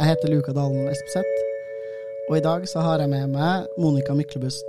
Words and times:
Jeg 0.00 0.14
heter 0.14 0.30
Luka 0.32 0.52
Dalen 0.56 0.86
Espeseth, 0.88 1.40
og 2.30 2.38
i 2.38 2.40
dag 2.40 2.62
så 2.68 2.80
har 2.80 3.02
jeg 3.02 3.10
med 3.12 3.34
meg 3.34 3.66
Monica 3.76 4.14
Myklebust. 4.16 4.64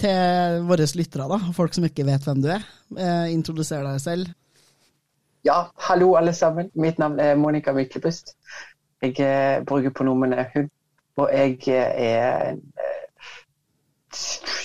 Til 0.00 0.64
våre 0.64 0.88
lyttere, 0.96 1.28
da, 1.28 1.42
folk 1.52 1.76
som 1.76 1.84
ikke 1.84 2.08
vet 2.08 2.24
hvem 2.24 2.40
du 2.40 2.54
er, 2.56 2.64
eh, 2.96 3.28
introduser 3.36 3.84
deg 3.84 4.00
selv. 4.00 4.32
Ja, 5.44 5.66
hallo 5.76 6.14
alle 6.16 6.32
sammen. 6.32 6.72
Mitt 6.72 6.96
navn 6.96 7.20
er 7.20 7.36
Monica 7.36 7.76
Myklebust. 7.76 8.32
Jeg 9.04 9.20
eh, 9.20 9.60
bruker 9.60 9.92
pronomenet 9.92 10.56
hun. 10.56 10.72
Og 11.20 11.28
jeg 11.32 11.58
eh, 11.68 11.90
er 12.16 12.48
eh, 12.52 13.26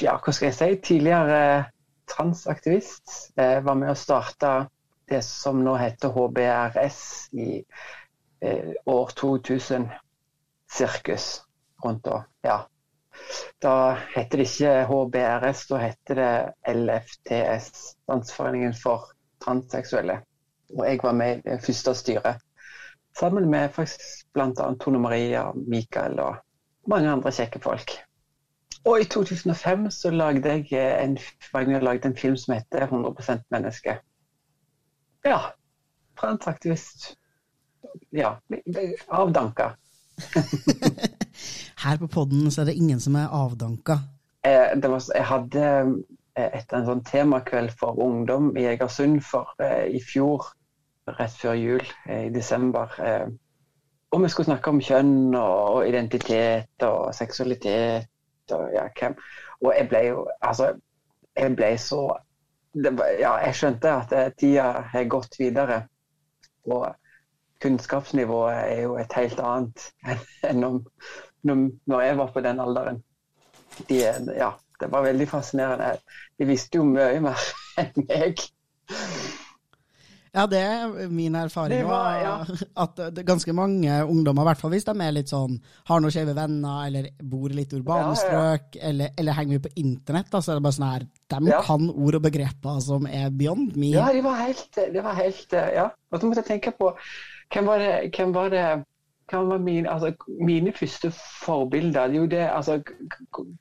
ja, 0.02 0.16
hva 0.16 0.34
skal 0.34 0.48
jeg 0.48 0.56
si, 0.56 0.70
tidligere 0.94 1.40
eh, 1.58 1.70
transaktivist. 2.08 3.34
Jeg 3.36 3.66
var 3.66 3.80
med 3.80 3.92
å 3.92 4.00
starte 4.00 4.54
det 5.08 5.22
som 5.28 5.60
nå 5.64 5.76
heter 5.80 6.12
HBRS 6.16 7.02
i 7.40 7.62
år 8.88 9.14
2000 9.18 9.88
sirkus 10.72 11.28
rundt 11.84 12.04
da. 12.06 12.20
Ja. 12.46 12.58
Da 13.64 13.76
heter 14.14 14.44
det 14.44 14.46
ikke 14.46 14.74
HBRS, 14.92 15.64
da 15.72 15.80
heter 15.82 16.20
det 16.20 16.76
LFTS, 16.76 17.96
Landsforeningen 18.12 18.76
for 18.78 19.10
transseksuelle. 19.44 20.20
Og 20.76 20.84
jeg 20.86 21.02
var 21.04 21.16
med 21.18 21.40
i 21.40 21.48
det 21.48 21.64
første 21.66 21.96
styret. 21.98 22.44
Sammen 23.20 23.50
med 23.50 23.70
bl.a. 24.34 24.74
Tone 24.80 25.00
Maria, 25.00 25.48
Mikael 25.56 26.20
og 26.22 26.38
mange 26.88 27.10
andre 27.10 27.32
kjekke 27.34 27.60
folk. 27.64 27.96
Og 28.86 29.02
i 29.02 29.08
2005 29.10 29.90
så 29.92 30.12
lagde 30.14 30.54
jeg 30.72 31.04
en, 31.04 31.18
jeg 31.54 31.84
lagde 31.84 32.08
en 32.08 32.18
film 32.18 32.38
som 32.38 32.54
heter 32.54 32.88
100% 32.88 33.42
menneske. 33.52 33.98
Ja. 35.26 35.40
Transaktivist. 36.18 37.18
Ja. 38.14 38.36
Avdanka. 39.10 39.74
Her 41.84 41.98
på 41.98 42.08
podden 42.08 42.52
så 42.52 42.62
er 42.62 42.66
det 42.66 42.78
ingen 42.78 43.00
som 43.00 43.16
er 43.16 43.28
avdanka. 43.34 44.00
Eh, 44.46 44.78
var, 44.84 45.04
jeg 45.16 45.26
hadde 45.26 45.66
eh, 46.38 46.50
etter 46.54 46.80
en 46.80 46.88
sånn 46.88 47.04
temakveld 47.06 47.74
for 47.80 48.00
ungdom 48.02 48.54
i 48.58 48.66
Egersund 48.72 49.20
for 49.26 49.52
eh, 49.62 49.90
i 49.94 50.02
fjor, 50.02 50.48
rett 51.08 51.38
før 51.40 51.54
jul, 51.58 51.84
eh, 52.10 52.28
i 52.28 52.34
desember. 52.34 52.94
Eh, 53.00 53.28
og 54.12 54.24
vi 54.24 54.30
skulle 54.30 54.46
snakke 54.46 54.72
om 54.72 54.82
kjønn 54.82 55.36
og 55.36 55.88
identitet 55.88 56.84
og 56.88 57.16
seksualitet 57.16 58.54
og 58.56 58.70
ja, 58.74 58.88
hvem. 59.00 59.18
Og 59.62 59.74
jeg 59.76 59.90
ble 59.90 60.04
jo 60.06 60.28
Altså, 60.42 60.74
jeg 61.36 61.56
ble 61.56 61.74
så 61.78 62.02
var, 62.74 63.10
Ja, 63.20 63.34
jeg 63.44 63.56
skjønte 63.56 63.92
at 63.92 64.14
eh, 64.14 64.32
tida 64.38 64.70
har 64.94 65.10
gått 65.12 65.40
videre. 65.40 65.82
Og 66.68 66.88
kunnskapsnivået 67.64 68.56
er 68.56 68.82
jo 68.82 68.96
et 69.02 69.14
helt 69.18 69.40
annet 69.40 69.88
enn 70.46 70.64
om, 70.64 70.82
når 71.44 72.02
jeg 72.02 72.18
var 72.18 72.32
på 72.34 72.44
den 72.46 72.60
alderen. 72.60 73.04
De, 73.90 73.98
ja, 74.38 74.52
det 74.80 74.92
var 74.92 75.06
veldig 75.06 75.28
fascinerende. 75.30 75.98
De 76.40 76.46
visste 76.46 76.78
jo 76.78 76.86
mye 76.86 77.20
mer 77.24 77.48
enn 77.82 78.08
meg. 78.10 78.44
Ja, 80.34 80.46
det 80.50 80.60
er 80.60 81.12
min 81.14 81.36
erfaring 81.40 81.86
òg. 81.88 82.18
Ja. 82.24 82.34
At 82.84 83.00
ganske 83.28 83.54
mange 83.56 84.00
ungdommer, 84.06 84.46
i 84.46 84.50
hvert 84.52 84.62
fall 84.64 84.74
hvis 84.76 84.88
de 84.88 84.96
er 85.04 85.16
litt 85.16 85.32
sånn, 85.32 85.60
har 85.90 86.04
noen 86.04 86.14
skeive 86.14 86.36
venner, 86.38 86.82
eller 86.90 87.10
bor 87.24 87.52
i 87.52 87.60
litt 87.60 87.74
urbane 87.78 88.12
ja, 88.12 88.20
strøk, 88.22 88.82
eller, 88.90 89.14
eller, 89.18 89.38
henger 89.38 89.56
mye 89.56 89.66
på 89.68 89.74
internett, 89.84 90.34
så 90.34 90.54
er 90.54 90.60
det 90.60 90.68
bare 90.68 90.78
sånn 90.78 90.90
her 90.90 91.08
De 91.38 91.56
kan 91.70 91.90
ord 91.94 92.20
og 92.20 92.28
begreper 92.28 92.84
som 92.84 93.08
er 93.10 93.32
beyond 93.32 93.78
me. 93.80 93.94
Ja, 93.96 94.12
det 94.14 94.26
var 94.26 94.44
helt, 94.44 94.70
det 94.76 95.06
var 95.06 95.18
helt 95.18 95.58
Ja. 95.58 95.90
Og 96.12 96.22
så 96.22 96.28
måtte 96.28 96.44
jeg 96.44 96.54
tenke 96.56 96.72
på 96.78 96.94
hvem 97.54 97.68
var 97.68 97.82
det, 97.84 97.92
hvem 98.16 98.32
var 98.36 98.52
det 98.52 98.68
hvem 99.28 99.50
var 99.50 99.58
mine, 99.60 99.90
altså, 99.92 100.14
mine 100.40 100.72
første 100.72 101.12
forbilder? 101.46 102.02
Er 102.02 102.14
jo 102.14 102.26
det, 102.26 102.46
altså, 102.48 102.82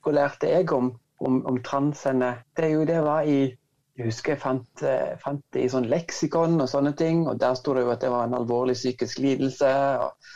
Hva 0.03 0.11
lærte 0.11 0.47
jeg 0.47 0.71
om, 0.71 0.93
om, 1.19 1.45
om 1.45 1.57
transene? 1.63 2.35
Det 2.57 2.65
er 2.65 2.69
jo 2.69 2.85
det 2.87 3.01
var 3.03 3.21
i 3.27 3.55
jeg 3.97 4.05
husker 4.05 4.35
jeg 4.35 4.41
fant, 4.41 4.83
eh, 4.85 5.15
fant, 5.23 5.41
det 5.53 5.63
i 5.65 5.69
sånn 5.73 5.89
leksikon 5.89 6.59
og 6.61 6.69
sånne 6.69 6.93
ting, 6.97 7.23
og 7.27 7.39
der 7.41 7.55
sto 7.57 7.73
det 7.73 7.85
jo 7.85 7.93
at 7.95 8.03
det 8.03 8.11
var 8.13 8.27
en 8.27 8.37
alvorlig 8.37 8.75
psykisk 8.77 9.21
lidelse. 9.23 9.71
Og, 10.03 10.33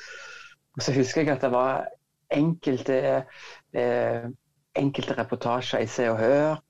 og 0.78 0.86
så 0.86 0.96
husker 0.96 1.22
jeg 1.22 1.36
at 1.36 1.46
det 1.46 1.52
var 1.54 1.86
enkelte, 2.34 2.98
eh, 3.78 4.26
enkelte 4.82 5.18
reportasjer 5.20 5.86
i 5.86 5.90
Se 5.92 6.10
og 6.10 6.18
Hør. 6.24 6.62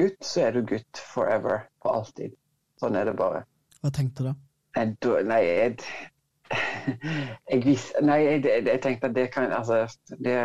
gutt, 0.00 0.18
så 0.26 0.48
er 0.48 0.58
du 0.58 0.64
gutt 0.66 1.02
forever. 1.12 1.68
For 1.78 2.00
alltid. 2.00 2.34
Sånn 2.82 2.98
er 2.98 3.06
det 3.06 3.14
bare. 3.20 3.44
Hva 3.78 3.94
tenkte 3.94 4.26
du 4.26 4.32
da? 4.32 4.34
Nei, 5.30 5.40
jeg, 5.46 5.78
jeg, 7.52 7.62
vis, 7.68 7.86
nei, 8.02 8.18
jeg, 8.24 8.42
jeg 8.50 8.82
tenkte 8.82 9.12
at 9.12 9.14
det 9.14 9.28
kan 9.30 9.54
Altså, 9.54 9.84
det, 10.18 10.40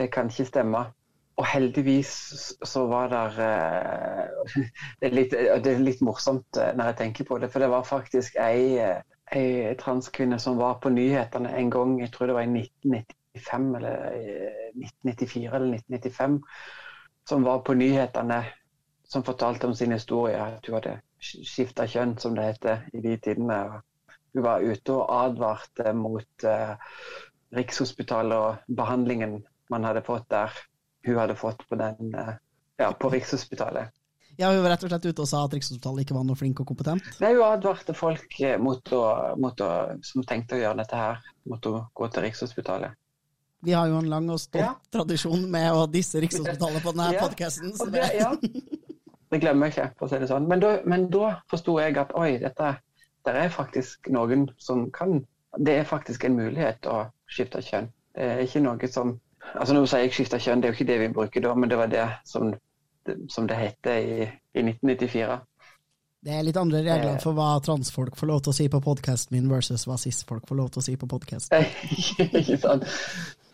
det 0.00 0.10
kan 0.10 0.34
ikke 0.34 0.50
stemme. 0.50 0.82
Og 1.34 1.46
heldigvis 1.50 2.12
så 2.62 2.84
var 2.86 3.08
der 3.10 3.38
eh, 3.42 4.52
det, 5.00 5.08
er 5.08 5.14
litt, 5.14 5.32
det 5.34 5.72
er 5.72 5.82
litt 5.82 6.02
morsomt 6.06 6.60
eh, 6.60 6.70
når 6.78 6.92
jeg 6.92 6.98
tenker 7.00 7.26
på 7.26 7.38
det, 7.42 7.50
for 7.50 7.64
det 7.64 7.70
var 7.72 7.86
faktisk 7.88 8.36
ei, 8.38 8.76
eh, 8.78 9.00
ei 9.34 9.72
transkvinne 9.80 10.38
som 10.42 10.60
var 10.60 10.78
på 10.82 10.92
nyhetene 10.94 11.50
en 11.58 11.72
gang, 11.74 11.96
jeg 12.02 12.12
tror 12.14 12.30
det 12.30 12.36
var 12.36 12.46
i 12.46 12.52
1995 12.62 13.66
eller 13.80 14.04
1994 14.78 15.48
eller 15.58 15.80
1995, 15.80 16.36
som 17.28 17.46
var 17.48 17.64
på 17.66 17.74
nyhetene 17.80 18.44
som 19.10 19.24
fortalte 19.26 19.66
om 19.66 19.74
sin 19.74 19.94
historie. 19.94 20.38
At 20.38 20.68
hun 20.68 20.78
hadde 20.78 21.00
skifta 21.18 21.86
kjønn, 21.90 22.14
som 22.22 22.36
det 22.38 22.46
heter 22.46 22.86
i 22.94 23.02
de 23.02 23.16
tidene. 23.22 23.58
Hun 24.34 24.46
var 24.46 24.62
ute 24.62 24.94
og 24.94 25.10
advarte 25.14 25.92
mot 25.96 26.46
Rikshospitalet 27.54 28.38
og 28.38 28.76
behandlingen 28.76 29.40
man 29.70 29.86
hadde 29.86 30.02
fått 30.06 30.26
der 30.30 30.54
hun 31.04 31.20
hadde 31.20 31.36
fått 31.38 31.62
på, 31.68 31.78
den, 31.80 32.14
eh, 32.14 32.34
ja, 32.80 32.92
på 32.92 33.10
Rikshospitalet. 33.12 33.92
Ja, 34.36 34.50
Hun 34.50 34.64
var 34.64 34.72
rett 34.74 34.82
og 34.82 34.90
slett 34.90 35.04
ute 35.06 35.22
og 35.22 35.28
sa 35.30 35.44
at 35.46 35.52
Rikshospitalet 35.54 36.02
ikke 36.02 36.16
var 36.16 36.24
noe 36.26 36.38
flink 36.38 36.58
og 36.62 36.66
kompetent? 36.66 37.06
Nei, 37.22 37.34
Hun 37.36 37.44
advarte 37.46 37.94
folk 37.94 38.40
eh, 38.42 38.56
mot 38.58 38.92
å, 38.92 39.02
mot 39.38 39.60
å, 39.62 39.70
som 40.02 40.26
tenkte 40.26 40.58
å 40.58 40.62
gjøre 40.62 40.80
dette 40.82 40.98
her, 40.98 41.20
mot 41.50 41.70
å 41.70 41.84
gå 41.94 42.08
til 42.10 42.26
Rikshospitalet. 42.26 42.98
Vi 43.64 43.72
har 43.72 43.88
jo 43.88 44.00
en 44.02 44.10
lang 44.10 44.26
og 44.28 44.40
stolt 44.42 44.60
ja. 44.60 44.74
tradisjon 44.92 45.46
med 45.50 45.70
å 45.72 45.86
disse 45.88 46.20
Rikshospitalet 46.20 46.82
på 46.84 46.92
denne 46.96 47.12
ja. 47.14 47.22
podkasten. 47.22 47.72
Det, 47.94 48.08
ja. 48.18 48.32
det 49.32 49.40
glemmer 49.40 49.70
jeg 49.70 49.76
ikke, 49.76 49.86
for 50.00 50.08
å 50.08 50.12
si 50.12 50.20
det 50.20 50.28
sånn. 50.32 50.50
Men 50.50 50.64
da, 50.64 50.74
men 50.84 51.06
da 51.14 51.36
forsto 51.52 51.78
jeg 51.80 51.96
at 52.02 52.12
oi, 52.18 52.34
dette 52.42 52.74
det 53.24 53.32
er 53.40 53.48
faktisk 53.48 54.10
noen 54.12 54.50
som 54.60 54.90
kan 54.92 55.22
Det 55.56 55.72
er 55.78 55.84
faktisk 55.86 56.24
en 56.26 56.34
mulighet 56.34 56.86
å 56.90 57.04
skifte 57.30 57.60
kjønn. 57.62 57.86
Det 58.10 58.24
er 58.26 58.40
ikke 58.42 58.60
noe 58.64 58.88
som 58.90 59.12
altså 59.52 59.74
Når 59.74 59.84
du 59.84 59.90
sier 59.90 60.06
jeg 60.06 60.14
skifta 60.16 60.40
kjønn, 60.40 60.62
det 60.62 60.68
er 60.68 60.72
jo 60.72 60.78
ikke 60.78 60.92
det 60.92 61.00
vi 61.00 61.14
bruker 61.14 61.44
da, 61.44 61.54
men 61.54 61.70
det 61.70 61.78
var 61.78 61.90
det 61.92 62.06
som, 62.28 62.54
som 63.30 63.48
det 63.50 63.60
het 63.60 63.90
i, 63.92 64.30
i 64.54 64.64
1994. 64.64 65.42
Det 66.24 66.32
er 66.32 66.46
litt 66.46 66.56
andre 66.56 66.78
regler 66.80 67.18
for 67.20 67.36
hva 67.36 67.60
transfolk 67.60 68.16
får 68.16 68.26
lov 68.30 68.38
til 68.44 68.52
å 68.54 68.56
si 68.56 68.64
på 68.72 68.78
podkasten 68.84 69.34
min, 69.36 69.50
versus 69.52 69.82
hva 69.84 69.96
cis-folk 70.00 70.46
får 70.48 70.56
lov 70.56 70.68
til 70.72 70.80
å 70.80 70.84
si 70.86 70.94
på 70.96 71.06
podkasten. 71.10 71.66
ikke 72.40 72.58
sant. 72.62 72.84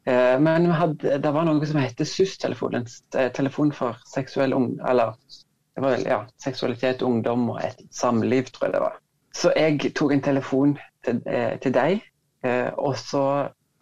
Eh, 0.10 0.38
men 0.42 0.66
hadde, 0.74 1.20
det 1.22 1.34
var 1.36 1.46
noe 1.46 1.70
som 1.70 1.82
het 1.82 2.02
SUS-telefonen. 2.02 2.88
eh, 3.16 3.30
telefon 3.36 3.74
for 3.78 4.00
seksuell 4.10 4.56
ung, 4.58 4.74
eller 4.90 5.14
vel, 5.78 6.06
ja, 6.06 6.24
seksualitet, 6.42 7.06
ungdom 7.06 7.50
og 7.54 7.62
et 7.66 7.86
samliv, 7.94 8.50
tror 8.50 8.68
jeg 8.68 8.78
det 8.78 8.86
var. 8.88 8.98
Så 9.38 9.54
jeg 9.56 9.94
tok 9.96 10.12
en 10.12 10.26
telefon 10.26 10.74
til, 11.06 11.22
til 11.64 11.74
deg, 11.74 12.02
og 12.42 12.96
så 12.98 13.24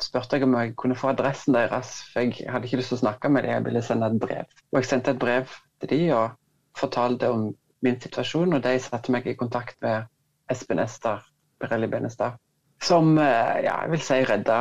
spurte 0.04 0.38
jeg 0.38 0.44
om 0.48 0.56
jeg 0.56 0.76
kunne 0.80 0.98
få 0.98 1.12
adressen 1.12 1.56
deres, 1.56 1.92
for 2.12 2.24
jeg 2.24 2.48
hadde 2.52 2.68
ikke 2.68 2.80
lyst 2.80 2.94
til 2.94 3.00
å 3.00 3.04
snakke 3.04 3.32
med 3.32 3.46
dem, 3.46 3.54
jeg 3.56 3.66
ville 3.68 3.82
sende 3.86 4.10
et 4.10 4.20
brev. 4.22 4.60
Og 4.72 4.80
jeg 4.80 4.90
sendte 4.90 5.14
et 5.16 5.22
brev 5.22 5.56
til 5.82 5.92
dem 5.92 6.06
og 6.16 6.38
fortalte 6.80 7.32
om 7.32 7.50
min 7.86 8.00
situasjon, 8.02 8.56
og 8.56 8.64
de 8.64 8.76
satte 8.84 9.12
meg 9.12 9.28
i 9.28 9.38
kontakt 9.40 9.80
med 9.84 10.08
Espen 10.52 10.82
Ester 10.84 11.24
Berelli 11.60 11.88
Benestad, 11.92 12.40
som 12.84 13.18
eh, 13.20 13.60
ja, 13.66 13.76
jeg 13.84 13.94
vil 13.94 14.04
si 14.04 14.20
redda, 14.28 14.60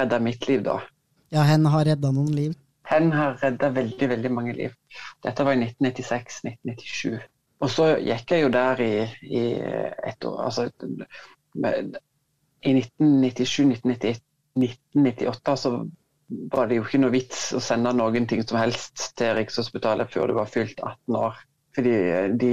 redda 0.00 0.20
mitt 0.24 0.48
liv, 0.48 0.64
da. 0.64 0.78
Ja, 1.32 1.44
hen 1.48 1.68
har 1.68 1.86
redda 1.88 2.12
noen 2.14 2.32
liv? 2.36 2.56
Hen 2.88 3.10
har 3.12 3.36
redda 3.42 3.68
veldig, 3.76 4.08
veldig 4.14 4.30
mange 4.32 4.54
liv. 4.56 4.76
Dette 5.24 5.44
var 5.44 5.56
i 5.56 5.66
1996-1997. 5.66 7.18
Og 7.58 7.72
så 7.72 7.88
gikk 8.00 8.32
jeg 8.32 8.44
jo 8.44 8.52
der 8.54 8.80
i, 8.80 8.92
i 9.26 9.42
et 9.58 10.24
år, 10.24 10.38
altså 10.46 10.68
i 12.66 12.74
1997-1998 12.80 14.24
1998 14.58 15.56
så 15.56 15.90
var 16.28 16.66
det 16.68 16.78
jo 16.78 16.84
ikke 16.84 17.00
noe 17.00 17.14
vits 17.14 17.52
å 17.56 17.60
sende 17.62 17.92
noen 17.96 18.26
ting 18.28 18.42
som 18.44 18.58
helst 18.60 19.12
til 19.18 19.32
Rikshospitalet 19.38 20.10
før 20.12 20.28
du 20.30 20.36
var 20.38 20.50
fylt 20.50 20.80
18 20.82 21.16
år. 21.16 21.38
Fordi 21.76 21.94
de, 22.40 22.52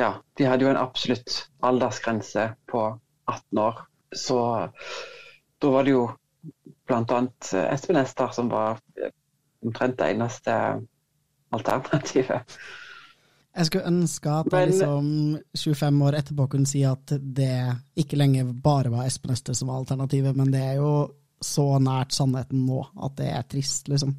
ja, 0.00 0.10
de 0.38 0.48
hadde 0.48 0.66
jo 0.66 0.70
en 0.72 0.80
absolutt 0.80 1.42
aldersgrense 1.66 2.46
på 2.70 2.84
18 3.28 3.62
år. 3.64 3.82
Så 4.16 4.38
da 5.62 5.72
var 5.74 5.86
det 5.86 5.96
jo 5.96 6.06
bl.a. 6.88 7.20
Espen 7.66 8.00
Ester 8.00 8.32
som 8.34 8.48
var 8.52 8.80
omtrent 9.62 9.98
det 10.00 10.08
eneste 10.14 10.56
alternativet. 11.52 12.56
Jeg 13.56 13.66
skulle 13.68 13.86
ønske 13.86 14.30
at 14.32 14.46
jeg 14.52 14.68
liksom 14.70 15.38
25 15.58 16.04
år 16.06 16.12
etterpå 16.22 16.46
kunne 16.54 16.68
si 16.68 16.82
at 16.88 17.12
det 17.20 17.76
ikke 18.00 18.16
lenger 18.16 18.44
bare 18.64 18.90
var 18.92 19.06
Espen 19.06 19.32
Øster 19.34 19.54
som 19.56 19.68
var 19.68 19.78
alternativet, 19.82 20.36
men 20.36 20.52
det 20.52 20.62
er 20.70 20.74
jo 20.80 20.92
så 21.42 21.78
nært 21.82 22.12
sannheten 22.16 22.66
nå 22.66 22.80
at 23.04 23.12
det 23.18 23.28
er 23.28 23.42
trist, 23.50 23.88
liksom. 23.92 24.16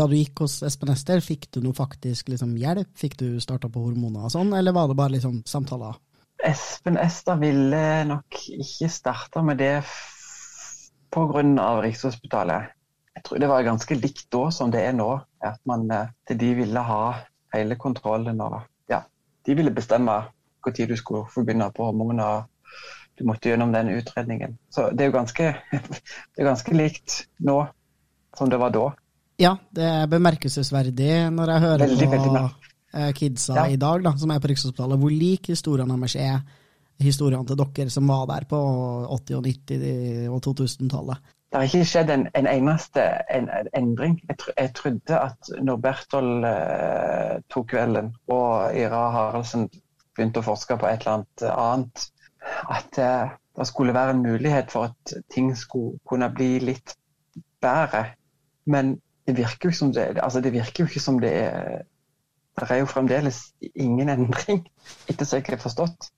Da 0.00 0.06
du 0.08 0.16
gikk 0.16 0.44
hos 0.44 0.60
Espen 0.66 0.92
Ester, 0.94 1.22
fikk 1.24 1.48
du 1.54 1.60
noe 1.64 1.76
faktisk 1.76 2.30
liksom, 2.32 2.56
hjelp? 2.60 2.90
Fikk 2.98 3.18
du 3.20 3.28
starta 3.42 3.70
på 3.72 3.84
hormoner 3.84 4.28
og 4.28 4.34
sånn, 4.34 4.54
eller 4.56 4.76
var 4.76 4.90
det 4.90 4.98
bare 4.98 5.16
liksom, 5.16 5.42
samtaler? 5.48 5.98
Espen 6.44 6.98
Ester 7.00 7.38
ville 7.40 7.82
nok 8.08 8.40
ikke 8.52 8.90
starte 8.92 9.42
med 9.42 9.58
det 9.62 9.74
pga. 11.10 11.80
Rikshospitalet. 11.82 12.72
Jeg 13.16 13.24
tror 13.24 13.40
det 13.40 13.48
var 13.48 13.64
ganske 13.64 13.96
likt 13.96 14.26
da 14.32 14.50
som 14.52 14.70
det 14.70 14.82
er 14.84 14.92
nå. 14.92 15.08
At 15.40 15.60
man, 15.64 15.90
eh, 15.90 16.36
de 16.36 16.52
ville 16.58 16.80
ha 16.80 17.02
hele 17.54 17.76
kontrollen 17.80 18.40
og 18.44 18.60
ja, 18.90 19.02
de 19.46 19.54
ville 19.56 19.72
bestemme 19.72 20.24
når 20.66 20.88
du 20.90 20.96
skulle 20.98 21.28
få 21.30 21.44
begynne 21.46 21.70
på 21.70 21.84
hormoner. 21.86 22.44
Du 23.16 23.24
måtte 23.24 23.48
gjennom 23.48 23.72
den 23.72 23.88
utredningen. 23.88 24.58
Så 24.68 24.90
det 24.90 25.04
er 25.04 25.06
jo 25.06 25.14
ganske, 25.14 25.54
det 25.72 26.42
er 26.42 26.48
ganske 26.48 26.74
likt 26.74 27.26
nå 27.38 27.60
som 28.38 28.50
det 28.52 28.60
var 28.60 28.74
da. 28.74 28.86
Ja, 29.40 29.56
det 29.76 29.84
er 29.84 30.06
bemerkelsesverdig 30.08 31.10
når 31.34 31.52
jeg 31.52 31.64
hører 31.66 31.84
veldig, 31.84 32.06
på 32.06 32.12
veldig 32.16 32.44
eh, 32.94 33.10
kidsa 33.16 33.58
ja. 33.58 33.66
i 33.72 33.80
dag, 33.80 34.04
da, 34.04 34.14
som 34.16 34.32
er 34.32 34.40
på 34.40 34.50
Rikshospitalet, 34.52 35.00
hvor 35.00 35.12
lik 35.12 35.50
historiene 35.52 35.98
deres 36.00 36.16
er 36.16 36.40
historiene 37.02 37.44
til 37.44 37.58
dere 37.60 37.92
som 37.92 38.08
var 38.08 38.24
der 38.30 38.46
på 38.48 38.58
80-, 39.12 39.34
og 39.36 39.48
90- 39.50 40.28
og 40.32 40.40
2000-tallet? 40.46 41.32
Det 41.46 41.60
har 41.60 41.68
ikke 41.68 41.88
skjedd 41.88 42.10
en, 42.10 42.24
en 42.34 42.48
eneste 42.50 43.02
en, 43.30 43.48
en 43.48 43.68
endring. 43.76 44.16
Jeg, 44.28 44.38
tr 44.40 44.52
jeg, 44.56 44.72
trodde 44.74 45.18
at 45.20 45.50
når 45.62 45.82
Bertol 45.84 46.30
eh, 46.44 47.34
tok 47.52 47.68
kvelden 47.70 48.10
og 48.32 48.76
Ira 48.76 49.04
Haraldsen 49.14 49.68
begynte 50.16 50.42
å 50.42 50.46
forske 50.48 50.78
på 50.80 50.88
et 50.88 51.04
eller 51.04 51.20
annet 51.20 51.44
annet, 51.52 52.06
at 52.72 52.98
eh, 52.98 53.36
det 53.56 53.66
skulle 53.68 53.94
være 53.94 54.16
en 54.16 54.24
mulighet 54.24 54.72
for 54.72 54.90
at 54.90 55.14
ting 55.32 55.52
skulle 55.56 56.00
kunne 56.08 56.28
bli 56.34 56.58
litt 56.64 56.96
bedre. 57.62 58.04
Men 58.66 58.96
det 59.26 59.36
virker 59.38 59.70
jo, 59.70 59.74
som 59.74 59.92
det, 59.94 60.08
altså 60.22 60.42
det 60.42 60.52
virker 60.54 60.84
jo 60.84 60.90
ikke 60.90 61.02
som 61.02 61.20
det 61.22 61.32
er 61.44 61.84
Det 62.56 62.70
er 62.70 62.78
jo 62.80 62.88
fremdeles 62.88 63.40
ingen 63.74 64.08
endring, 64.08 64.62
etter 65.10 65.28
så 65.28 65.36
jeg 65.36 65.44
har 65.50 65.60
forstått. 65.60 66.08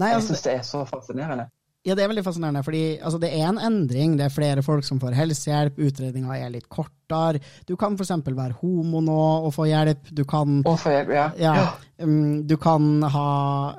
Nei, 0.00 0.14
altså, 0.14 0.32
jeg 0.32 0.38
syns 0.38 0.44
det 0.46 0.52
er 0.54 0.62
så 0.64 0.84
fascinerende. 0.88 1.50
Ja, 1.86 1.94
det 1.94 2.02
er 2.02 2.08
veldig 2.10 2.24
fascinerende, 2.26 2.64
fordi 2.66 2.96
altså, 2.96 3.18
det 3.22 3.28
er 3.30 3.44
en 3.46 3.60
endring. 3.62 4.16
Det 4.18 4.24
er 4.26 4.32
flere 4.34 4.62
folk 4.66 4.84
som 4.84 4.98
får 4.98 5.14
helsehjelp, 5.14 5.76
utredninga 5.86 6.34
er 6.34 6.50
litt 6.50 6.66
kortere. 6.72 7.38
Du 7.68 7.76
kan 7.78 7.94
f.eks. 7.94 8.10
være 8.26 8.56
homo 8.58 9.02
nå 9.04 9.18
og 9.46 9.52
få 9.54 9.68
hjelp. 9.70 10.08
Du 10.10 10.24
kan, 10.26 10.64
få 10.66 10.94
hjelp, 10.96 11.12
ja. 11.14 11.28
Ja, 11.38 11.68
um, 12.02 12.42
du 12.42 12.56
kan 12.58 13.04
ha 13.14 13.28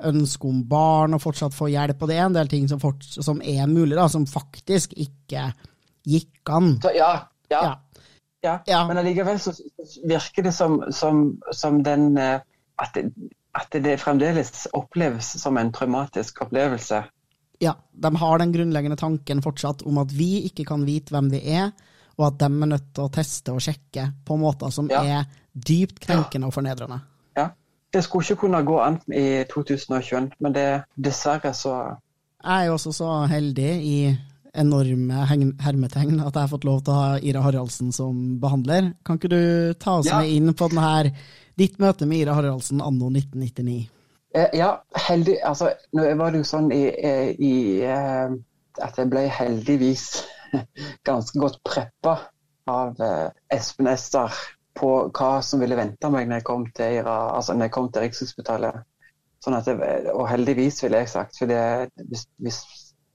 ønske 0.08 0.48
om 0.48 0.62
barn 0.70 1.18
og 1.18 1.22
fortsatt 1.26 1.56
få 1.56 1.68
hjelp. 1.74 2.00
Og 2.00 2.08
det 2.08 2.16
er 2.16 2.24
en 2.30 2.38
del 2.38 2.48
ting 2.48 2.64
som, 2.70 2.80
fort, 2.80 3.04
som 3.04 3.42
er 3.44 3.68
mulig, 3.68 3.92
da, 3.98 4.08
som 4.08 4.24
faktisk 4.30 4.96
ikke 4.96 5.50
gikk 6.08 6.54
an. 6.56 6.78
Så, 6.86 6.94
ja, 6.96 7.12
ja. 7.52 7.62
Ja. 8.48 8.56
ja. 8.66 8.84
Men 8.88 9.00
allikevel 9.00 9.40
så 9.42 9.54
virker 10.08 10.48
det 10.48 10.54
som, 10.56 10.80
som, 10.94 11.26
som 11.54 11.82
den 11.86 12.16
eh, 12.18 12.40
at 12.78 12.94
det, 12.94 13.10
at 13.58 13.78
det 13.82 13.98
fremdeles 14.00 14.68
oppleves 14.76 15.34
som 15.42 15.56
en 15.58 15.72
traumatisk 15.74 16.42
opplevelse. 16.46 17.02
Ja, 17.58 17.74
de 17.90 18.16
har 18.16 18.38
den 18.38 18.52
grunnleggende 18.54 18.96
tanken 18.96 19.42
fortsatt 19.42 19.82
om 19.82 19.98
at 19.98 20.12
vi 20.14 20.44
ikke 20.46 20.66
kan 20.68 20.84
vite 20.86 21.14
hvem 21.14 21.30
vi 21.32 21.42
er, 21.58 21.72
og 22.18 22.28
at 22.30 22.38
de 22.38 22.46
er 22.46 22.70
nødt 22.70 22.92
til 22.94 23.06
å 23.06 23.12
teste 23.14 23.54
og 23.54 23.62
sjekke 23.62 24.08
på 24.26 24.38
måter 24.38 24.70
som 24.74 24.90
ja. 24.90 25.02
er 25.02 25.26
dypt 25.52 25.98
krenkende 26.04 26.50
og 26.50 26.54
fornedrende. 26.54 27.00
Ja, 27.38 27.48
det 27.94 28.04
skulle 28.06 28.26
ikke 28.26 28.44
kunne 28.44 28.62
gå 28.66 28.78
an 28.82 29.00
i 29.10 29.42
2021, 29.50 30.30
men 30.38 30.54
det, 30.54 30.68
dessverre 30.94 31.54
så 31.54 31.74
Jeg 32.38 32.62
er 32.62 32.68
jo 32.68 32.76
også 32.76 32.92
så 32.94 33.12
heldig 33.26 33.70
i 33.82 33.98
enorme 34.60 35.24
hermetegn 35.28 36.18
at 36.20 36.34
jeg 36.34 36.40
har 36.40 36.50
fått 36.50 36.66
lov 36.68 36.82
til 36.84 36.94
å 36.94 36.98
ha 36.98 37.10
Ira 37.20 37.42
Haraldsen 37.44 37.92
som 37.94 38.38
behandler. 38.42 38.92
Kan 39.06 39.20
ikke 39.20 39.30
du 39.32 39.42
ta 39.80 39.98
oss 40.00 40.10
ja. 40.10 40.22
med 40.22 40.34
inn 40.34 40.56
på 40.56 40.70
denne 40.72 41.12
Ditt 41.58 41.78
møte 41.82 42.06
med 42.06 42.22
Ira 42.22 42.36
Haraldsen 42.36 42.82
anno 42.84 43.08
1999. 43.10 43.88
Eh, 44.34 44.48
ja, 44.52 44.84
heldig 45.08 45.38
Altså, 45.44 45.72
nå 45.96 46.04
var 46.20 46.32
det 46.32 46.42
jo 46.42 46.48
sånn 46.48 46.68
i, 46.74 46.84
eh, 46.92 47.30
i, 47.34 47.54
eh, 47.82 48.34
at 48.84 49.00
jeg 49.00 49.10
ble 49.10 49.24
heldigvis 49.32 50.04
ganske 51.08 51.40
godt 51.40 51.58
preppa 51.66 52.18
av 52.68 53.00
Espen 53.52 53.88
Ester 53.88 54.34
på 54.78 54.90
hva 55.16 55.30
som 55.42 55.62
ville 55.62 55.78
vente 55.78 56.10
meg 56.12 56.28
når 56.28 56.40
jeg 56.40 56.46
kom 56.46 56.66
til, 56.76 56.98
Ira, 57.00 57.16
altså 57.34 57.56
når 57.56 57.66
jeg 57.66 57.74
kom 57.74 57.88
til 57.90 58.04
Rikshospitalet. 58.04 58.84
Sånn 59.42 59.56
at 59.56 59.70
jeg, 59.70 59.80
og 60.12 60.28
heldigvis, 60.28 60.82
ville 60.84 61.00
jeg 61.00 61.10
sagt. 61.10 61.38
For 61.40 61.48
hvis, 61.48 62.26
hvis, 62.44 62.60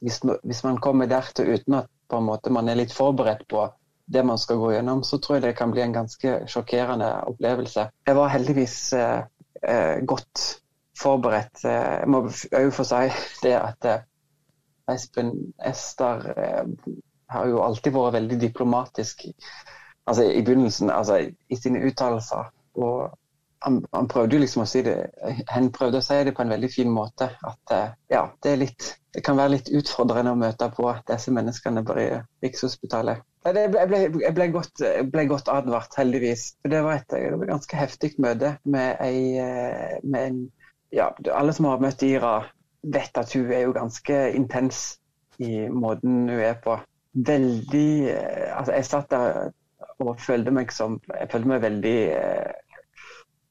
hvis, 0.03 0.19
hvis, 0.43 0.63
man 0.63 0.79
kommer 0.83 1.07
der 1.07 1.29
til 1.35 1.53
uten 1.55 1.79
at 1.79 2.19
måte 2.21 2.51
man 2.53 2.69
er 2.69 2.77
litt 2.77 2.93
forberedt 2.93 3.45
på 3.49 3.67
det 4.13 4.23
man 4.27 4.37
skal 4.37 4.59
gå 4.59 4.73
gjennom, 4.73 5.03
så 5.07 5.17
tror 5.17 5.37
jeg 5.37 5.45
det 5.45 5.55
kan 5.57 5.71
bli 5.71 5.81
en 5.81 5.95
ganske 5.95 6.33
sjokkerende 6.51 7.09
opplevelse. 7.31 7.87
Jeg 8.07 8.17
var 8.17 8.33
heldigvis 8.33 8.77
eh, 8.99 9.21
eh 9.63 10.03
godt 10.05 10.41
forberedt. 10.99 11.63
Eh, 11.65 11.93
jeg 12.03 12.09
må 12.11 12.25
òg 12.27 12.73
få 12.75 12.85
si 12.87 13.05
det 13.45 13.55
at 13.59 13.87
eh, 13.87 14.03
Espen 14.91 15.31
Ester 15.63 16.25
har 17.31 17.45
jo 17.47 17.61
alltid 17.63 17.95
vært 17.95 18.17
veldig 18.17 18.39
diplomatisk 18.41 19.23
altså 20.05 20.23
i 20.27 20.41
begynnelsen, 20.43 20.89
altså 20.89 21.21
i 21.49 21.55
sine 21.55 21.85
uttalelser. 21.87 22.49
Og 22.75 23.13
han, 23.63 23.79
han, 23.91 24.07
prøvde 24.11 24.35
jo 24.35 24.43
liksom 24.43 24.63
å 24.63 24.67
si 24.67 24.81
det 24.85 24.95
Han 25.51 25.69
prøvde 25.75 26.01
å 26.01 26.03
si 26.03 26.17
det 26.27 26.33
på 26.35 26.43
en 26.43 26.51
veldig 26.51 26.69
fin 26.71 26.89
måte. 26.91 27.29
At 27.47 27.73
eh, 27.75 27.93
ja, 28.11 28.23
det, 28.43 28.55
litt, 28.59 28.87
det 29.15 29.23
kan 29.25 29.37
være 29.39 29.55
litt 29.55 29.71
utfordrende 29.71 30.33
å 30.33 30.39
møte 30.39 30.67
på 30.75 30.89
disse 31.07 31.31
menneskene 31.35 31.85
på 31.87 31.95
Rikshospitalet. 32.43 33.23
Jeg 33.43 33.71
ble, 33.73 34.01
jeg, 34.23 34.33
ble 34.35 34.49
godt, 34.53 34.83
jeg 34.83 35.07
ble, 35.11 35.25
godt, 35.31 35.51
advart, 35.51 35.95
heldigvis. 35.99 36.45
Det 36.63 36.83
var 36.83 37.01
et, 37.01 37.07
det 37.11 37.31
var 37.33 37.43
et 37.43 37.53
ganske 37.53 37.79
heftig 37.79 38.13
møte 38.23 38.53
med, 38.63 38.99
ei, 39.03 39.39
eh, 39.39 39.97
med 40.03 40.27
en 40.29 40.43
ja, 40.93 41.09
Alle 41.33 41.55
som 41.55 41.67
har 41.71 41.81
møtt 41.83 42.03
Ira, 42.05 42.37
vet 42.83 43.17
at 43.17 43.31
hun 43.35 43.51
er 43.51 43.65
jo 43.65 43.75
ganske 43.75 44.19
intens 44.37 44.83
i 45.41 45.65
måten 45.71 46.27
hun 46.29 46.39
er 46.39 46.59
på. 46.63 46.77
Veldig 47.13 47.89
eh, 48.11 48.47
Altså, 48.53 48.75
jeg 48.75 48.89
satt 48.89 49.11
der 49.11 49.51
og 50.03 50.19
følte 50.19 50.51
meg 50.53 50.71
som 50.73 50.97
Jeg 51.07 51.29
følte 51.31 51.49
meg 51.51 51.61
veldig 51.63 51.97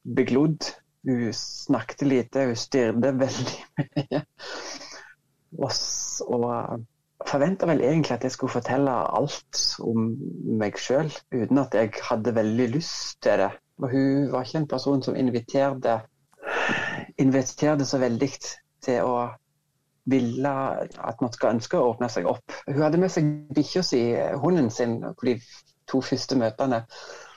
beglodd. 0.04 0.70
Hun 1.02 1.32
snakket 1.34 2.06
lite, 2.06 2.46
hun 2.46 2.58
styrte 2.58 3.10
veldig 3.18 3.56
mye. 3.96 4.22
Og, 5.58 5.72
og 6.30 6.46
forventa 7.28 7.66
vel 7.66 7.82
egentlig 7.84 8.14
at 8.16 8.24
jeg 8.24 8.34
skulle 8.34 8.54
fortelle 8.54 8.94
alt 9.18 9.64
om 9.82 10.12
meg 10.60 10.78
sjøl, 10.80 11.10
uten 11.34 11.60
at 11.62 11.74
jeg 11.76 11.92
hadde 12.08 12.34
veldig 12.34 12.68
lyst 12.76 13.20
til 13.22 13.44
det. 13.44 13.50
Og 13.82 13.90
hun 13.90 14.32
var 14.32 14.46
ikke 14.46 14.62
en 14.62 14.68
person 14.70 15.02
som 15.02 15.16
inviterte, 15.18 16.00
inviterte 17.18 17.86
så 17.88 17.98
veldig 17.98 18.30
til 18.82 19.06
å 19.06 19.16
ville 20.10 20.52
at 20.52 21.20
man 21.22 21.32
skal 21.34 21.56
ønske 21.56 21.78
å 21.78 21.92
åpne 21.92 22.08
seg 22.10 22.26
opp. 22.30 22.54
Hun 22.66 22.82
hadde 22.82 23.00
med 23.02 23.12
seg 23.14 23.28
bikkja 23.54 23.84
si, 23.86 24.02
hunden 24.42 24.70
sin, 24.70 24.98
på 25.02 25.28
de 25.28 25.36
to 25.90 26.02
første 26.02 26.38
møtene. 26.38 26.82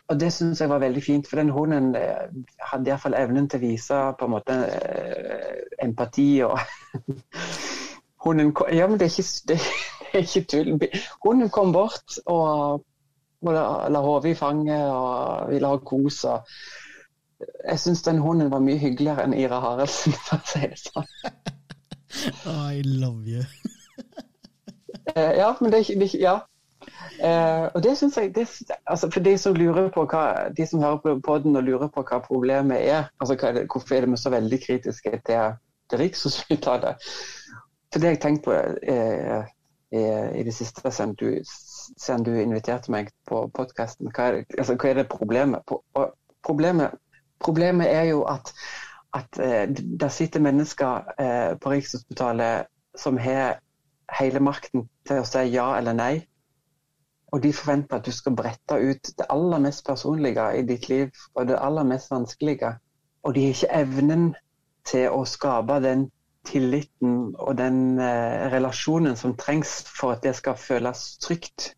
Og 0.07 0.19
Det 0.19 0.33
syns 0.33 0.61
jeg 0.61 0.69
var 0.69 0.79
veldig 0.83 1.03
fint, 1.03 1.27
for 1.27 1.41
den 1.41 1.49
hunden 1.49 1.95
eh, 1.97 2.27
hadde 2.71 2.91
iallfall 2.91 3.15
evnen 3.17 3.49
til 3.49 3.57
å 3.57 3.65
vise 3.65 4.01
på 4.19 4.27
en 4.27 4.33
måte 4.35 4.57
eh, 4.69 5.63
empati. 5.83 6.29
og 6.45 6.59
hunden 8.25 8.53
kom, 8.53 8.69
Ja, 8.73 8.87
men 8.87 8.99
det 8.99 9.09
er 9.09 9.15
ikke, 9.15 9.29
det 9.49 9.59
er 10.13 10.27
ikke 10.27 10.45
tull. 10.53 10.75
Hunden 11.25 11.49
kom 11.49 11.73
bort 11.73 12.19
og, 12.25 12.85
og 13.41 13.53
la, 13.53 13.65
la 13.89 14.03
hodet 14.05 14.35
i 14.35 14.39
fanget 14.39 14.85
og 14.91 15.49
ville 15.49 15.73
ha 15.73 15.81
kos. 15.81 16.23
og 16.29 16.45
jeg 17.67 17.79
syns 17.79 18.01
den 18.05 18.21
hunden 18.21 18.51
var 18.51 18.61
mye 18.63 18.79
hyggeligere 18.79 19.25
enn 19.25 19.33
Ira 19.33 19.59
Haraldsen, 19.59 20.13
for 20.27 20.37
å 20.37 20.49
si 20.49 20.67
det 20.69 20.79
sånn. 20.79 21.09
I 22.45 22.81
love 22.85 23.25
you. 23.27 23.43
Eh, 25.15 25.33
ja, 25.39 25.55
men 25.59 25.71
det 25.71 25.81
er 25.81 25.89
ikke 25.91 26.21
ja. 26.21 26.35
Eh, 27.23 27.65
og 27.73 27.83
det 27.83 27.97
synes 27.97 28.17
jeg, 28.17 28.35
det, 28.35 28.47
altså 28.87 29.09
For 29.11 29.19
de 29.19 29.37
som 29.37 29.55
lurer 29.55 29.89
på 29.93 30.05
hva, 30.11 30.49
de 30.57 30.67
som 30.67 30.83
hører 30.83 30.97
på 31.03 31.19
podden 31.25 31.55
og 31.55 31.63
lurer 31.63 31.87
på 31.87 32.03
hva 32.03 32.19
problemet 32.23 32.81
er, 32.83 33.09
altså 33.19 33.37
hva, 33.39 33.65
hvorfor 33.71 33.95
er 33.95 34.07
vi 34.09 34.17
så 34.17 34.29
veldig 34.33 34.59
kritiske 34.65 35.21
til, 35.25 35.57
til 35.89 35.99
Rikshospitalet? 35.99 37.09
For 37.93 38.01
det 38.01 38.09
jeg 38.09 38.17
har 38.17 38.23
tenkt 38.25 38.43
på 38.43 38.51
eh, 38.51 39.51
i 40.35 40.43
det 40.43 40.53
siste 40.53 40.91
siden 40.91 41.13
du, 41.15 41.29
siden 41.45 42.25
du, 42.25 42.33
inviterte 42.35 42.91
meg 42.91 43.13
på 43.29 43.45
podkasten, 43.55 44.09
hva, 44.11 44.41
altså, 44.57 44.75
hva, 44.75 44.89
er 44.89 44.99
det 44.99 45.07
problemet? 45.07 45.75
problemet? 46.43 46.97
Problemet 47.39 47.87
er 47.93 48.09
jo 48.09 48.23
at, 48.27 48.51
at 49.15 49.39
eh, 49.39 49.69
der 50.01 50.11
sitter 50.11 50.43
mennesker 50.43 51.07
eh, 51.19 51.55
på 51.61 51.71
Rikshospitalet 51.71 52.67
som 52.99 53.17
har 53.17 53.61
hele 54.19 54.39
makten 54.43 54.89
til 55.07 55.21
å 55.21 55.27
si 55.27 55.47
ja 55.53 55.69
eller 55.77 55.95
nei 55.95 56.13
og 57.33 57.43
de 57.43 57.53
forventer 57.53 57.97
at 57.97 58.05
du 58.05 58.11
skal 58.11 58.35
brette 58.37 58.77
ut 58.79 59.11
det 59.17 59.25
aller 59.29 59.61
mest 59.63 59.85
personlige 59.85 60.45
i 60.59 60.65
ditt 60.67 60.89
liv, 60.89 61.09
og 61.35 61.47
det 61.47 61.57
aller 61.61 61.83
mest 61.83 62.11
vanskelige. 62.11 62.75
Og 63.23 63.35
de 63.35 63.45
har 63.45 63.55
ikke 63.55 63.79
evnen 63.81 64.27
til 64.85 65.09
å 65.09 65.23
skape 65.25 65.79
den 65.83 66.09
tilliten 66.45 67.33
og 67.41 67.57
den 67.57 67.99
eh, 67.99 68.45
relasjonen 68.53 69.17
som 69.17 69.33
trengs 69.37 69.79
for 69.89 70.13
at 70.13 70.23
det 70.23 70.35
skal 70.37 70.57
føles 70.61 71.17
trygt 71.23 71.71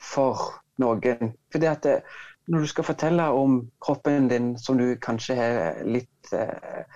for 0.00 0.62
noen. 0.80 1.34
Fordi 1.52 1.68
at 1.68 1.82
det, 1.84 1.98
når 2.48 2.64
du 2.64 2.70
skal 2.72 2.88
fortelle 2.88 3.28
om 3.36 3.58
kroppen 3.80 4.30
din 4.32 4.54
som 4.58 4.80
du 4.80 4.94
kanskje 5.02 5.36
har 5.36 5.82
litt 5.86 6.32
eh, 6.32 6.88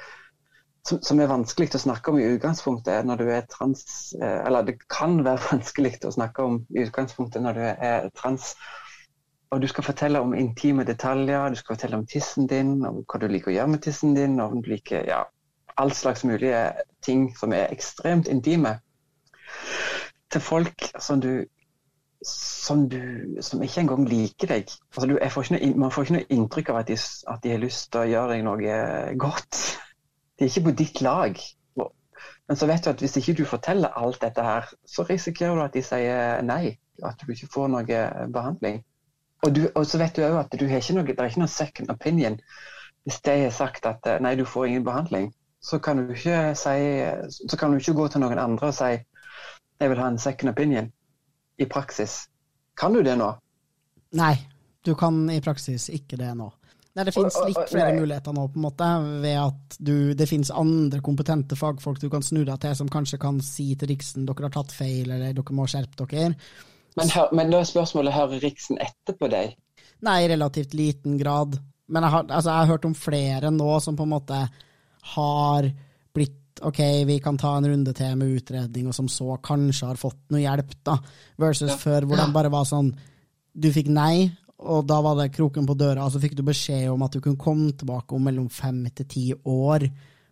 som, 0.86 1.02
som, 1.02 1.20
er 1.20 1.30
vanskelig 1.30 1.72
å 1.74 1.82
snakke 1.82 2.12
om 2.12 2.18
i 2.20 2.26
utgangspunktet 2.36 3.06
når 3.06 3.22
du 3.22 3.30
er 3.34 3.46
trans 3.50 4.14
eh, 4.20 4.40
Eller 4.46 4.66
det 4.66 4.78
kan 4.92 5.18
være 5.26 5.42
vanskelig 5.52 5.96
å 6.06 6.14
snakke 6.14 6.46
om 6.46 6.60
i 6.74 6.84
utgangspunktet 6.86 7.42
når 7.42 7.58
du 7.58 7.64
er 7.66 8.10
trans. 8.14 8.54
Og 9.54 9.62
du 9.62 9.68
skal 9.70 9.86
fortelle 9.86 10.20
om 10.20 10.34
intime 10.34 10.84
detaljer, 10.86 11.50
du 11.50 11.58
skal 11.58 11.76
fortelle 11.76 12.00
om 12.00 12.06
tissen 12.10 12.48
din, 12.50 12.78
om 12.86 13.02
hva 13.06 13.20
du 13.22 13.28
liker 13.30 13.52
å 13.52 13.56
gjøre 13.56 13.74
med 13.76 13.82
tissen 13.84 14.14
din, 14.16 14.40
om 14.42 14.58
du 14.62 14.72
liker 14.72 15.06
ja, 15.06 15.20
all 15.78 15.92
slags 15.94 16.24
mulige 16.26 16.72
ting 17.06 17.28
som 17.38 17.54
er 17.54 17.70
ekstremt 17.70 18.28
intime. 18.28 18.78
Til 20.34 20.42
folk 20.42 20.90
som 20.98 21.22
du 21.22 21.46
som, 22.26 22.88
du, 22.88 23.36
som 23.44 23.62
ikke 23.62 23.84
engang 23.84 24.06
liker 24.08 24.50
deg. 24.50 24.70
Altså, 24.96 25.06
du, 25.06 25.16
får 25.30 25.50
noe, 25.52 25.72
man 25.78 25.92
får 25.94 26.06
ikke 26.06 26.16
noe 26.16 26.28
inntrykk 26.34 26.70
av 26.72 26.80
at 26.80 26.90
de, 26.90 26.96
at 27.30 27.42
de 27.44 27.52
har 27.52 27.62
lyst 27.62 27.90
til 27.92 28.02
å 28.02 28.08
gjøre 28.10 28.32
deg 28.32 28.46
noe 28.46 28.78
godt 29.20 29.60
de 30.38 30.44
er 30.44 30.50
ikke 30.50 30.68
på 30.68 30.74
ditt 30.78 31.00
lag. 31.04 31.38
Men 32.46 32.58
så 32.58 32.66
vet 32.70 32.84
du 32.84 32.90
at 32.90 33.00
hvis 33.02 33.16
ikke 33.18 33.34
du 33.40 33.44
forteller 33.48 33.96
alt 33.98 34.20
dette 34.22 34.42
her, 34.42 34.68
så 34.86 35.02
risikerer 35.08 35.56
du 35.56 35.62
at 35.64 35.74
de 35.74 35.82
sier 35.82 36.42
nei. 36.46 36.76
At 37.04 37.20
du 37.20 37.32
ikke 37.32 37.48
får 37.52 37.72
noe 37.72 38.02
behandling. 38.32 38.78
Og, 39.44 39.50
du, 39.56 39.66
og 39.74 39.84
så 39.86 39.98
vet 40.00 40.16
du 40.16 40.22
òg 40.24 40.38
at 40.40 40.54
du 40.58 40.64
har 40.68 40.80
ikke 40.80 40.96
noe, 40.96 41.06
det 41.06 41.18
er 41.18 41.28
ikke 41.28 41.42
noe 41.42 41.52
second 41.52 41.90
opinion. 41.92 42.38
Hvis 43.04 43.20
de 43.26 43.34
har 43.42 43.52
sagt 43.54 43.86
at 43.86 44.06
nei, 44.22 44.34
du 44.38 44.46
får 44.48 44.70
ingen 44.70 44.86
behandling, 44.86 45.28
så 45.60 45.78
kan 45.82 46.00
du 46.00 46.14
ikke, 46.14 46.54
si, 46.58 47.56
kan 47.58 47.72
du 47.74 47.78
ikke 47.82 47.94
gå 47.98 48.08
til 48.08 48.22
noen 48.22 48.40
andre 48.40 48.70
og 48.70 48.76
si 48.76 48.94
jeg 49.76 49.90
vil 49.92 50.00
ha 50.00 50.08
en 50.08 50.18
second 50.18 50.50
opinion 50.50 50.92
i 51.58 51.66
praksis. 51.68 52.28
Kan 52.80 52.94
du 52.96 53.02
det 53.04 53.16
nå? 53.18 53.28
Nei, 54.16 54.34
du 54.86 54.94
kan 54.96 55.26
i 55.30 55.40
praksis 55.44 55.88
ikke 55.92 56.16
det 56.20 56.32
nå. 56.38 56.48
Nei, 56.96 57.04
Det 57.04 57.12
finnes 57.12 57.36
litt 57.44 57.68
flere 57.68 57.92
muligheter 57.92 58.32
nå, 58.32 58.46
på 58.48 58.56
en 58.56 58.64
måte, 58.64 58.86
ved 59.20 59.36
at 59.36 59.76
du, 59.84 60.14
det 60.16 60.28
finnes 60.30 60.48
andre 60.48 61.02
kompetente 61.04 61.58
fagfolk 61.58 62.00
du 62.00 62.08
kan 62.12 62.24
snu 62.24 62.40
deg 62.46 62.56
til, 62.62 62.72
som 62.78 62.88
kanskje 62.92 63.20
kan 63.20 63.42
si 63.44 63.74
til 63.76 63.90
Riksen 63.92 64.24
dere 64.24 64.48
har 64.48 64.54
tatt 64.54 64.72
feil, 64.72 65.10
eller 65.10 65.36
dere 65.36 65.56
må 65.56 65.66
skjerpe 65.68 66.06
dere. 66.08 66.32
Men, 66.96 67.12
men 67.36 67.52
da 67.52 67.60
er 67.60 67.68
spørsmålet, 67.68 68.16
hører 68.16 68.40
Riksen 68.40 68.80
etter 68.80 69.18
på 69.20 69.28
deg? 69.28 69.58
Nei, 70.08 70.16
i 70.24 70.30
relativt 70.32 70.72
liten 70.76 71.18
grad. 71.20 71.58
Men 71.92 72.06
jeg 72.06 72.14
har, 72.14 72.24
altså, 72.30 72.48
jeg 72.48 72.62
har 72.62 72.72
hørt 72.72 72.88
om 72.88 72.96
flere 72.96 73.52
nå 73.52 73.68
som 73.84 73.98
på 73.98 74.06
en 74.06 74.14
måte 74.14 74.40
har 75.12 75.68
blitt 76.16 76.64
OK, 76.64 76.80
vi 77.04 77.18
kan 77.20 77.36
ta 77.36 77.52
en 77.58 77.68
runde 77.68 77.92
til 77.92 78.16
med 78.16 78.38
utredning, 78.38 78.88
og 78.88 78.96
som 78.96 79.12
så 79.12 79.36
kanskje 79.44 79.90
har 79.90 80.00
fått 80.00 80.22
noe 80.32 80.40
hjelp, 80.40 80.72
da, 80.88 80.96
versus 81.44 81.74
ja. 81.74 81.76
før, 81.76 82.08
hvor 82.08 82.24
de 82.24 82.26
bare 82.32 82.52
var 82.52 82.64
sånn 82.68 82.94
Du 83.52 83.68
fikk 83.72 83.92
nei, 83.92 84.30
og 84.56 84.86
da 84.88 85.00
var 85.04 85.18
det 85.18 85.32
kroken 85.34 85.66
på 85.68 85.76
døra, 85.76 86.06
så 86.10 86.20
fikk 86.20 86.36
du 86.38 86.44
beskjed 86.46 86.88
om 86.88 87.02
at 87.04 87.12
du 87.12 87.20
kunne 87.20 87.40
komme 87.40 87.72
tilbake 87.76 88.16
om 88.16 88.24
mellom 88.24 88.48
fem 88.52 88.86
til 88.96 89.08
ti 89.10 89.26
år 89.36 89.84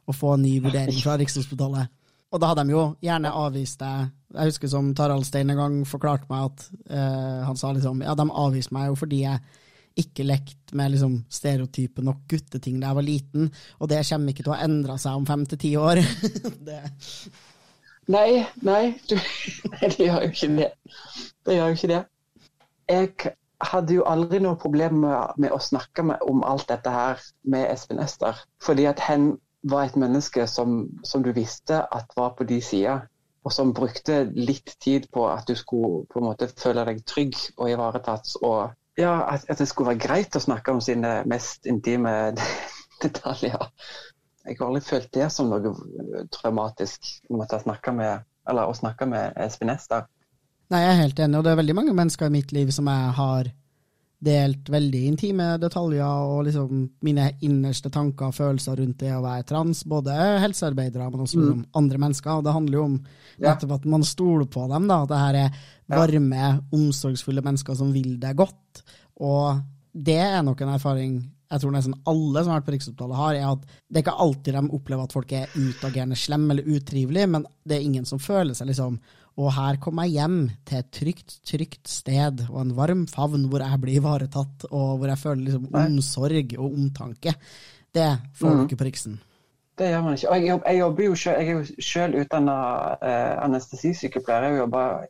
og 0.05 0.17
få 0.17 0.35
en 0.35 0.45
ny 0.45 0.55
vurdering 0.65 0.97
fra 1.01 1.19
Rikshospitalet. 1.21 1.93
Og 2.35 2.41
da 2.43 2.51
hadde 2.51 2.65
de 2.67 2.75
jo 2.75 2.85
gjerne 3.05 3.31
avvist 3.31 3.79
deg. 3.83 4.09
Jeg 4.35 4.51
husker 4.51 4.71
som 4.73 4.89
Tarald 4.97 5.27
Stein 5.29 5.53
en 5.53 5.61
gang 5.61 5.77
forklarte 5.87 6.27
meg 6.33 6.49
at 6.49 6.65
uh, 6.91 7.45
han 7.47 7.61
sa 7.61 7.71
liksom 7.73 8.03
ja, 8.03 8.17
de 8.19 8.27
avviste 8.27 8.75
meg 8.75 8.89
jo 8.91 8.97
fordi 8.99 9.21
jeg 9.23 9.61
ikke 10.03 10.27
lekte 10.27 10.75
med 10.75 10.91
liksom 10.91 11.21
stereotype 11.31 12.03
nok 12.03 12.25
gutteting 12.33 12.81
da 12.81 12.91
jeg 12.91 12.99
var 12.99 13.07
liten, 13.07 13.53
og 13.79 13.91
det 13.93 14.01
kommer 14.09 14.35
ikke 14.35 14.43
til 14.43 14.55
å 14.57 14.59
endre 14.65 14.97
seg 14.99 15.21
om 15.21 15.29
fem 15.29 15.45
til 15.53 15.61
ti 15.63 15.71
år. 15.79 16.01
nei, 18.17 18.43
nei, 18.67 18.83
du, 19.07 19.15
nei, 19.77 19.93
det 19.95 20.09
gjør 20.09 20.27
jo 20.27 20.33
ikke 20.33 20.51
det. 20.59 20.69
Det 21.47 21.59
gjør 21.61 21.71
jo 21.71 21.79
ikke 21.79 21.93
det. 21.93 22.03
Jeg 22.91 23.37
hadde 23.71 23.97
jo 23.99 24.05
aldri 24.09 24.41
noe 24.43 24.59
problem 24.61 25.03
med, 25.05 25.51
å 25.53 25.61
snakke 25.63 26.05
med, 26.07 26.23
om 26.29 26.45
alt 26.47 26.69
dette 26.71 26.91
her 26.91 27.23
med 27.51 27.67
Espen 27.71 28.03
Ester. 28.03 28.39
Fordi 28.63 28.87
at 28.91 29.03
han 29.07 29.35
var 29.65 29.89
et 29.89 29.99
menneske 30.01 30.47
som, 30.51 30.85
som 31.05 31.25
du 31.25 31.33
visste 31.37 31.81
at 31.83 32.17
var 32.17 32.35
på 32.39 32.47
de 32.49 32.61
sida. 32.65 33.03
Og 33.45 33.53
som 33.53 33.75
brukte 33.77 34.23
litt 34.33 34.73
tid 34.81 35.11
på 35.13 35.27
at 35.29 35.49
du 35.49 35.53
skulle 35.57 36.07
på 36.09 36.21
en 36.21 36.31
måte 36.31 36.49
føle 36.49 36.87
deg 36.89 37.03
trygg 37.09 37.37
og 37.59 37.69
ivaretatt. 37.75 38.31
Og 38.41 38.73
ja, 39.01 39.19
at, 39.29 39.45
at 39.51 39.61
det 39.61 39.69
skulle 39.69 39.93
være 39.93 40.05
greit 40.07 40.37
å 40.37 40.43
snakke 40.43 40.73
om 40.73 40.81
sine 40.85 41.19
mest 41.29 41.69
intime 41.69 42.33
detaljer. 43.05 43.69
Jeg 44.45 44.59
har 44.59 44.67
aldri 44.69 44.85
følt 44.85 45.13
det 45.17 45.29
som 45.33 45.53
noe 45.53 46.25
traumatisk 46.33 47.07
å 47.33 47.45
snakke 47.49 47.95
med, 47.97 48.25
eller 48.49 48.69
å 48.69 48.77
snakke 48.77 49.09
med 49.09 49.37
Espen 49.41 49.73
Ester. 49.73 50.05
Nei, 50.73 50.81
jeg 50.81 50.95
er 50.95 51.03
helt 51.03 51.21
enig, 51.21 51.39
og 51.39 51.45
det 51.45 51.53
er 51.53 51.61
veldig 51.61 51.77
mange 51.77 51.95
mennesker 51.97 52.31
i 52.31 52.35
mitt 52.35 52.55
liv 52.57 52.73
som 52.75 52.89
jeg 52.89 53.13
har 53.19 53.51
delt 54.25 54.71
veldig 54.73 55.01
intime 55.11 55.47
detaljer 55.61 56.31
og 56.31 56.47
liksom 56.47 56.85
mine 57.05 57.27
innerste 57.45 57.91
tanker 57.93 58.31
og 58.31 58.37
følelser 58.39 58.79
rundt 58.81 59.03
det 59.03 59.13
å 59.13 59.21
være 59.25 59.45
trans, 59.51 59.83
både 59.89 60.15
helsearbeidere, 60.41 61.11
men 61.11 61.27
også 61.27 61.41
liksom 61.41 61.67
andre 61.77 62.01
mennesker. 62.07 62.39
Og 62.39 62.47
det 62.47 62.55
handler 62.57 62.79
jo 62.79 62.87
om 62.89 62.97
nettopp 63.45 63.77
at 63.77 63.87
man 63.97 64.07
stoler 64.09 64.49
på 64.49 64.65
dem, 64.73 64.89
da. 64.89 65.03
At 65.05 65.13
det 65.13 65.21
her 65.21 65.41
er 65.43 65.61
varme, 65.95 66.51
omsorgsfulle 66.75 67.45
mennesker 67.45 67.77
som 67.77 67.93
vil 67.93 68.17
deg 68.23 68.41
godt. 68.41 68.85
Og 69.21 69.61
det 69.93 70.21
er 70.25 70.43
nok 70.47 70.65
en 70.65 70.75
erfaring 70.79 71.23
jeg 71.55 71.61
tror 71.63 71.75
nesten 71.75 71.95
alle 72.11 72.41
som 72.43 72.51
har 72.51 72.59
vært 72.59 72.67
på 72.67 72.73
Riksopptalet 72.75 73.19
har, 73.19 73.37
er 73.39 73.45
at 73.53 73.67
det 73.69 74.01
er 74.01 74.03
ikke 74.03 74.23
alltid 74.25 74.57
de 74.57 74.63
opplever 74.75 75.07
at 75.07 75.13
folk 75.15 75.35
er 75.37 75.53
utagerende 75.55 76.17
slemme 76.19 76.51
eller 76.55 76.67
utrivelige, 76.67 77.29
men 77.31 77.45
det 77.63 77.77
er 77.77 77.85
ingen 77.85 78.09
som 78.09 78.19
føler 78.23 78.57
seg 78.59 78.73
liksom 78.73 78.97
og 79.35 79.51
her 79.57 79.79
kom 79.83 79.99
jeg 80.05 80.15
hjem 80.15 80.41
til 80.67 80.79
et 80.79 80.91
trygt, 80.95 81.37
trygt 81.47 81.91
sted 81.91 82.45
og 82.47 82.59
en 82.61 82.75
varm 82.77 83.05
favn 83.11 83.49
hvor 83.51 83.65
jeg 83.65 83.81
blir 83.83 83.99
ivaretatt, 83.99 84.67
og 84.71 84.99
hvor 85.01 85.11
jeg 85.11 85.21
føler 85.21 85.47
liksom 85.49 85.71
omsorg 85.81 86.59
og 86.59 86.67
omtanke. 86.69 87.35
Det 87.95 88.11
får 88.39 88.51
du 88.51 88.61
mm. 88.61 88.67
ikke 88.69 88.79
på 88.79 88.89
Riksen. 88.91 89.17
Det 89.79 89.89
gjør 89.91 90.03
man 90.03 90.15
ikke. 90.15 90.29
Og 90.31 90.45
jeg, 90.47 90.61
jeg 90.67 90.79
jobber 90.79 91.05
jo 91.05 91.15
selv, 91.19 91.41
jeg 91.41 91.49
er 91.49 91.53
jo 91.59 91.83
selv 91.83 92.19
utdanna 92.21 92.57
eh, 93.03 93.33
anestesisykepleier. 93.43 94.45
Jeg 94.47 94.61
har 94.61 95.09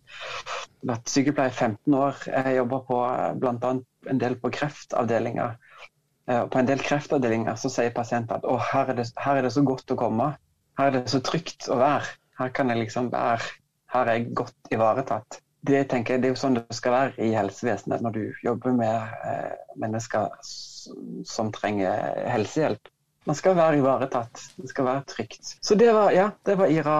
vært 0.89 1.13
sykepleier 1.13 1.53
i 1.53 1.59
15 1.59 1.97
år. 2.01 2.23
Jeg 2.31 2.57
jobber 2.57 2.87
på 2.89 3.01
bl.a. 3.43 3.73
en 4.15 4.23
del 4.23 4.39
på 4.41 4.53
kreftavdelinger. 4.57 5.59
Eh, 6.31 6.47
på 6.49 6.61
en 6.61 6.71
del 6.71 6.81
kreftavdelinger 6.81 7.61
så 7.61 7.73
sier 7.73 7.93
pasienter 7.93 8.41
at 8.41 8.49
å, 8.49 8.57
her 8.73 8.95
er, 8.95 9.03
det, 9.03 9.11
her 9.21 9.37
er 9.37 9.45
det 9.45 9.53
så 9.53 9.65
godt 9.69 9.93
å 9.93 9.99
komme. 10.01 10.31
Her 10.81 10.89
er 10.89 10.97
det 10.97 11.13
så 11.13 11.21
trygt 11.25 11.69
å 11.69 11.77
være. 11.81 12.17
Her 12.41 12.57
kan 12.57 12.73
jeg 12.73 12.81
liksom 12.87 13.13
være 13.13 13.53
her 13.95 14.09
er 14.09 14.19
jeg 14.19 14.35
godt 14.37 14.73
ivaretatt. 14.75 15.41
Det 15.65 15.87
tenker 15.89 16.15
jeg, 16.15 16.23
det 16.23 16.29
er 16.29 16.35
jo 16.35 16.41
sånn 16.41 16.59
det 16.59 16.77
skal 16.77 16.93
være 16.93 17.25
i 17.25 17.31
helsevesenet 17.33 18.03
når 18.05 18.17
du 18.17 18.25
jobber 18.45 18.75
med 18.77 19.15
eh, 19.25 19.55
mennesker 19.81 20.35
som 20.45 21.53
trenger 21.55 22.19
helsehjelp. 22.29 22.91
Man 23.25 23.39
skal 23.39 23.57
være 23.57 23.79
ivaretatt. 23.81 24.43
Det 24.59 24.69
skal 24.69 24.85
være 24.85 25.07
trygt. 25.09 25.55
Så 25.65 25.79
det 25.81 25.89
var, 25.97 26.11
ja, 26.13 26.29
det 26.45 26.59
var 26.61 26.73
Ira 26.73 26.99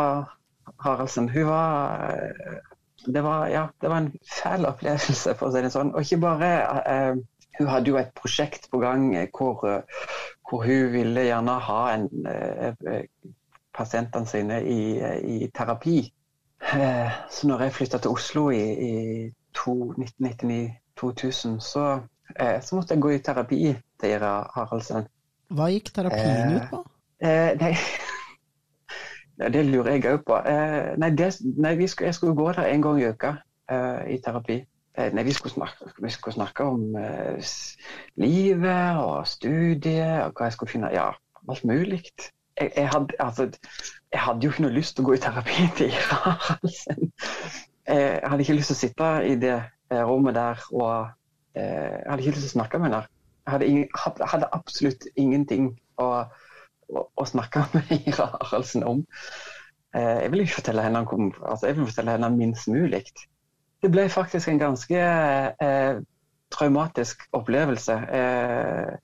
Haraldsen. 0.81 1.29
Hun 1.29 1.51
var 1.51 2.07
eh, 2.15 2.57
det 3.07 3.21
var, 3.21 3.47
ja, 3.53 3.67
det 3.81 3.91
var 3.93 4.01
en 4.01 4.13
fæl 4.43 4.65
opplevelse, 4.65 5.35
for 5.37 5.51
å 5.51 5.53
si 5.53 5.61
det 5.67 5.73
sånn. 5.75 5.93
Og 5.93 6.07
ikke 6.07 6.23
bare 6.25 6.53
eh, 6.89 7.23
Hun 7.55 7.69
hadde 7.71 7.93
jo 7.93 7.99
et 8.01 8.09
prosjekt 8.19 8.65
på 8.73 8.81
gang 8.83 9.13
hvor, 9.37 9.61
hvor 10.43 10.65
hun 10.67 10.89
ville 10.91 11.23
gjerne 11.23 11.53
ha 11.69 11.83
en, 11.93 12.09
eh, 12.27 13.05
pasientene 13.75 14.27
sine 14.27 14.59
i, 14.67 14.81
i 15.37 15.51
terapi. 15.55 16.01
Eh, 16.73 17.13
så 17.31 17.49
når 17.49 17.63
jeg 17.63 17.73
flytta 17.73 17.99
til 17.99 18.11
Oslo 18.11 18.51
i, 18.51 18.73
i 18.73 19.31
1999-2000, 19.59 21.61
så, 21.61 22.01
eh, 22.41 22.63
så, 22.63 22.77
måtte 22.77 22.95
jeg 22.95 23.03
gå 23.03 23.11
i 23.11 23.19
terapi 23.19 23.77
til 24.01 24.11
Ira 24.11 24.51
Haraldsen. 24.55 25.05
Hva 25.55 25.69
gikk 25.71 25.95
terapien 25.95 26.57
ut 26.57 26.63
på? 26.71 26.85
Eh, 27.21 27.61
nei, 27.61 27.75
det 29.55 29.67
lurer 29.69 29.93
jeg 29.93 30.07
òg 30.15 30.23
på. 30.27 30.41
nei, 30.99 31.11
det, 31.11 31.37
nei 31.61 31.87
skulle, 31.87 32.07
jeg 32.09 32.15
skulle 32.15 32.39
gå 32.39 32.53
der 32.53 32.65
en 32.71 32.83
gang 32.83 33.03
i 33.03 33.11
uka 33.13 33.31
i 34.09 34.19
terapi. 34.25 34.65
Nei, 34.95 35.25
vi 35.27 35.33
skulle 35.35 35.55
snakke, 35.55 35.85
vi 35.99 36.11
skulle 36.11 36.35
snakke 36.35 36.65
om 36.65 36.97
livet 38.21 38.97
og 39.03 39.27
studiet 39.27 40.23
og 40.23 40.33
hva 40.33 40.45
jeg 40.47 40.53
skulle 40.55 40.71
finne 40.71 40.93
Ja, 40.95 41.09
alt 41.49 41.65
mulig 41.65 42.05
jeg, 42.61 42.71
jeg, 42.77 42.89
hadde, 42.89 43.17
altså, 43.19 43.51
jeg, 44.13 44.21
hadde, 44.21 44.45
jo 44.45 44.51
ikke 44.51 44.63
noe 44.63 44.75
lyst 44.75 44.97
til 44.97 45.05
å 45.05 45.09
gå 45.09 45.17
i 45.17 45.23
terapi 45.23 45.67
til 45.79 45.91
Ira 45.91 46.21
Haraldsen. 46.25 47.11
Jeg 47.85 48.31
hadde 48.31 48.45
ikke 48.47 48.57
lyst 48.57 48.73
til 48.73 48.77
å 48.77 48.81
sitte 48.81 49.11
i 49.29 49.35
det 49.41 49.57
eh, 49.59 50.05
rommet 50.09 50.37
der 50.39 50.63
og 50.73 51.11
eh, 51.59 51.99
Jeg 52.01 52.07
hadde 52.09 52.23
ikke 52.23 52.37
lyst 52.37 52.47
til 52.47 52.53
å 52.53 52.57
snakke 52.59 52.81
med 52.81 52.89
henne. 52.91 53.03
Jeg 53.45 53.53
hadde, 53.53 53.67
ingen, 53.69 53.89
hadde, 54.33 54.49
absolutt 54.57 55.05
ingenting 55.21 55.69
å, 56.01 56.09
å, 56.89 57.05
å, 57.05 57.27
snakke 57.29 57.67
med 57.75 57.93
Ira 57.99 58.31
Haraldsen 58.39 58.87
om. 58.89 59.05
Eh, 59.95 60.25
jeg 60.25 60.33
vil 60.33 60.47
ikke 60.47 60.61
fortelle 60.63 60.87
henne, 60.87 61.05
om, 61.05 61.31
altså, 61.43 61.69
jeg 61.69 61.79
vil 61.79 61.91
fortelle 61.91 62.17
henne 62.17 62.33
minst 62.39 62.71
mulig. 62.73 63.05
Det 63.85 63.91
ble 63.93 64.07
faktisk 64.09 64.49
en 64.49 64.63
ganske 64.63 65.01
eh, 65.67 65.99
traumatisk 66.55 67.27
opplevelse. 67.37 67.99
Eh, 68.19 68.95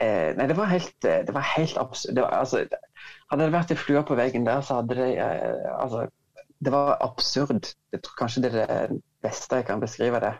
eh, 0.00 0.30
nei, 0.36 0.46
det 0.50 0.56
var 0.56 0.70
helt, 0.70 0.96
det 1.02 1.34
var 1.34 1.44
helt 1.56 1.76
absurd. 1.80 2.18
Altså, 2.24 2.64
hadde 3.30 3.44
det 3.44 3.54
vært 3.54 3.72
ei 3.74 3.80
flue 3.80 4.02
på 4.06 4.18
veggen 4.18 4.46
der, 4.46 4.60
så 4.60 4.80
hadde 4.80 4.98
det 4.98 5.10
eh, 5.18 5.66
Altså, 5.76 6.06
det 6.64 6.72
var 6.72 6.96
absurd. 7.04 7.72
Jeg 7.92 8.02
tror 8.02 8.18
kanskje 8.18 8.42
det 8.42 8.52
er 8.64 8.92
det 8.92 9.00
beste 9.22 9.60
jeg 9.60 9.66
kan 9.68 9.80
beskrive 9.80 10.20
det. 10.20 10.34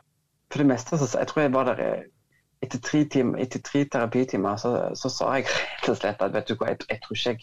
For 0.51 0.63
det 0.63 0.67
meste 0.67 0.99
så 0.99 1.19
jeg 1.19 1.27
tror 1.27 1.43
jeg 1.43 1.53
var 1.53 1.65
der 1.71 1.83
eh, 1.85 2.05
etter 2.63 2.81
tre, 2.81 3.05
time, 3.05 3.39
etter 3.41 3.61
tre 3.61 3.85
terapitimer, 3.85 4.57
så, 4.57 4.91
så, 4.95 5.09
sa 5.13 5.33
jeg 5.37 5.49
rett 5.53 5.91
og 5.93 5.99
slett 6.01 6.23
at 6.23 6.35
vet 6.35 6.49
du 6.49 6.57
hva, 6.57 6.73
jeg, 6.73 6.87
jeg 6.91 7.03
tror 7.05 7.19
ikke 7.19 7.35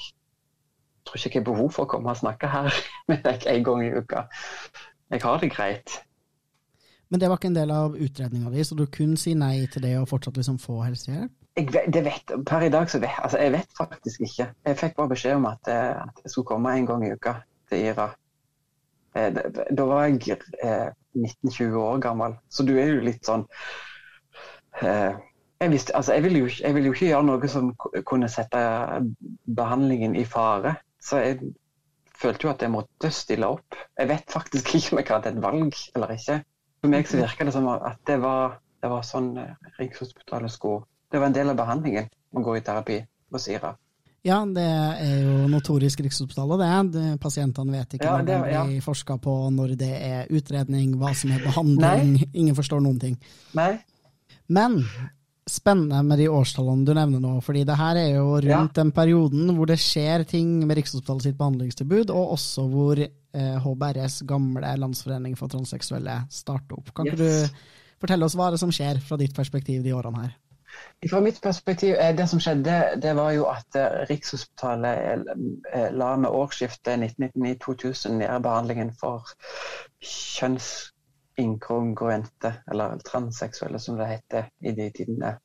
jeg 1.04 1.10
tror 1.10 1.20
ikke 1.20 1.38
jeg 1.38 1.44
har 1.44 1.52
behov 1.52 1.70
for 1.76 1.84
å 1.84 1.92
komme 1.92 2.14
og 2.14 2.18
snakke 2.18 2.48
her 2.48 2.82
med 3.12 3.24
deg 3.26 3.46
en 3.52 3.64
gang 3.68 3.84
i 3.84 3.92
uka. 3.92 4.26
Jeg 5.12 5.22
har 5.22 5.40
det 5.42 5.52
greit. 5.52 6.00
Men 7.12 7.20
det 7.20 7.30
var 7.30 7.38
ikke 7.38 7.52
en 7.52 7.58
del 7.60 7.72
av 7.76 7.98
utredninga 8.00 8.50
di, 8.50 8.64
så 8.66 8.76
du 8.80 8.88
kunne 8.90 9.20
si 9.20 9.36
nei 9.38 9.68
til 9.70 9.84
det 9.86 9.98
og 10.00 10.08
fortsatt 10.10 10.40
liksom 10.40 10.56
få 10.64 10.80
helsehjelp? 10.82 11.43
Jeg, 11.54 11.70
det 11.94 12.02
vet, 12.06 12.32
per 12.50 12.66
i 12.66 12.70
dag 12.74 12.90
så 12.90 12.98
vet 13.00 13.20
altså 13.22 13.38
jeg 13.38 13.54
vet 13.54 13.76
faktisk 13.78 14.24
ikke. 14.26 14.48
Jeg 14.66 14.78
fikk 14.80 14.96
bare 14.98 15.12
beskjed 15.12 15.38
om 15.38 15.46
at, 15.46 15.70
eh, 15.70 15.92
at 16.02 16.24
jeg 16.24 16.32
skulle 16.34 16.50
komme 16.50 16.72
en 16.74 16.88
gang 16.90 17.06
i 17.06 17.12
uka 17.14 17.36
til 17.70 17.84
Ira. 17.92 18.08
Eh, 19.16 19.30
da 19.78 19.86
var 19.86 20.08
jeg 20.08 20.40
19-20 20.64 21.62
eh, 21.62 21.78
år 21.78 22.00
gammel, 22.02 22.38
så 22.50 22.66
du 22.66 22.74
er 22.74 22.90
jo 22.90 23.06
litt 23.06 23.26
sånn 23.26 23.46
jeg, 24.74 25.70
visste, 25.70 25.94
altså 25.96 26.16
jeg, 26.16 26.24
ville 26.26 26.40
jo, 26.42 26.48
jeg 26.58 26.74
ville 26.74 26.90
jo 26.90 26.96
ikke 26.96 27.12
gjøre 27.12 27.26
noe 27.28 27.50
som 27.52 27.68
kunne 28.10 28.28
sette 28.32 28.62
behandlingen 29.46 30.16
i 30.18 30.26
fare. 30.26 30.74
Så 30.98 31.22
jeg 31.22 31.52
følte 32.18 32.48
jo 32.48 32.52
at 32.52 32.66
jeg 32.66 32.74
måtte 32.74 33.12
stille 33.14 33.48
opp. 33.48 33.78
Jeg 34.00 34.10
vet 34.10 34.34
faktisk 34.34 34.74
ikke 34.74 34.96
om 34.96 35.04
jeg 35.04 35.12
hadde 35.12 35.30
et 35.36 35.44
valg 35.46 35.78
eller 35.94 36.16
ikke. 36.18 36.40
For 36.82 36.92
meg 36.92 37.08
så 37.08 37.22
virka 37.22 37.46
det 37.48 37.54
som 37.56 37.70
at 37.70 38.02
det 38.10 38.18
var, 38.26 38.58
det 38.82 38.90
var 38.92 39.06
sånn 39.08 39.30
Rikshospitalet 39.78 40.52
skulle 40.52 40.82
det 41.14 41.20
var 41.22 41.30
en 41.30 41.36
del 41.36 41.54
av 41.54 41.58
behandlingen 41.60 42.08
å 42.34 42.42
gå 42.42 42.56
i 42.58 42.62
terapi 42.66 42.96
hos 43.34 43.48
IRA. 43.54 43.76
Ja, 44.26 44.40
det 44.48 44.64
er 44.66 45.18
jo 45.20 45.50
notorisk 45.52 46.00
Rikshospitalet, 46.02 46.62
det. 46.94 47.08
Pasientene 47.22 47.76
vet 47.76 47.98
ikke 47.98 48.08
ja, 48.08 48.22
det, 48.24 48.38
når 48.40 48.48
de 48.48 48.78
ja. 48.80 48.84
forsker 48.86 49.20
på, 49.22 49.34
når 49.54 49.76
det 49.78 49.92
er 49.94 50.32
utredning, 50.32 50.94
hva 50.98 51.12
som 51.18 51.34
er 51.36 51.44
behandling. 51.44 52.16
Nei. 52.16 52.30
Ingen 52.42 52.56
forstår 52.58 52.82
noen 52.82 53.02
ting. 53.04 53.18
Nei. 53.60 53.76
Men 54.48 54.80
spennende 55.46 56.00
med 56.08 56.24
de 56.24 56.30
årstallene 56.32 56.88
du 56.88 56.94
nevner 56.96 57.22
nå, 57.22 57.34
fordi 57.44 57.66
det 57.68 57.76
her 57.78 58.00
er 58.00 58.10
jo 58.16 58.40
rundt 58.40 58.48
ja. 58.48 58.62
den 58.80 58.94
perioden 58.96 59.52
hvor 59.58 59.70
det 59.70 59.78
skjer 59.84 60.24
ting 60.26 60.56
med 60.64 60.80
Rikshospitalet 60.80 61.28
sitt 61.28 61.38
behandlingstilbud, 61.38 62.14
og 62.16 62.38
også 62.38 62.66
hvor 62.72 63.04
eh, 63.04 63.58
HBRS, 63.68 64.22
gamle 64.30 64.72
landsforening 64.82 65.36
for 65.38 65.52
transseksuelle, 65.52 66.24
starter 66.32 66.80
opp. 66.80 66.96
Kan 66.96 67.12
yes. 67.12 67.20
ikke 67.20 67.28
du 67.28 68.00
fortelle 68.04 68.32
oss 68.32 68.40
hva 68.40 68.50
det 68.56 68.64
som 68.64 68.72
skjer 68.72 69.04
fra 69.04 69.20
ditt 69.20 69.36
perspektiv 69.36 69.84
de 69.84 69.94
årene 70.00 70.24
her? 70.24 70.34
Fra 71.10 71.20
mitt 71.20 71.42
perspektiv, 71.42 71.96
eh, 71.96 72.16
Det 72.16 72.30
som 72.30 72.40
skjedde, 72.40 73.00
det 73.02 73.16
var 73.16 73.32
jo 73.32 73.46
at 73.52 73.76
eh, 73.76 74.06
Rikshospitalet 74.10 75.24
eh, 75.74 75.92
la 75.92 76.16
med 76.16 76.30
årsskiftet 76.30 77.00
1999-2000 77.00 78.12
ned 78.22 78.44
behandlingen 78.44 78.94
for 79.00 79.28
kjønnsinkongruente, 80.04 82.54
eller 82.72 82.98
transseksuelle 83.06 83.80
som 83.80 83.98
det 83.98 84.08
heter 84.08 84.44
i 84.62 84.72
de 84.72 84.92
tidene. 84.96 85.38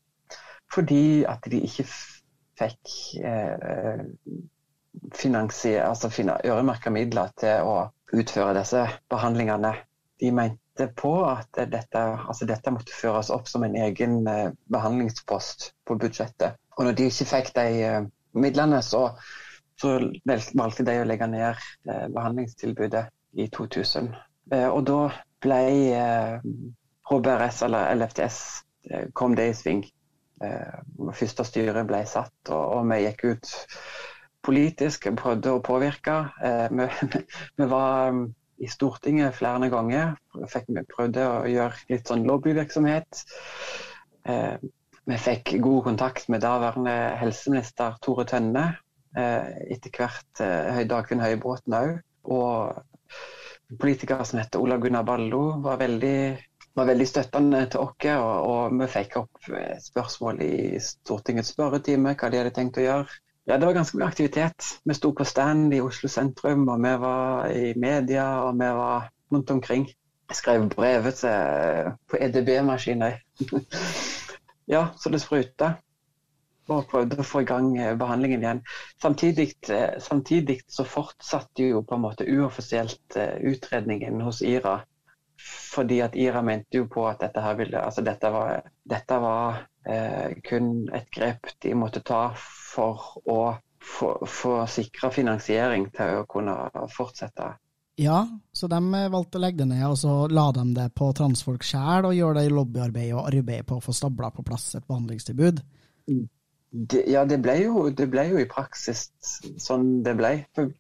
Fordi 0.75 1.25
at 1.25 1.39
de 1.51 1.61
ikke 1.67 1.85
fikk 2.59 2.89
eh, 3.25 3.99
altså 5.89 6.39
øremerka 6.45 6.91
midler 6.91 7.29
til 7.39 7.61
å 7.63 7.91
utføre 8.13 8.55
disse 8.59 8.89
behandlingene. 9.11 9.75
De 10.21 10.31
mente 10.35 10.68
på 10.87 11.13
at 11.27 11.59
dette, 11.71 12.01
altså 12.01 12.47
dette, 12.49 12.73
måtte 12.73 12.95
føres 12.95 13.31
opp 13.35 13.49
som 13.51 13.65
en 13.67 13.77
egen 13.77 14.21
eh, 14.31 14.51
behandlingspost 14.73 15.73
på 15.89 15.99
budsjettet. 15.99 16.59
Og 16.79 16.87
når 16.87 16.97
de 16.99 17.09
ikke 17.11 17.29
fikk 17.33 17.53
de 17.57 17.67
eh, 17.85 18.07
midlene, 18.39 18.81
så, 18.85 19.09
så, 19.81 19.99
valgte 20.29 20.87
de 20.87 21.01
å 21.01 21.07
legge 21.09 21.29
ned 21.31 21.59
eh, 21.89 22.07
behandlingstilbudet 22.15 23.09
i 23.39 23.49
2000. 23.55 24.15
og 24.57 24.79
da 24.89 25.01
ble 25.45 25.59
HBRS, 27.11 27.59
eller 27.67 27.91
LFTS, 27.99 28.39
kom 29.13 29.35
det 29.37 29.51
i 29.51 29.55
sving. 29.55 29.83
første 31.13 31.45
styret 31.45 31.87
ble 31.87 32.01
satt, 32.09 32.49
og, 32.49 32.87
vi 32.89 33.03
gikk 33.03 33.25
ut 33.29 33.51
politisk, 34.49 35.11
prøvde 35.21 35.53
å 35.53 35.61
påvirke. 35.61 36.17
vi, 36.73 36.89
vi 37.61 37.69
var 37.69 38.17
i 38.59 38.69
Stortinget 38.71 39.37
flere 39.39 39.71
ganger. 39.73 40.17
Fikk 40.51 40.69
vi 40.75 40.85
prøvde 40.91 41.27
å 41.27 41.47
gjøre 41.49 41.87
litt 41.93 42.11
sånn 42.11 42.27
lobbyvirksomhet. 42.29 43.23
Eh, 44.29 44.57
vi 45.09 45.19
fikk 45.25 45.55
god 45.65 45.85
kontakt 45.87 46.29
med 46.29 46.45
daværende 46.45 46.97
helseminister 47.21 47.97
Tore 48.05 48.27
Tønne. 48.29 48.67
Eh, 49.17 49.55
etter 49.75 49.95
hvert 49.95 50.43
eh, 50.45 50.83
Dagfinn 50.89 51.23
Høybråten 51.25 51.79
òg. 51.79 51.95
Og 52.29 53.79
politiker 53.81 54.25
som 54.29 54.41
heter 54.43 54.61
Olav 54.61 54.83
Gunnar 54.83 55.07
Ballo, 55.09 55.43
var 55.65 55.81
veldig, 55.81 56.19
var 56.77 56.91
veldig 56.91 57.07
støttende 57.09 57.63
til 57.73 57.87
oss. 57.87 58.11
Og, 58.17 58.35
og, 58.51 58.77
vi 58.83 58.91
fikk 58.99 59.17
opp 59.23 59.49
spørsmål 59.85 60.45
i 60.45 60.53
Stortingets 60.83 61.55
spørretime, 61.55 62.17
hva 62.19 62.31
de 62.33 62.43
hadde 62.43 62.55
tenkt 62.59 62.83
å 62.83 62.85
gjøre. 62.85 63.19
Ja, 63.49 63.59
Det 63.59 63.67
var 63.67 63.73
ganske 63.73 63.97
mye 63.97 64.07
aktivitet. 64.07 64.65
Vi 64.85 64.95
sto 64.95 65.15
på 65.17 65.25
stand 65.25 65.73
i 65.75 65.81
Oslo 65.81 66.09
sentrum, 66.13 66.67
og 66.69 66.83
vi 66.85 66.91
var 67.01 67.47
i 67.49 67.71
media, 67.81 68.27
og 68.45 68.59
vi 68.61 68.67
var 68.77 69.07
rundt 69.33 69.51
omkring. 69.51 69.87
Jeg 70.29 70.37
skrev 70.37 70.67
brevet 70.69 71.15
til, 71.23 71.89
på 72.11 72.21
EDB-maskiner. 72.21 73.17
ja, 74.75 74.83
så 75.01 75.09
det 75.09 75.23
spruta 75.25 75.71
og 76.69 76.91
prøvde 76.91 77.17
å 77.17 77.25
få 77.25 77.41
i 77.41 77.49
gang 77.49 77.71
eh, 77.81 77.95
behandlingen 77.97 78.45
igjen. 78.45 78.61
Samtidig, 79.01 79.49
eh, 79.73 79.97
samtidig 80.05 80.59
så 80.69 80.85
fortsatte 80.85 81.71
jo 81.71 81.81
på 81.89 81.97
en 81.97 82.05
måte 82.05 82.29
uoffisielt 82.29 83.17
eh, 83.17 83.39
utredningen 83.49 84.21
hos 84.27 84.43
IRA. 84.45 84.83
Fordi 85.73 86.03
at 86.05 86.21
IRA 86.21 86.45
mente 86.45 86.83
jo 86.83 86.89
på 86.93 87.07
at 87.09 87.23
dette 87.23 87.41
her 87.41 87.57
ville 87.57 87.81
Altså 87.81 88.03
dette 88.05 88.29
var, 88.35 88.65
dette 88.85 89.19
var 89.23 89.63
eh, 89.89 90.37
kun 90.45 90.89
et 90.95 91.09
grep 91.15 91.51
de 91.65 91.75
måtte 91.79 92.05
ta 92.07 92.29
for 92.39 93.23
å 93.29 93.41
få 93.89 94.53
sikra 94.69 95.11
finansiering 95.15 95.89
til 95.95 96.21
å 96.21 96.27
kunne 96.29 96.57
fortsette. 96.93 97.55
Ja, 97.99 98.21
så 98.53 98.69
de 98.71 98.79
valgte 99.11 99.41
å 99.41 99.43
legge 99.43 99.65
det 99.65 99.73
ned, 99.73 99.85
og 99.89 99.97
så 99.99 100.13
la 100.31 100.51
de 100.55 100.63
det 100.77 100.91
på 100.95 101.09
transfolk 101.19 101.65
sjøl, 101.67 102.07
og 102.07 102.15
gjøre 102.15 102.39
det 102.39 102.45
i 102.47 102.53
lobbyarbeid 102.55 103.15
og 103.17 103.25
arbeid 103.27 103.67
på 103.67 103.79
å 103.79 103.83
få 103.83 103.95
stabla 103.97 104.31
på 104.35 104.45
plass 104.47 104.69
et 104.79 104.87
behandlingstilbud. 104.87 105.63
Mm. 106.07 106.27
Det, 106.71 107.01
ja, 107.09 107.25
det 107.25 107.41
ble, 107.43 107.57
jo, 107.65 107.89
det 107.91 108.07
ble, 108.13 108.27
jo, 108.29 108.39
i 108.39 108.47
praksis 108.47 109.09
sånn 109.59 110.03
det 110.07 110.15
ble. 110.19 110.35
For, 110.55 110.71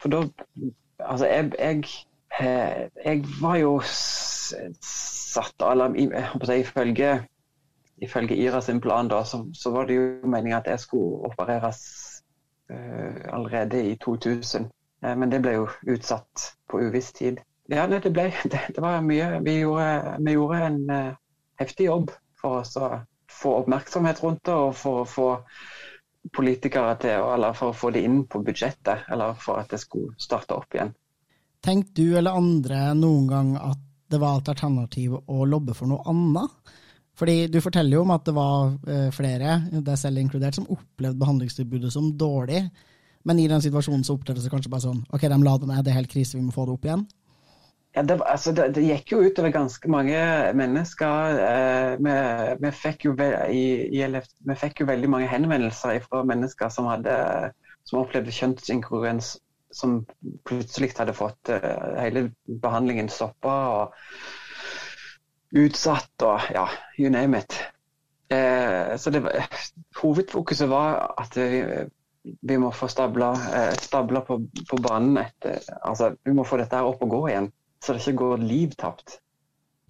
for 0.00 0.14
da 0.14 0.24
Altså, 1.02 1.26
jeg, 1.26 1.48
jeg, 1.58 1.80
eh, 2.38 2.82
jeg, 3.04 3.24
var 3.40 3.56
jo 3.58 3.72
satt 3.82 5.64
eller, 5.66 5.96
ifølge, 6.54 7.08
ifølge 8.02 8.36
IRA 8.36 8.60
sin 8.60 8.80
plan 8.80 9.08
da, 9.08 9.24
så, 9.24 9.44
så 9.54 9.70
var 9.70 9.86
det 9.86 9.98
jo 9.98 10.30
meninga 10.30 10.58
at 10.58 10.70
jeg 10.72 10.82
skulle 10.82 11.30
opereres 11.30 11.82
uh, 12.72 13.34
allerede 13.34 13.84
i 13.90 13.96
2000. 14.04 14.66
Uh, 15.02 15.10
eh, 15.10 15.16
men 15.18 15.32
det 15.32 15.42
ble 15.44 15.54
jo 15.60 15.68
utsatt 15.94 16.48
på 16.70 16.82
uviss 16.82 17.12
tid. 17.12 17.40
Ja, 17.70 17.86
det, 17.86 18.02
ble, 18.12 18.30
det, 18.52 18.60
det 18.74 18.82
var 18.82 19.00
mye. 19.06 19.38
Vi 19.44 19.60
gjorde, 19.60 20.16
vi 20.20 20.36
gjorde 20.36 20.64
en 20.66 20.82
uh, 20.90 21.14
heftig 21.62 21.86
jobb 21.88 22.10
for 22.40 22.62
å 22.62 22.90
få 23.32 23.54
oppmerksomhet 23.62 24.22
rundt 24.22 24.44
det, 24.44 24.54
og 24.54 24.74
for 24.76 25.02
å 25.02 25.08
få 25.08 25.28
politikere 26.34 26.96
til, 27.02 27.22
eller 27.34 27.54
for 27.58 27.72
å 27.72 27.76
få 27.76 27.90
det 27.94 28.02
inn 28.06 28.24
på 28.30 28.42
budsjettet, 28.46 29.08
eller 29.10 29.38
for 29.38 29.62
at 29.62 29.72
det 29.72 29.80
skulle 29.82 30.14
starte 30.20 30.58
opp 30.58 30.74
igjen. 30.74 30.92
Tenkte 31.62 32.02
du 32.02 32.16
eller 32.18 32.34
andre 32.38 32.90
noen 32.98 33.26
gang 33.30 33.50
at 33.58 33.80
det 34.10 34.18
var 34.20 34.40
et 34.40 34.50
alternativ 34.52 35.14
å 35.14 35.44
lobbe 35.46 35.74
for 35.78 35.90
noe 35.90 36.02
annet? 36.10 36.72
Fordi 37.22 37.46
Du 37.46 37.60
forteller 37.62 37.94
jo 37.94 38.02
om 38.02 38.10
at 38.10 38.24
det 38.26 38.32
var 38.34 38.72
eh, 38.90 39.10
flere, 39.14 39.60
deg 39.70 39.98
selv 39.98 40.18
inkludert, 40.18 40.56
som 40.58 40.66
opplevde 40.66 41.20
behandlingstilbudet 41.20 41.92
som 41.94 42.08
dårlig. 42.18 42.64
Men 43.22 43.38
i 43.38 43.46
den 43.46 43.62
situasjonen 43.62 44.02
så 44.02 44.16
opplevdes 44.16 44.48
det 44.48 44.50
kanskje 44.50 44.72
bare 44.72 44.82
sånn 44.88 45.04
ok, 45.14 45.28
de 45.30 45.38
la 45.44 45.52
det 45.62 45.68
ned, 45.70 45.84
det 45.86 45.92
er 45.92 46.00
helt 46.00 46.10
krise, 46.10 46.34
vi 46.34 46.42
må 46.42 46.54
få 46.54 46.66
det 46.66 46.74
opp 46.74 46.88
igjen. 46.88 47.04
Ja, 47.94 48.02
det, 48.02 48.16
altså, 48.26 48.54
det, 48.56 48.72
det, 48.74 48.82
gikk 48.88 49.12
jo 49.12 49.20
utover 49.22 49.52
ganske 49.54 49.92
mange 49.92 50.18
mennesker. 50.58 51.38
Eh, 51.46 51.94
vi, 52.02 52.18
vi, 52.64 52.74
fikk 52.82 53.06
ve 53.20 53.30
i, 53.54 53.64
i 54.00 54.02
vi, 54.10 54.58
fikk 54.58 54.82
jo 54.82 54.90
veldig 54.90 55.14
mange 55.14 55.30
henvendelser 55.30 56.02
fra 56.08 56.24
mennesker 56.26 56.74
som, 56.74 56.90
hadde, 56.90 57.14
som 57.86 58.02
opplevde 58.02 58.34
kjønnsinkongruens, 58.34 59.36
som 59.70 60.00
plutselig 60.48 60.90
hadde 60.98 61.14
fått 61.14 61.54
eh, 61.54 61.82
hele 62.00 62.30
behandlingen 62.64 63.12
stoppa 63.12 63.54
utsatt 65.52 66.24
og 66.26 66.52
ja, 66.54 66.66
you 66.98 67.10
name 67.12 67.42
it. 67.42 67.58
Eh, 68.32 68.96
så 68.96 69.12
hovedfokuset 70.00 70.68
var 70.70 71.12
at 71.20 71.36
vi, 71.36 71.64
vi 72.40 72.56
må 72.58 72.70
få 72.72 72.88
stabla, 72.88 73.32
eh, 73.52 73.72
stabla 73.80 74.22
på, 74.24 74.38
på, 74.70 74.78
banen 74.80 75.18
etter 75.20 75.60
Altså, 75.82 76.14
vi 76.24 76.32
må 76.32 76.46
få 76.48 76.60
dette 76.62 76.78
her 76.78 76.88
opp 76.88 77.02
og 77.04 77.12
gå 77.12 77.26
igjen 77.28 77.50
så 77.82 77.94
det 77.94 78.04
ikke 78.04 78.20
går 78.20 78.44
liv 78.46 78.76
tapt. 78.78 79.18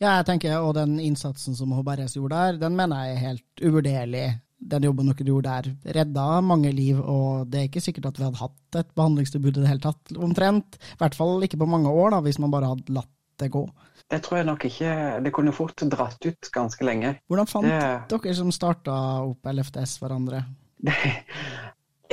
Ja, 0.03 0.17
jeg 0.19 0.27
tenker, 0.27 0.57
og 0.65 0.75
den 0.75 0.97
innsatsen 0.99 1.55
som 1.55 1.75
Håberges 1.77 2.17
gjorde 2.17 2.39
der, 2.39 2.59
den 2.65 2.79
mener 2.79 3.05
jeg 3.05 3.15
er 3.15 3.27
helt 3.27 3.63
uvurderlig. 3.63 4.25
Den 4.73 4.87
jobben 4.87 5.11
dere 5.11 5.27
gjorde 5.27 5.53
der, 5.53 5.95
redda 5.99 6.27
mange 6.47 6.71
liv, 6.75 6.99
og 6.99 7.49
det 7.51 7.61
er 7.61 7.69
ikke 7.69 7.83
sikkert 7.83 8.09
at 8.11 8.19
vi 8.19 8.27
hadde 8.27 8.41
hatt 8.41 8.79
et 8.79 8.93
behandlingstilbud 8.99 9.57
i 9.57 9.61
det 9.61 9.71
hele 9.71 9.83
tatt, 9.83 10.15
omtrent. 10.17 10.79
I 10.95 11.01
hvert 11.03 11.19
fall 11.19 11.45
ikke 11.47 11.61
på 11.61 11.69
mange 11.71 11.91
år, 11.91 12.15
da, 12.15 12.23
hvis 12.25 12.41
man 12.43 12.55
bare 12.55 12.71
hadde 12.73 12.95
latt 12.97 13.11
det 13.43 13.51
gå. 13.53 13.67
Det 14.13 14.21
tror 14.25 14.41
jeg 14.41 14.49
nok 14.49 14.65
ikke. 14.69 14.95
Det 15.25 15.33
kunne 15.35 15.55
fort 15.57 15.85
dratt 15.93 16.27
ut 16.27 16.51
ganske 16.55 16.87
lenge. 16.87 17.15
Hvordan 17.31 17.49
fant 17.51 17.69
det... 17.69 17.85
dere 18.13 18.35
som 18.37 18.53
starta 18.55 18.97
opp 19.25 19.53
LFTS, 19.53 19.97
hverandre? 20.03 20.45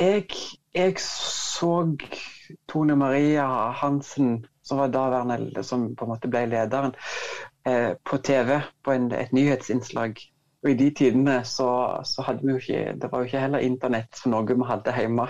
jeg, 0.00 0.28
jeg 0.74 1.02
så 1.04 1.74
Tone 2.70 2.96
Maria 2.98 3.46
Hansen 3.76 4.40
som 4.70 4.78
var 4.78 4.88
daværende, 4.88 5.62
som 5.62 5.96
på 5.96 6.06
en 6.06 6.12
måte 6.12 6.28
ble 6.30 6.44
lederen, 6.46 6.92
eh, 7.66 7.96
på 8.04 8.18
TV 8.22 8.60
på 8.86 8.92
en, 8.94 9.08
et 9.12 9.32
nyhetsinnslag. 9.34 10.20
Og 10.62 10.70
i 10.70 10.76
de 10.78 10.90
tidene 10.94 11.40
så, 11.48 11.70
så, 12.06 12.22
hadde 12.22 12.44
vi 12.44 12.52
jo 12.52 12.60
ikke 12.60 12.92
Det 13.00 13.08
var 13.10 13.22
jo 13.22 13.28
ikke 13.30 13.40
heller 13.40 13.64
internett 13.64 14.18
for 14.20 14.30
noe 14.30 14.46
vi 14.46 14.68
hadde 14.68 14.94
hjemme. 14.94 15.26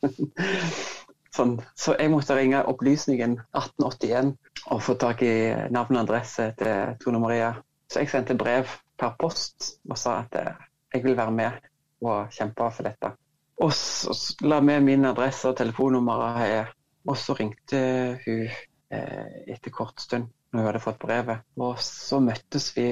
sånn. 1.34 1.56
Så 1.78 1.96
jeg 1.98 2.12
måtte 2.12 2.36
ringe 2.38 2.62
Opplysningen 2.70 3.38
1881 3.56 4.34
og 4.70 4.82
få 4.84 4.96
tak 5.00 5.24
i 5.26 5.34
navn 5.72 5.98
og 5.98 6.02
adresse 6.04 6.50
til 6.58 6.96
Tone 7.02 7.22
Maria. 7.22 7.54
Så 7.90 8.02
jeg 8.02 8.12
sendte 8.12 8.38
brev 8.38 8.70
per 9.00 9.16
post 9.20 9.74
og 9.88 9.98
sa 9.98 10.20
at 10.24 10.38
eh, 10.38 10.66
jeg 10.94 11.04
vil 11.06 11.18
være 11.18 11.34
med 11.34 11.70
og 12.04 12.32
kjempe 12.34 12.70
for 12.74 12.86
dette. 12.86 13.14
Og 13.60 13.72
så 13.76 14.14
la 14.48 14.60
med 14.64 14.80
min 14.86 15.04
adresse 15.04 15.50
og 15.50 15.58
telefonnummer, 15.58 16.70
og 17.04 17.16
så 17.16 17.34
ringte 17.36 17.80
hun 18.24 18.46
Eh, 18.90 19.52
etter 19.54 19.70
kort 19.70 20.00
stund 20.00 20.32
når 20.50 20.58
hun 20.58 20.66
hadde 20.66 20.82
fått 20.82 20.98
brevet. 20.98 21.44
Og 21.62 21.76
så 21.84 22.18
møttes 22.22 22.72
vi, 22.74 22.86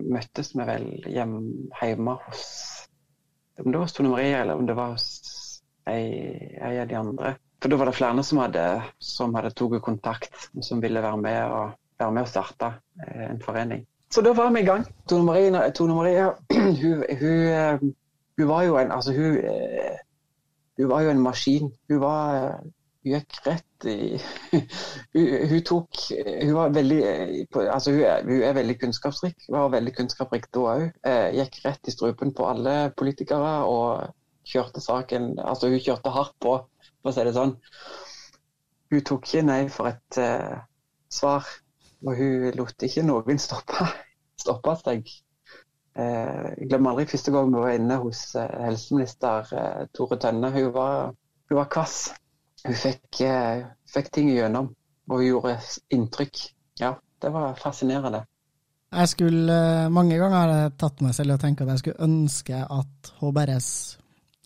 møttes 0.00 0.54
vi 0.54 0.64
vel 0.64 0.86
hjem, 1.12 1.34
hjemme 1.76 2.16
hos 2.24 2.46
Om 3.60 3.68
det 3.70 3.78
var 3.78 3.84
hos 3.84 3.94
Tone 3.96 4.12
Maria, 4.12 4.40
eller 4.42 4.56
om 4.56 4.66
det 4.68 4.76
var 4.76 4.94
hos 4.94 5.04
ei, 5.88 6.08
ei 6.60 6.74
av 6.80 6.88
de 6.88 6.96
andre. 6.98 7.30
For 7.66 7.70
da 7.72 7.76
var 7.80 7.88
det 7.90 7.96
flere 7.98 8.22
som 8.22 8.38
hadde, 8.38 8.64
som 9.02 9.32
hadde 9.34 9.50
tatt 9.58 9.80
kontakt, 9.82 10.36
som 10.62 10.78
ville 10.78 11.00
være 11.02 11.18
med 11.18 11.38
og, 11.50 11.72
være 11.98 12.12
med 12.14 12.22
og 12.22 12.28
starte 12.30 12.68
eh, 13.02 13.24
en 13.24 13.40
forening. 13.42 13.80
Så 14.14 14.22
da 14.22 14.30
var 14.38 14.52
vi 14.54 14.60
i 14.62 14.68
gang. 14.68 14.84
Tone 15.10 15.26
Maria, 15.26 15.64
Tone 15.74 15.96
Maria 15.96 16.28
hun, 16.54 17.00
hun, 17.02 17.40
eh, 17.50 17.82
hun, 18.38 18.46
var 18.46 18.62
jo 18.68 18.76
en 18.78 18.92
Altså, 18.94 19.10
hun, 19.16 19.40
hun 20.78 20.88
var 20.92 21.02
jo 21.02 21.10
en 21.10 21.24
maskin. 21.24 21.72
Hun 21.90 22.00
var 22.04 22.60
hun 22.60 23.16
gikk 23.16 23.40
rett 23.48 23.88
i 23.90 23.96
hun, 25.50 25.58
tok 25.66 26.04
Hun 26.44 26.54
var 26.54 26.70
veldig 26.78 27.00
altså 27.64 27.96
er, 27.96 28.22
hun 28.30 28.46
er 28.46 28.54
veldig 28.60 28.78
kunnskapsrik. 28.84 29.40
Hun 29.48 29.58
var 29.58 29.74
veldig 29.74 29.96
kunnskapsrik 29.96 30.46
da 30.54 30.64
òg. 30.76 30.86
Eh, 31.02 31.28
gikk 31.40 31.58
rett 31.66 31.90
i 31.90 31.96
strupen 31.96 32.30
på 32.30 32.46
alle 32.46 32.76
politikere 32.94 33.58
og 33.66 34.14
kjørte 34.46 34.78
saken 34.78 35.32
Altså 35.42 35.74
hun 35.74 35.82
kjørte 35.82 36.14
hardt 36.14 36.38
på, 36.38 36.60
for 37.06 37.12
å 37.12 37.16
si 37.16 37.26
det 37.28 37.36
sånn. 37.36 37.54
Hun 38.92 39.06
tok 39.06 39.28
ikke 39.28 39.46
nei 39.46 39.60
for 39.72 39.90
et 39.90 40.18
uh, 40.22 40.58
svar. 41.10 41.46
Og 42.06 42.18
hun 42.18 42.50
lot 42.58 42.86
ikke 42.86 43.06
noen 43.06 43.40
stoppe, 43.46 43.88
stoppe 44.42 44.76
seg. 44.82 45.08
Uh, 45.96 46.52
jeg 46.58 46.68
glemmer 46.68 46.92
aldri 46.92 47.08
første 47.14 47.32
gang 47.32 47.48
vi 47.54 47.64
var 47.64 47.78
inne 47.78 48.02
hos 48.02 48.28
uh, 48.36 48.44
helseminister 48.66 49.50
Tore 49.96 50.20
Tønne. 50.20 50.52
Hun 50.54 50.70
var, 50.74 51.12
hun 51.48 51.60
var 51.62 51.72
kvass 51.72 52.00
hun 52.66 52.74
fikk, 52.74 53.20
eh, 53.22 53.66
fikk 53.90 54.10
ting 54.14 54.30
igjennom 54.32 54.72
og 55.06 55.20
hun 55.20 55.26
gjorde 55.26 55.58
inntrykk. 55.94 56.40
Ja, 56.80 56.96
det 57.22 57.30
var 57.34 57.54
fascinerende. 57.60 58.24
Jeg 58.92 59.08
skulle, 59.08 59.52
eh, 59.52 59.88
Mange 59.88 60.18
ganger 60.18 60.36
har 60.36 60.48
jeg 60.48 60.78
tatt 60.78 61.00
meg 61.00 61.14
selv 61.14 61.34
og 61.34 61.40
tenkt 61.40 61.60
at 61.60 61.68
jeg 61.68 61.78
skulle 61.78 62.04
ønske 62.04 62.66
at 62.70 63.12
HBRS 63.20 63.98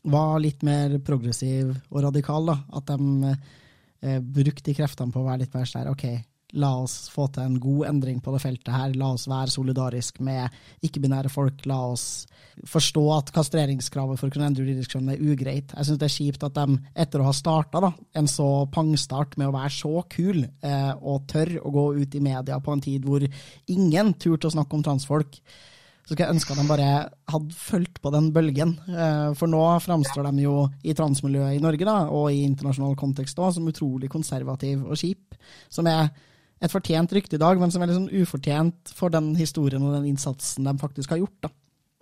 var 0.03 0.41
litt 0.41 0.65
mer 0.67 0.99
progressiv 1.05 1.75
og 1.91 2.03
radikal. 2.07 2.53
da. 2.53 2.59
At 2.79 2.91
de 2.91 3.35
eh, 3.35 4.19
brukte 4.21 4.75
kreftene 4.77 5.13
på 5.13 5.23
å 5.23 5.29
være 5.29 5.45
litt 5.45 5.57
mer 5.57 5.69
sånn 5.69 5.91
OK, 5.93 6.07
La 6.59 6.71
oss 6.83 7.05
få 7.13 7.29
til 7.31 7.47
en 7.47 7.59
god 7.63 7.87
endring 7.91 8.19
på 8.23 8.33
det 8.35 8.41
feltet 8.43 8.73
her. 8.75 8.95
La 8.99 9.13
oss 9.15 9.29
være 9.31 9.53
solidarisk 9.53 10.19
med 10.27 10.51
ikke-binære 10.87 11.31
folk. 11.31 11.63
La 11.71 11.79
oss 11.93 12.27
forstå 12.67 13.05
at 13.15 13.33
kastreringskravet 13.35 14.19
for 14.19 14.29
å 14.29 14.35
kunne 14.35 14.49
endre 14.51 14.67
juridisk 14.67 14.97
kjønn 14.97 15.13
er 15.15 15.23
ugreit. 15.23 15.75
Jeg 15.77 15.89
syns 15.89 16.01
det 16.01 16.09
er 16.09 16.17
kjipt 16.17 16.47
at 16.47 16.59
de, 16.59 16.79
etter 17.05 17.23
å 17.23 17.29
ha 17.29 17.35
starta 17.37 17.93
en 18.19 18.31
så 18.31 18.49
pangstart 18.75 19.39
med 19.41 19.51
å 19.51 19.55
være 19.55 19.75
så 19.77 20.05
kul 20.11 20.43
eh, 20.43 20.93
og 20.99 21.29
tør 21.31 21.57
å 21.63 21.75
gå 21.77 21.87
ut 22.03 22.19
i 22.19 22.25
media 22.25 22.59
på 22.61 22.75
en 22.75 22.85
tid 22.85 23.07
hvor 23.07 23.25
ingen 23.71 24.15
turte 24.19 24.51
å 24.51 24.57
snakke 24.57 24.77
om 24.77 24.85
transfolk, 24.87 25.39
så 26.11 26.17
skulle 26.17 26.27
jeg 26.27 26.35
ønske 26.35 26.55
at 26.57 26.59
de 26.59 26.67
bare 26.67 26.93
hadde 27.31 27.55
fulgt 27.55 28.01
på 28.03 28.11
den 28.11 28.33
bølgen. 28.35 28.73
Eh, 28.91 29.29
for 29.39 29.47
nå 29.47 29.61
framstår 29.79 30.27
de 30.27 30.43
jo 30.43 30.65
i 30.83 30.95
transmiljøet 30.99 31.55
i 31.55 31.61
Norge 31.63 31.87
da, 31.87 32.01
og 32.11 32.33
i 32.35 32.41
internasjonal 32.43 32.97
kontekst 32.99 33.39
også, 33.39 33.61
som 33.61 33.69
utrolig 33.71 34.11
konservativ 34.11 34.83
og 34.83 34.99
kjip. 34.99 35.39
Som 35.71 35.87
er 35.87 36.09
et 36.59 36.75
fortjent 36.75 37.15
rykte 37.15 37.39
i 37.39 37.43
dag, 37.45 37.63
men 37.63 37.71
som 37.71 37.87
er 37.87 37.95
sånn 37.95 38.11
ufortjent 38.11 38.91
for 38.99 39.15
den 39.15 39.37
historien 39.39 39.87
og 39.87 39.95
den 40.01 40.09
innsatsen 40.11 40.67
de 40.67 40.75
faktisk 40.83 41.15
har 41.15 41.23
gjort. 41.23 41.47
da. 41.47 41.53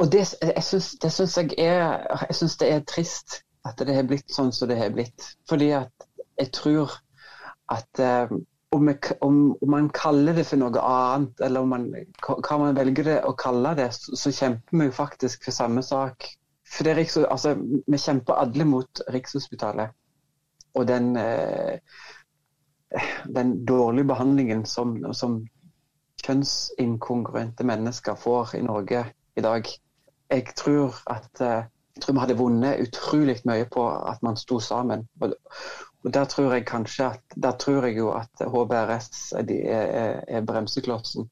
Og 0.00 0.08
det, 0.14 0.24
jeg 0.40 0.64
synes, 0.64 0.88
det 1.04 1.12
syns 1.12 1.36
jeg 1.36 1.52
er 1.58 2.00
Jeg 2.30 2.40
syns 2.40 2.56
det 2.56 2.72
er 2.72 2.88
trist 2.88 3.42
at 3.68 3.84
det 3.84 3.92
har 3.92 4.08
blitt 4.08 4.32
sånn 4.32 4.54
som 4.56 4.72
det 4.72 4.80
har 4.80 4.96
blitt. 4.96 5.34
Fordi 5.52 5.68
at 5.82 6.08
jeg 6.40 6.54
tror 6.56 6.96
at 7.76 8.00
eh, 8.00 8.32
om, 8.70 8.88
jeg, 8.88 8.98
om, 9.20 9.38
om, 9.62 9.70
man 9.70 9.88
kaller 9.94 10.36
det 10.36 10.44
for 10.48 10.60
noe 10.60 10.82
annet, 10.84 11.40
eller 11.44 11.68
man, 11.68 11.86
hva 12.26 12.58
man 12.60 12.76
velger 12.76 13.14
å 13.24 13.32
kalle 13.38 13.74
det, 13.78 13.88
så, 13.96 14.16
så 14.18 14.32
kjemper 14.34 14.80
vi 14.80 14.88
jo 14.90 14.96
faktisk 14.96 15.46
for 15.46 15.56
samme 15.56 15.84
sak. 15.84 16.28
For 16.68 16.84
det 16.84 16.98
Riks, 16.98 17.16
altså, 17.24 17.54
Vi 17.88 18.00
kjemper 18.00 18.42
alle 18.42 18.66
mot 18.68 19.00
Rikshospitalet 19.08 19.94
og 20.76 20.84
den, 20.86 21.16
eh, 21.16 21.78
den 23.34 23.54
dårlige 23.66 24.10
behandlingen 24.10 24.66
som, 24.68 24.98
som 25.16 25.40
kjønnsinkongruente 26.22 27.64
mennesker 27.66 28.18
får 28.20 28.54
i 28.58 28.62
Norge 28.66 29.06
i 29.36 29.44
dag. 29.44 29.72
Jeg 30.28 30.54
tror 30.60 31.00
at 31.08 31.40
eh, 31.40 31.64
jeg 31.98 32.04
tror 32.04 32.14
vi 32.14 32.20
hadde 32.22 32.38
vunnet 32.38 32.82
utrolig 32.84 33.40
mye 33.48 33.64
på 33.66 33.82
at 33.90 34.20
man 34.22 34.36
sto 34.38 34.60
sammen. 34.62 35.08
Og 36.04 36.12
der 36.14 36.28
tror 36.30 36.54
jeg 36.54 36.66
kanskje 36.68 37.08
at, 37.14 37.24
der 37.34 37.56
tror 37.58 37.88
jeg 37.88 37.98
jo 37.98 38.12
at 38.14 38.44
HBRS 38.46 39.32
er, 39.40 39.50
er, 39.50 40.20
er 40.28 40.46
bremseklossen. 40.46 41.28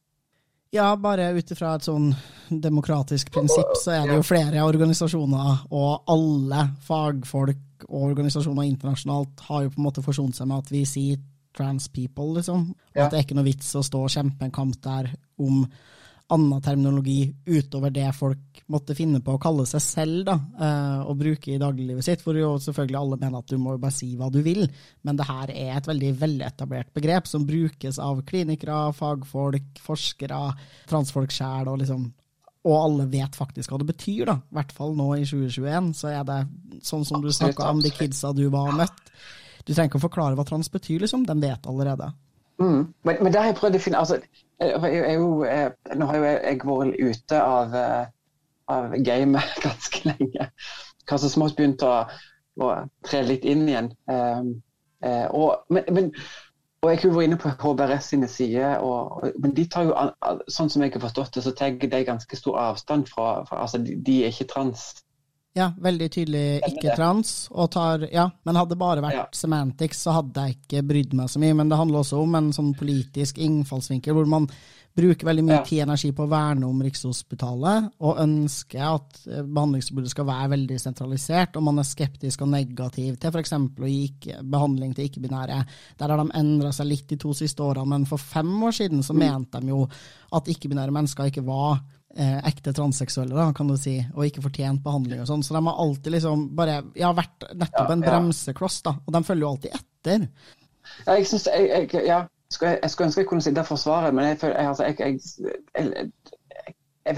Ja, 0.74 0.90
bare 0.98 1.30
ut 1.36 1.50
ifra 1.54 1.76
et 1.76 1.86
sånn 1.86 2.10
demokratisk 2.50 3.30
prinsipp, 3.32 3.76
så 3.80 3.94
er 3.94 4.08
det 4.08 4.18
jo 4.18 4.26
flere 4.26 4.64
organisasjoner, 4.66 5.62
og 5.70 6.10
alle 6.12 6.66
fagfolk 6.84 7.86
og 7.86 8.10
organisasjoner 8.10 8.66
internasjonalt 8.66 9.46
har 9.46 9.64
jo 9.64 9.72
på 9.72 9.80
en 9.80 9.86
måte 9.86 10.04
forsont 10.04 10.36
seg 10.36 10.50
med 10.50 10.64
at 10.64 10.72
vi 10.74 10.82
sier 10.88 11.22
trans 11.56 11.86
people, 11.88 12.34
liksom. 12.36 12.72
At 12.92 13.12
det 13.12 13.20
er 13.20 13.24
ikke 13.24 13.38
noe 13.38 13.46
vits 13.46 13.70
å 13.78 13.84
stå 13.86 14.02
og 14.04 14.12
kjempe 14.12 14.44
en 14.44 14.54
kamp 14.54 14.76
der 14.84 15.12
om 15.40 15.62
annen 16.34 16.62
terminologi 16.62 17.28
utover 17.46 17.92
det 17.94 18.08
folk 18.16 18.62
måtte 18.72 18.96
finne 18.98 19.20
på 19.22 19.36
å 19.36 19.40
kalle 19.42 19.66
seg 19.68 19.82
selv 19.84 20.24
da, 20.26 20.34
eh, 20.58 21.04
og 21.06 21.20
bruke 21.20 21.52
i 21.54 21.60
dagliglivet 21.62 22.06
sitt. 22.06 22.24
For 22.24 22.38
jo 22.38 22.56
selvfølgelig 22.62 22.98
alle 22.98 23.18
mener 23.20 23.38
at 23.38 23.52
du 23.52 23.60
må 23.62 23.76
bare 23.78 23.94
si 23.94 24.10
hva 24.18 24.30
du 24.34 24.40
vil, 24.42 24.66
men 25.06 25.18
det 25.18 25.28
her 25.28 25.52
er 25.54 25.72
et 25.76 25.86
veldig 25.86 26.12
veletablert 26.18 26.90
begrep 26.96 27.30
som 27.30 27.46
brukes 27.46 28.00
av 28.02 28.24
klinikere, 28.26 28.90
fagfolk, 28.98 29.78
forskere, 29.86 30.42
transfolk 30.90 31.34
sjæl 31.34 31.70
og 31.72 31.82
liksom 31.84 32.08
og 32.66 32.74
alle 32.74 33.04
vet 33.06 33.36
faktisk 33.38 33.70
hva 33.70 33.78
det 33.78 33.86
betyr, 33.92 34.24
da. 34.26 34.40
I 34.42 34.56
hvert 34.58 34.72
fall 34.74 34.96
nå 34.98 35.04
i 35.14 35.22
2021, 35.22 35.92
så 35.94 36.10
er 36.10 36.24
det 36.26 36.40
sånn 36.82 37.04
som 37.06 37.22
du 37.22 37.28
snakka 37.30 37.68
om 37.70 37.78
de 37.78 37.92
kidsa 37.94 38.32
du 38.34 38.48
var 38.50 38.72
møtt. 38.74 39.04
Du 39.62 39.70
trenger 39.70 39.92
ikke 39.92 40.00
å 40.00 40.06
forklare 40.08 40.34
hva 40.38 40.42
trans 40.48 40.70
betyr, 40.74 41.04
liksom. 41.04 41.22
De 41.28 41.36
vet 41.44 41.68
allerede. 41.70 42.10
Mm. 42.58 42.94
Men, 43.02 43.16
men 43.20 43.32
det 43.32 43.40
har 43.40 43.50
jeg 43.50 43.58
prøvd 43.58 43.76
å 43.76 43.80
finne 43.84 43.98
altså, 44.00 44.16
jeg, 44.60 44.70
jeg, 44.80 45.16
jeg, 45.20 45.96
Nå 46.00 46.08
har 46.08 46.16
jo 46.16 46.28
jeg 46.28 46.60
vært 46.64 47.00
ute 47.02 47.40
av, 47.42 47.74
eh, 47.76 48.06
av 48.72 48.96
gamet 49.04 49.58
ganske 49.66 50.02
lenge. 50.08 50.48
Kanskje 51.06 51.32
smått 51.34 51.56
begynt 51.58 51.84
å, 51.86 51.94
å, 52.62 52.72
tre 53.06 53.22
litt 53.26 53.44
inn 53.46 53.66
igjen. 53.68 53.92
Um, 54.10 54.56
uh, 55.04 55.26
og, 55.36 55.68
men, 55.70 55.84
men, 55.94 56.08
og 56.82 56.90
jeg 56.90 57.02
har 57.02 57.14
vært 57.14 57.28
inne 57.28 57.38
på 57.38 57.52
HBRS 57.60 58.08
sine 58.12 58.28
sider, 58.30 58.80
og, 58.82 59.28
men 59.42 59.54
de 59.54 59.66
tar 59.70 59.86
jo, 59.86 59.94
sånn 60.50 60.72
som 60.72 60.82
jeg 60.82 60.96
har 60.96 61.04
forstått 61.04 61.36
det, 61.36 61.44
så 61.44 61.52
tar 61.54 61.76
de 61.78 62.02
ganske 62.08 62.38
stor 62.40 62.58
avstand 62.64 63.06
fra, 63.12 63.44
fra 63.46 63.62
altså 63.64 63.80
de, 63.84 63.94
de 64.06 64.18
er 64.24 64.34
ikke 64.34 64.48
trans. 64.50 64.88
Ja, 65.56 65.70
veldig 65.80 66.08
tydelig 66.12 66.46
ikke-trans. 66.68 67.48
og 67.50 67.70
tar, 67.72 68.08
ja, 68.12 68.28
Men 68.44 68.58
hadde 68.60 68.74
det 68.74 68.80
bare 68.80 69.04
vært 69.04 69.16
ja. 69.16 69.26
semantics, 69.32 70.02
så 70.04 70.18
hadde 70.18 70.44
jeg 70.44 70.58
ikke 70.58 70.82
brydd 70.84 71.14
meg 71.16 71.30
så 71.32 71.40
mye. 71.40 71.54
Men 71.56 71.70
det 71.72 71.78
handler 71.80 72.02
også 72.02 72.20
om 72.20 72.34
en 72.36 72.50
sånn 72.52 72.74
politisk 72.76 73.40
innfallsvinkel 73.40 74.16
hvor 74.16 74.28
man 74.28 74.50
bruker 74.96 75.28
veldig 75.28 75.44
mye 75.44 75.58
ja. 75.58 75.64
tid 75.64 75.80
og 75.82 75.86
energi 75.90 76.10
på 76.16 76.24
å 76.24 76.30
verne 76.30 76.68
om 76.68 76.78
Rikshospitalet, 76.84 77.88
og 78.00 78.20
ønsker 78.22 78.84
at 78.86 79.18
eh, 79.28 79.42
behandlingstilbudet 79.44 80.12
skal 80.12 80.28
være 80.28 80.52
veldig 80.54 80.78
sentralisert, 80.80 81.58
og 81.58 81.66
man 81.68 81.82
er 81.82 81.88
skeptisk 81.88 82.44
og 82.46 82.52
negativ 82.54 83.18
til 83.20 83.34
f.eks. 83.34 83.52
å 83.56 83.90
gi 83.90 84.36
behandling 84.40 84.94
til 84.96 85.10
ikke-binære. 85.10 85.58
Der 86.00 86.14
har 86.14 86.22
de 86.22 86.40
endra 86.40 86.72
seg 86.72 86.88
litt 86.88 87.12
de 87.12 87.20
to 87.20 87.34
siste 87.36 87.64
årene, 87.64 87.90
men 87.92 88.08
for 88.08 88.20
fem 88.20 88.54
år 88.64 88.76
siden 88.78 89.04
så 89.04 89.16
mm. 89.16 89.20
mente 89.20 89.60
de 89.60 89.74
jo 89.74 89.84
at 90.36 90.48
ikke-binære 90.52 90.96
mennesker 90.96 91.28
ikke 91.28 91.44
var 91.44 91.82
eh, 92.16 92.38
ekte 92.48 92.72
transseksuelle, 92.76 93.36
da, 93.36 93.50
kan 93.56 93.68
du 93.70 93.76
si, 93.80 93.96
og 94.14 94.26
ikke 94.26 94.44
fortjent 94.44 94.82
behandling 94.84 95.22
og 95.22 95.28
sånn. 95.30 95.44
Så 95.46 95.56
de 95.56 95.62
har 95.66 95.82
alltid 95.84 96.16
liksom 96.16 96.46
bare 96.58 96.80
ja, 96.98 97.12
vært 97.16 97.48
nettopp 97.52 97.92
en 97.94 98.04
bremsekloss, 98.04 98.80
da. 98.86 98.96
Og 99.04 99.12
de 99.16 99.22
følger 99.26 99.44
jo 99.46 99.52
alltid 99.52 99.76
etter. 99.80 100.26
Ja, 101.04 101.16
jeg 101.16 101.28
synes, 101.30 101.46
jeg, 101.50 101.68
jeg, 101.72 102.06
ja, 102.06 102.22
jeg, 102.54 102.78
jeg 102.82 102.90
skulle 102.92 103.10
ønske 103.10 103.22
jeg 103.22 103.30
kunne 103.30 103.44
sitte 103.44 103.64
og 103.64 103.70
forsvare, 103.70 104.12
men 104.16 104.30
jeg, 104.30 104.40
føler, 104.42 104.56
altså, 104.70 104.88
jeg, 104.88 104.96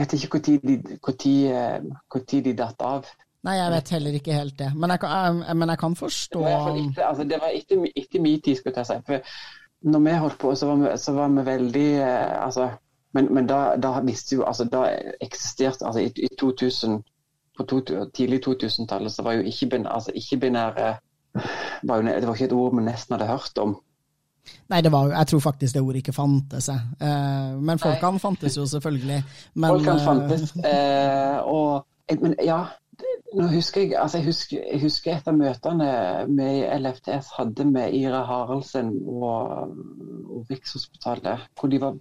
vet 0.00 0.18
ikke 0.18 0.28
når 0.32 0.44
de, 0.66 0.78
de 2.48 2.56
datt 2.58 2.84
av. 2.84 3.08
Nei, 3.46 3.54
jeg 3.54 3.70
vet 3.72 3.92
heller 3.94 4.16
ikke 4.18 4.34
helt 4.34 4.58
det. 4.58 4.72
Men 4.74 4.92
jeg 4.92 5.00
kan, 5.04 5.44
men 5.56 5.70
kan 5.80 5.94
forstå 5.96 6.42
Det 6.42 6.56
var, 6.56 6.80
etter, 6.82 7.06
altså, 7.06 7.24
det 7.28 7.38
var 7.38 7.54
etter, 7.54 7.86
etter 7.96 8.24
min 8.24 8.42
tid, 8.42 8.58
skulle 8.58 8.82
jeg 8.82 8.88
si. 8.88 8.98
For 9.06 9.92
når 9.92 10.04
vi 10.04 10.16
holdt 10.24 10.38
på, 10.42 10.54
så 10.58 10.68
var 10.72 10.82
vi, 10.82 10.92
så 10.98 11.14
var 11.14 11.32
vi 11.36 11.44
veldig 11.46 11.88
eh, 12.02 12.44
altså, 12.44 12.68
men, 13.16 13.34
men 13.34 13.46
da, 13.48 13.76
da, 13.80 14.00
visste 14.04 14.36
jo 14.36 14.44
altså 14.44 14.66
da 14.68 14.84
eksisterte 15.24 15.86
altså 15.86 16.00
i, 16.00 16.12
i 16.26 16.28
2000, 16.40 17.02
På 17.58 17.64
to, 17.64 17.80
tidlig 18.14 18.40
2000-tallet 18.46 19.12
så 19.12 19.22
var 19.22 19.32
jo 19.32 19.40
ikke-binære 19.42 19.94
altså, 19.94 20.12
ikke 20.14 20.40
var 21.82 22.02
Det 22.02 22.26
var 22.26 22.34
ikke 22.34 22.44
et 22.44 22.52
ord 22.52 22.76
vi 22.76 22.84
nesten 22.84 23.14
hadde 23.14 23.26
hørt 23.26 23.58
om. 23.58 23.76
Nei, 24.68 24.80
det 24.80 24.92
var, 24.92 25.10
jeg 25.10 25.26
tror 25.26 25.40
faktisk 25.40 25.74
det 25.74 25.82
ordet 25.82 25.96
ikke 26.02 26.12
fantes. 26.12 26.68
Eh, 26.68 27.60
men 27.60 27.78
folkene 27.78 28.18
fantes 28.18 28.56
jo 28.56 28.66
selvfølgelig. 28.66 29.22
Men, 29.54 29.68
folkene 29.68 30.00
fantes. 30.00 30.54
Eh, 30.64 31.38
og, 31.44 31.86
men 32.22 32.34
ja, 32.44 32.62
nå 33.36 33.46
husker 33.52 33.82
jeg, 33.82 33.94
altså 34.00 34.18
jeg, 34.18 34.26
husker, 34.26 34.62
jeg 34.72 34.80
husker 34.82 35.16
et 35.16 35.28
av 35.28 35.36
møtene 35.36 35.88
vi 36.30 36.48
i 36.62 36.78
LFTS 36.78 37.32
hadde 37.36 37.66
med 37.68 37.94
Ira 37.96 38.22
Haraldsen 38.28 38.92
og, 39.04 39.74
og 40.28 40.46
Rikshospitalet. 40.50 41.48
Hvor 41.60 41.72
de 41.72 41.80
var 41.80 41.98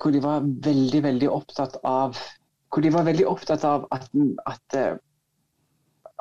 hvor 0.00 0.14
de 0.14 0.22
var 0.24 0.44
veldig, 0.64 1.02
veldig 1.04 1.30
opptatt 1.30 1.78
av 1.84 2.16
hvor 2.72 2.82
de 2.84 2.92
var 2.92 3.06
veldig 3.06 3.26
opptatt 3.28 3.64
av 3.64 3.86
at, 3.94 4.08
at, 4.46 4.76
eh, 4.76 4.96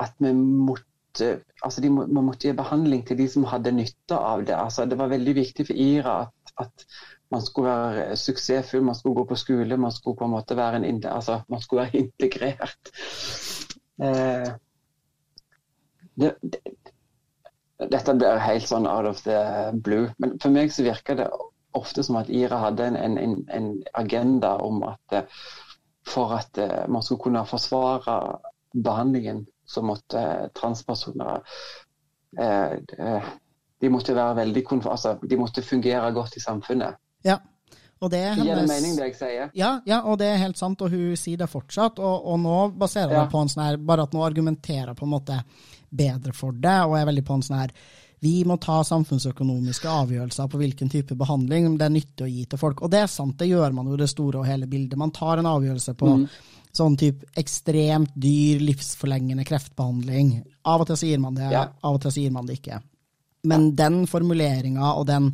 at 0.01 0.13
vi 0.23 0.31
måtte 0.35 1.31
altså 1.63 1.81
de 1.81 1.89
må, 1.89 2.05
man 2.11 2.27
måtte 2.27 2.49
gi 2.49 2.55
behandling 2.55 3.05
til 3.07 3.17
de 3.19 3.27
som 3.31 3.47
hadde 3.47 3.71
nytte 3.71 4.17
av 4.17 4.43
det. 4.47 4.55
Altså, 4.55 4.85
det 4.85 4.97
var 4.99 5.11
veldig 5.13 5.35
viktig 5.37 5.65
for 5.69 5.79
Ira 5.79 6.15
at, 6.25 6.55
at, 6.65 6.87
man 7.33 7.41
skulle 7.41 7.71
være 7.71 8.17
suksessfull, 8.21 8.83
man 8.85 8.95
skulle 8.95 9.15
gå 9.17 9.23
på 9.31 9.35
skole, 9.39 9.77
man 9.81 9.91
skulle 9.91 10.17
på 10.19 10.27
en 10.27 10.35
måte 10.35 10.55
være, 10.55 10.83
en, 10.85 10.99
altså, 11.09 11.39
man 11.49 11.61
skulle 11.63 11.87
være 11.87 11.97
integrert. 12.03 12.91
Eh, 14.03 14.51
det, 16.21 16.29
det, 16.43 16.61
dette 17.91 18.15
blir 18.15 18.43
helt 18.45 18.69
sånn 18.69 18.85
out 18.87 19.09
of 19.09 19.23
the 19.25 19.39
blue, 19.73 20.11
men 20.21 20.37
for 20.39 20.53
meg 20.53 20.71
så 20.71 20.85
virker 20.85 21.17
det 21.19 21.27
ofte 21.75 22.03
som 22.03 22.19
at 22.19 22.29
IRA 22.29 22.59
hadde 22.67 22.89
en, 22.91 23.17
en, 23.17 23.38
en 23.51 23.71
agenda 23.93 24.55
om 24.63 24.83
at 24.88 25.17
eh, 25.17 25.39
for 26.05 26.35
at 26.38 26.57
eh, 26.61 26.85
man 26.88 27.03
skulle 27.03 27.23
kunne 27.23 27.45
forsvare 27.49 28.38
behandlingen, 28.73 29.45
så 29.65 29.81
måtte 29.81 30.21
transpersoner 30.53 31.41
eh, 32.38 33.25
de 33.81 33.89
måtte 33.89 34.13
veldig 34.13 34.63
altså, 34.83 35.17
de 35.21 35.38
måtte 35.38 35.61
fungere 35.61 36.11
godt 36.11 36.38
i 36.38 36.39
samfunnet. 36.39 36.95
Ja. 37.23 37.39
Og 37.99 38.11
det 38.11 38.19
hennes... 38.19 38.45
Gir 38.45 38.67
mening, 38.67 38.95
det 38.97 39.05
jeg 39.07 39.15
sier? 39.15 39.51
Ja, 39.55 39.79
ja, 39.88 40.01
og 40.03 40.19
det 40.19 40.27
er 40.27 40.41
helt 40.41 40.59
sant, 40.59 40.81
og 40.83 40.91
hun 40.91 41.15
sier 41.17 41.39
det 41.39 41.47
fortsatt. 41.49 41.99
Og, 41.99 42.25
og 42.27 42.39
nå 42.43 42.57
baserer 42.75 43.15
ja. 43.15 43.23
på 43.31 43.39
en 43.39 43.51
sånn 43.51 43.63
her 43.63 43.77
Bare 43.79 44.05
at 44.05 44.13
nå 44.13 44.23
argumenterer 44.25 44.93
på 44.97 45.07
en 45.07 45.13
måte 45.15 45.39
bedre 45.89 46.33
for 46.35 46.51
det, 46.51 46.75
og 46.85 46.97
er 46.99 47.07
veldig 47.07 47.23
på 47.25 47.38
en 47.38 47.45
sånn 47.45 47.61
her 47.61 47.73
vi 48.25 48.39
må 48.47 48.57
ta 48.61 48.79
samfunnsøkonomiske 48.88 49.89
avgjørelser 49.91 50.49
på 50.49 50.59
hvilken 50.61 50.89
type 50.89 51.17
behandling 51.19 51.75
det 51.77 51.85
er 51.85 51.93
nyttig 51.93 52.25
å 52.25 52.31
gi 52.31 52.45
til 52.49 52.61
folk. 52.61 52.81
Og 52.81 52.91
det 52.93 53.03
er 53.03 53.11
sant, 53.11 53.38
det 53.38 53.51
gjør 53.51 53.75
man 53.77 53.91
jo 53.91 53.99
det 53.99 54.09
store 54.09 54.41
og 54.41 54.49
hele 54.49 54.69
bildet. 54.71 54.97
Man 54.97 55.13
tar 55.13 55.41
en 55.41 55.49
avgjørelse 55.51 55.93
på 55.99 56.09
mm. 56.09 56.25
sånn 56.79 56.97
type 56.97 57.29
ekstremt 57.38 58.15
dyr, 58.17 58.63
livsforlengende 58.65 59.45
kreftbehandling. 59.45 60.39
Av 60.65 60.81
og 60.81 60.89
til 60.89 61.01
sier 61.03 61.21
man 61.21 61.38
det, 61.38 61.51
ja. 61.53 61.67
av 61.69 61.99
og 61.99 62.01
til 62.07 62.15
sier 62.17 62.33
man 62.33 62.49
det 62.49 62.57
ikke. 62.57 62.81
Men 63.45 63.69
den 63.77 64.03
formuleringa 64.09 64.95
og 64.95 65.05
den 65.11 65.29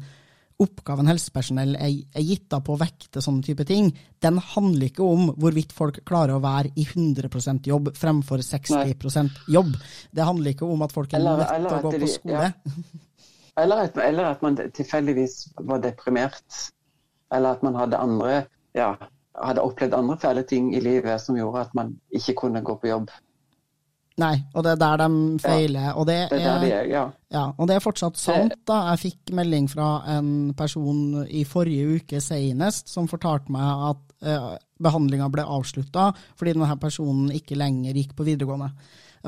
oppgaven 0.62 1.10
helsepersonell 1.10 1.76
er, 1.76 1.91
er 2.13 2.26
gitt 2.26 2.54
av 2.54 2.63
på 2.65 2.76
å 2.76 2.80
vekte 2.82 3.24
sånne 3.24 3.45
type 3.45 3.65
ting, 3.67 3.91
den 4.21 4.39
handler 4.54 4.88
ikke 4.89 5.06
om 5.06 5.32
hvorvidt 5.41 5.74
folk 5.76 6.02
klarer 6.08 6.38
å 6.38 6.43
være 6.43 6.74
i 6.76 6.86
100% 6.86 7.69
jobb 7.71 7.91
fremfor 7.97 8.43
60 8.45 8.76
Nei. 8.78 9.26
jobb. 9.54 9.74
Det 10.12 10.28
handler 10.28 10.56
ikke 10.56 10.69
om 10.69 10.86
at 10.86 10.93
folk 10.95 11.13
er 11.13 11.26
nødt 11.26 11.47
til 11.47 11.71
å 11.71 11.82
gå 11.86 11.95
på 12.04 12.12
skole. 12.15 12.52
Ja. 12.52 13.00
Eller, 13.60 13.88
at, 13.88 13.97
eller, 14.00 14.30
at, 14.32 14.41
man 14.41 14.56
tilfeldigvis 14.56 15.52
var 15.67 15.82
deprimert, 15.84 16.62
eller 17.34 17.58
at 17.58 17.65
man 17.65 17.76
hadde 17.76 18.00
andre 18.00 18.45
ja, 18.78 18.93
hadde 19.36 19.63
opplevd 19.63 19.95
andre 19.97 20.17
fæle 20.21 20.43
ting 20.47 20.71
i 20.76 20.80
livet 20.84 21.21
som 21.21 21.38
gjorde 21.38 21.65
at 21.65 21.76
man 21.76 21.97
ikke 22.15 22.38
kunne 22.45 22.63
gå 22.63 22.78
på 22.80 22.88
jobb. 22.91 23.12
Nei, 24.21 24.36
og 24.53 24.65
det 24.65 24.75
er 24.75 24.81
der 24.81 25.01
de 25.01 25.39
feiler. 25.41 25.89
Ja, 25.89 25.93
og, 25.95 26.07
det 26.10 26.17
det 26.31 26.41
er, 26.41 26.65
er, 26.67 26.89
ja. 26.89 27.03
ja, 27.34 27.45
og 27.57 27.69
det 27.69 27.77
er 27.77 27.84
fortsatt 27.84 28.19
sant. 28.21 28.57
da. 28.69 28.81
Jeg 28.91 29.03
fikk 29.05 29.36
melding 29.38 29.69
fra 29.71 29.91
en 30.17 30.31
person 30.57 31.21
i 31.25 31.45
forrige 31.47 32.01
uke 32.01 32.21
senest 32.23 32.91
som 32.91 33.10
fortalte 33.12 33.53
meg 33.53 33.86
at 33.91 34.03
uh, 34.27 34.51
behandlinga 34.81 35.29
ble 35.34 35.45
avslutta 35.45 36.12
fordi 36.39 36.55
denne 36.55 36.77
personen 36.81 37.31
ikke 37.34 37.57
lenger 37.60 37.97
gikk 37.97 38.13
på 38.17 38.27
videregående 38.27 38.71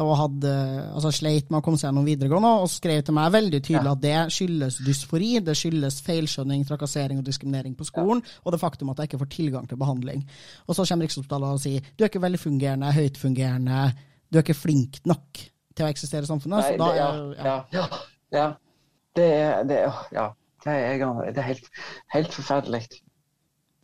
og 0.01 0.13
hadde, 0.17 0.51
altså 0.95 1.11
sleit 1.13 1.51
med 1.51 1.59
å 1.59 1.65
komme 1.65 1.77
seg 1.77 1.89
gjennom 1.89 2.07
videregående, 2.07 2.49
og 2.63 2.71
skrev 2.71 3.03
til 3.05 3.13
meg 3.13 3.33
veldig 3.35 3.59
tydelig 3.61 3.91
at 3.91 4.01
det 4.01 4.15
skyldes 4.33 4.79
dysfori, 4.87 5.35
det 5.45 5.53
skyldes 5.57 5.99
feilskjønning, 6.05 6.63
trakassering 6.65 7.19
og 7.21 7.27
diskriminering 7.27 7.75
på 7.77 7.85
skolen, 7.85 8.23
og 8.41 8.55
det 8.55 8.61
faktum 8.61 8.89
at 8.89 9.03
jeg 9.03 9.11
ikke 9.11 9.21
får 9.21 9.31
tilgang 9.35 9.69
til 9.69 9.77
behandling. 9.81 10.23
Og 10.65 10.77
så 10.77 10.87
kommer 10.89 11.05
Rikshospitalet 11.05 11.59
og 11.59 11.61
sier 11.61 11.85
du 11.93 12.01
er 12.01 12.09
ikke 12.09 12.23
velfungerende, 12.23 12.89
høytfungerende, 12.95 13.83
du 14.33 14.39
er 14.39 14.45
ikke 14.45 14.57
flink 14.57 14.99
nok 15.05 15.41
til 15.73 15.85
å 15.85 15.89
eksistere 15.93 16.25
i 16.25 16.29
samfunnet. 16.29 16.65
Nei, 16.65 16.77
det, 16.81 16.89
ja, 16.97 17.57
ja. 17.73 17.85
ja, 18.33 18.47
Det 19.17 19.27
er, 19.37 19.67
det 19.69 19.83
ja. 20.13 20.31
Det 20.63 20.71
er, 20.71 21.01
det 21.35 21.41
er 21.41 21.47
helt, 21.49 21.65
helt 22.13 22.33
forferdelig. 22.33 22.85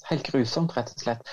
Helt 0.07 0.29
grusomt, 0.31 0.77
rett 0.77 0.93
og 0.93 1.01
slett. 1.03 1.31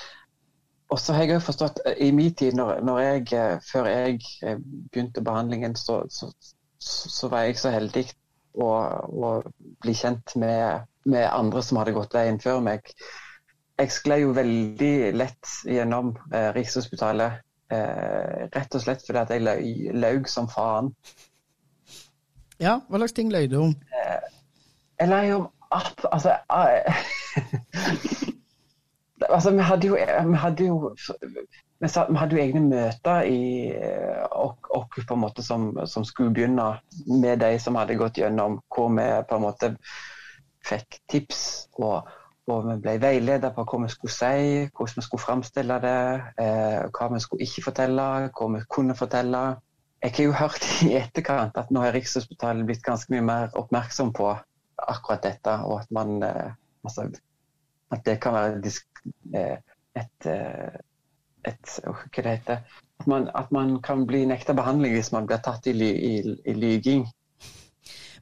Og 0.90 0.98
så 0.98 1.14
har 1.14 1.26
jeg 1.26 1.36
også 1.36 1.46
forstått 1.50 1.80
eh, 1.86 2.00
i 2.06 2.10
min 2.14 2.34
tid, 2.34 2.54
når, 2.58 2.80
når 2.86 2.98
jeg, 3.00 3.22
eh, 3.34 3.54
før 3.72 3.88
jeg 3.90 4.20
eh, 4.42 4.58
begynte 4.92 5.24
behandlingen, 5.24 5.76
så, 5.78 6.00
så, 6.10 6.30
så 6.78 7.30
var 7.30 7.46
jeg 7.46 7.58
så 7.58 7.72
heldig 7.74 8.04
å, 8.54 8.68
å 9.06 9.30
bli 9.82 9.94
kjent 9.96 10.36
med, 10.38 10.86
med, 11.06 11.26
andre 11.30 11.62
som 11.62 11.80
hadde 11.80 11.94
gått 11.96 12.14
veien 12.14 12.38
før 12.42 12.62
meg. 12.64 12.90
Jeg 13.76 13.92
skled 13.92 14.22
jo 14.22 14.36
veldig 14.36 14.94
lett 15.16 15.56
gjennom 15.68 16.14
eh, 16.30 16.52
Rikshospitalet, 16.56 17.42
eh, 17.72 18.46
rett 18.54 18.74
og 18.74 18.82
slett 18.82 19.04
fordi 19.06 19.22
at 19.22 19.32
jeg 19.34 19.94
laug 19.96 20.28
som 20.30 20.48
faen. 20.50 20.92
Ja, 22.62 22.80
hva 22.88 23.02
slags 23.02 23.16
ting 23.16 23.32
løy 23.32 23.46
du 23.52 23.58
om? 23.60 23.74
Eh, 23.92 24.26
jeg 25.00 25.12
løy 25.12 25.34
om 25.36 25.50
at 25.74 26.06
Altså 26.12 26.36
Altså, 29.32 29.50
vi 29.50 29.62
hadde 29.64 29.86
jo, 29.86 29.96
vi 30.30 30.36
hadde 30.36 30.66
jo, 30.66 30.96
vi 31.80 32.16
hadde 32.16 32.36
jo 32.36 32.42
egne 32.42 32.60
møter 32.60 33.22
i 33.24 33.72
oss 34.30 35.06
på 35.08 35.14
en 35.14 35.20
måte 35.20 35.42
som, 35.42 35.72
som, 35.88 36.04
skulle 36.04 36.34
begynne 36.34 36.66
med 37.08 37.40
de 37.40 37.58
som 37.58 37.74
hadde 37.80 37.96
gått 37.96 38.20
gjennom, 38.20 38.60
hvor 38.68 38.92
vi 38.92 39.06
på 39.28 39.38
en 39.38 39.42
måte 39.42 39.72
fikk 40.68 41.00
tips. 41.08 41.40
og, 41.80 42.08
og 42.46 42.66
vi 42.68 42.76
ble 42.82 42.96
veiledet 43.02 43.52
på 43.54 43.64
hva 43.66 43.80
vi 43.82 43.90
skulle 43.90 44.14
si, 44.14 44.66
hvordan 44.70 45.00
vi 45.00 45.04
skulle 45.06 45.24
framstille 45.24 45.78
det, 45.82 46.00
eh, 46.42 46.82
hva 46.94 47.08
vi 47.12 47.22
skulle 47.24 47.46
ikke 47.46 47.64
fortelle, 47.68 48.08
hva 48.30 48.48
vi 48.54 48.62
kunne 48.70 48.94
fortelle. 48.98 49.42
Jeg 50.02 50.14
har 50.16 50.28
jo 50.28 50.36
hørt 50.38 50.66
i 50.86 50.92
etterkant 50.98 51.58
at 51.58 51.72
nå 51.74 51.82
har 51.82 51.96
Rikshospitalet 51.96 52.68
blitt 52.68 52.84
ganske 52.86 53.10
mye 53.14 53.24
mer 53.26 53.56
oppmerksom 53.58 54.12
på 54.14 54.30
akkurat 54.76 55.24
dette, 55.24 55.56
og 55.66 55.80
at 55.80 55.90
man 55.90 56.22
eh, 56.22 56.52
altså, 56.84 57.08
at 57.90 58.04
det 58.06 58.20
kan 58.22 58.36
være 58.36 58.74
eh, 59.34 59.56
et, 59.96 60.30
et, 61.46 61.78
Hva 61.86 62.22
det 62.22 62.30
heter 62.30 62.58
at 63.06 63.28
at 63.34 63.52
man, 63.52 63.82
kan 63.82 64.06
bli 64.06 64.24
nekta 64.26 64.54
behandling 64.56 64.94
hvis 64.94 65.12
man 65.12 65.26
blir 65.26 65.42
tatt 65.44 65.66
i, 65.66 65.72
i, 65.72 66.14
i 66.46 66.52
lyging. 66.52 67.06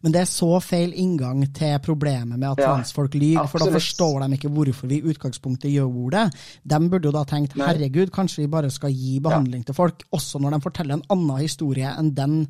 Men 0.04 0.12
det 0.12 0.20
er 0.20 0.28
så 0.28 0.58
feil 0.60 0.92
inngang 1.00 1.46
til 1.56 1.78
problemet 1.80 2.36
med 2.36 2.50
at 2.50 2.60
ja, 2.60 2.72
transfolk 2.74 3.14
lyver, 3.16 3.48
for 3.48 3.64
da 3.64 3.72
forstår 3.72 4.26
de 4.26 4.36
ikke 4.36 4.50
hvorfor 4.52 4.90
vi 4.90 4.98
i 5.00 5.12
utgangspunktet 5.14 5.72
gjør 5.72 6.12
det. 6.12 6.24
De 6.60 6.80
burde 6.92 7.08
jo 7.08 7.12
da 7.14 7.22
tenkt 7.28 7.56
herregud, 7.56 8.12
kanskje 8.12 8.42
vi 8.42 8.50
bare 8.52 8.68
skal 8.74 8.92
gi 8.92 9.16
behandling 9.24 9.62
ja. 9.64 9.70
til 9.70 9.78
folk, 9.78 10.04
også 10.12 10.42
når 10.44 10.58
de 10.58 10.64
forteller 10.66 10.98
en 10.98 11.06
annen 11.14 11.40
historie 11.40 11.88
enn 11.88 12.10
den 12.12 12.42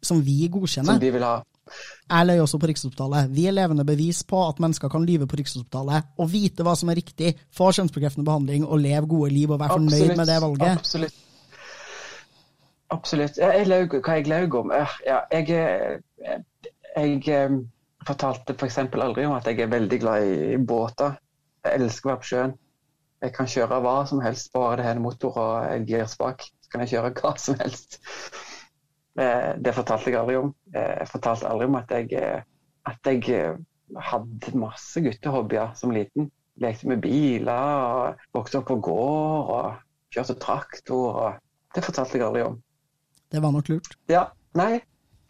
som 0.00 0.20
vi 0.22 0.44
godkjenner. 0.52 0.94
Som 0.94 1.02
de 1.02 1.10
vil 1.16 1.26
ha. 1.26 1.40
Jeg 2.10 2.26
løy 2.26 2.40
også 2.42 2.58
på 2.62 2.70
Rikshospitalet. 2.70 3.30
Vi 3.34 3.46
er 3.46 3.54
levende 3.54 3.84
bevis 3.86 4.22
på 4.26 4.42
at 4.46 4.62
mennesker 4.62 4.90
kan 4.90 5.04
lyve 5.06 5.26
på 5.30 5.38
Rikshospitalet 5.38 6.14
og 6.18 6.30
vite 6.30 6.66
hva 6.66 6.76
som 6.78 6.90
er 6.90 6.98
riktig, 6.98 7.34
få 7.54 7.72
kjønnsbekreftende 7.74 8.26
behandling 8.26 8.66
og 8.66 8.80
leve 8.82 9.10
gode 9.10 9.32
liv 9.34 9.50
og 9.50 9.60
være 9.60 9.80
fornøyd 9.80 10.14
med 10.14 10.30
det 10.30 10.38
valget. 10.46 10.78
Absolutt. 10.78 11.18
Absolutt. 12.90 13.38
Jeg 13.38 13.66
løy 13.70 13.86
hva 13.98 14.16
jeg 14.18 14.30
løy 14.30 14.48
om. 14.62 14.72
Ja, 15.06 15.20
jeg, 15.30 16.00
jeg, 16.96 17.22
jeg 17.26 17.50
eh, 17.50 17.60
fortalte 18.06 18.56
f.eks. 18.56 18.80
For 18.90 19.04
aldri 19.04 19.26
om 19.28 19.36
at 19.36 19.48
jeg 19.48 19.60
er 19.64 19.72
veldig 19.72 20.00
glad 20.02 20.26
i 20.26 20.58
båter. 20.58 21.16
Jeg 21.64 21.80
elsker 21.80 22.08
å 22.08 22.12
være 22.12 22.22
på 22.22 22.30
sjøen. 22.30 22.54
Jeg 23.20 23.34
kan 23.36 23.50
kjøre 23.52 23.80
hva 23.84 23.96
som 24.08 24.22
helst, 24.24 24.48
bare 24.54 24.78
det 24.80 24.86
er 24.88 24.96
en 24.96 25.04
motor 25.04 25.36
og 25.36 25.56
en 25.68 25.84
girspak. 25.88 26.46
Så 26.64 26.72
kan 26.72 26.84
jeg 26.84 26.94
kjøre 26.94 27.12
hva 27.20 27.34
som 27.40 27.58
helst. 27.60 28.00
Eh, 29.20 29.50
det 29.60 29.74
fortalte 29.76 30.12
jeg 30.12 30.20
aldri 30.20 30.38
om. 30.40 30.54
Eh, 30.72 30.94
jeg 31.02 31.10
fortalte 31.10 31.50
aldri 31.50 31.68
om 31.68 31.76
at 31.80 31.92
jeg, 31.96 32.12
eh, 32.16 32.40
at 32.88 33.10
jeg 33.10 33.58
hadde 34.10 34.56
masse 34.58 35.02
guttehobbyer 35.04 35.74
som 35.76 35.92
liten. 35.94 36.30
Lekte 36.60 36.88
med 36.88 37.00
biler, 37.04 37.84
og 38.00 38.36
vokste 38.36 38.60
opp 38.60 38.68
på 38.68 38.80
gård 38.84 39.52
og 39.54 40.14
kjørte 40.14 40.36
traktor. 40.40 41.20
Og 41.24 41.76
det 41.76 41.84
fortalte 41.84 42.18
jeg 42.18 42.26
aldri 42.26 42.44
om. 42.48 42.58
Det 43.30 43.42
var 43.42 43.52
nok 43.54 43.68
lurt? 43.70 43.96
Ja. 44.10 44.28
Nei, 44.58 44.80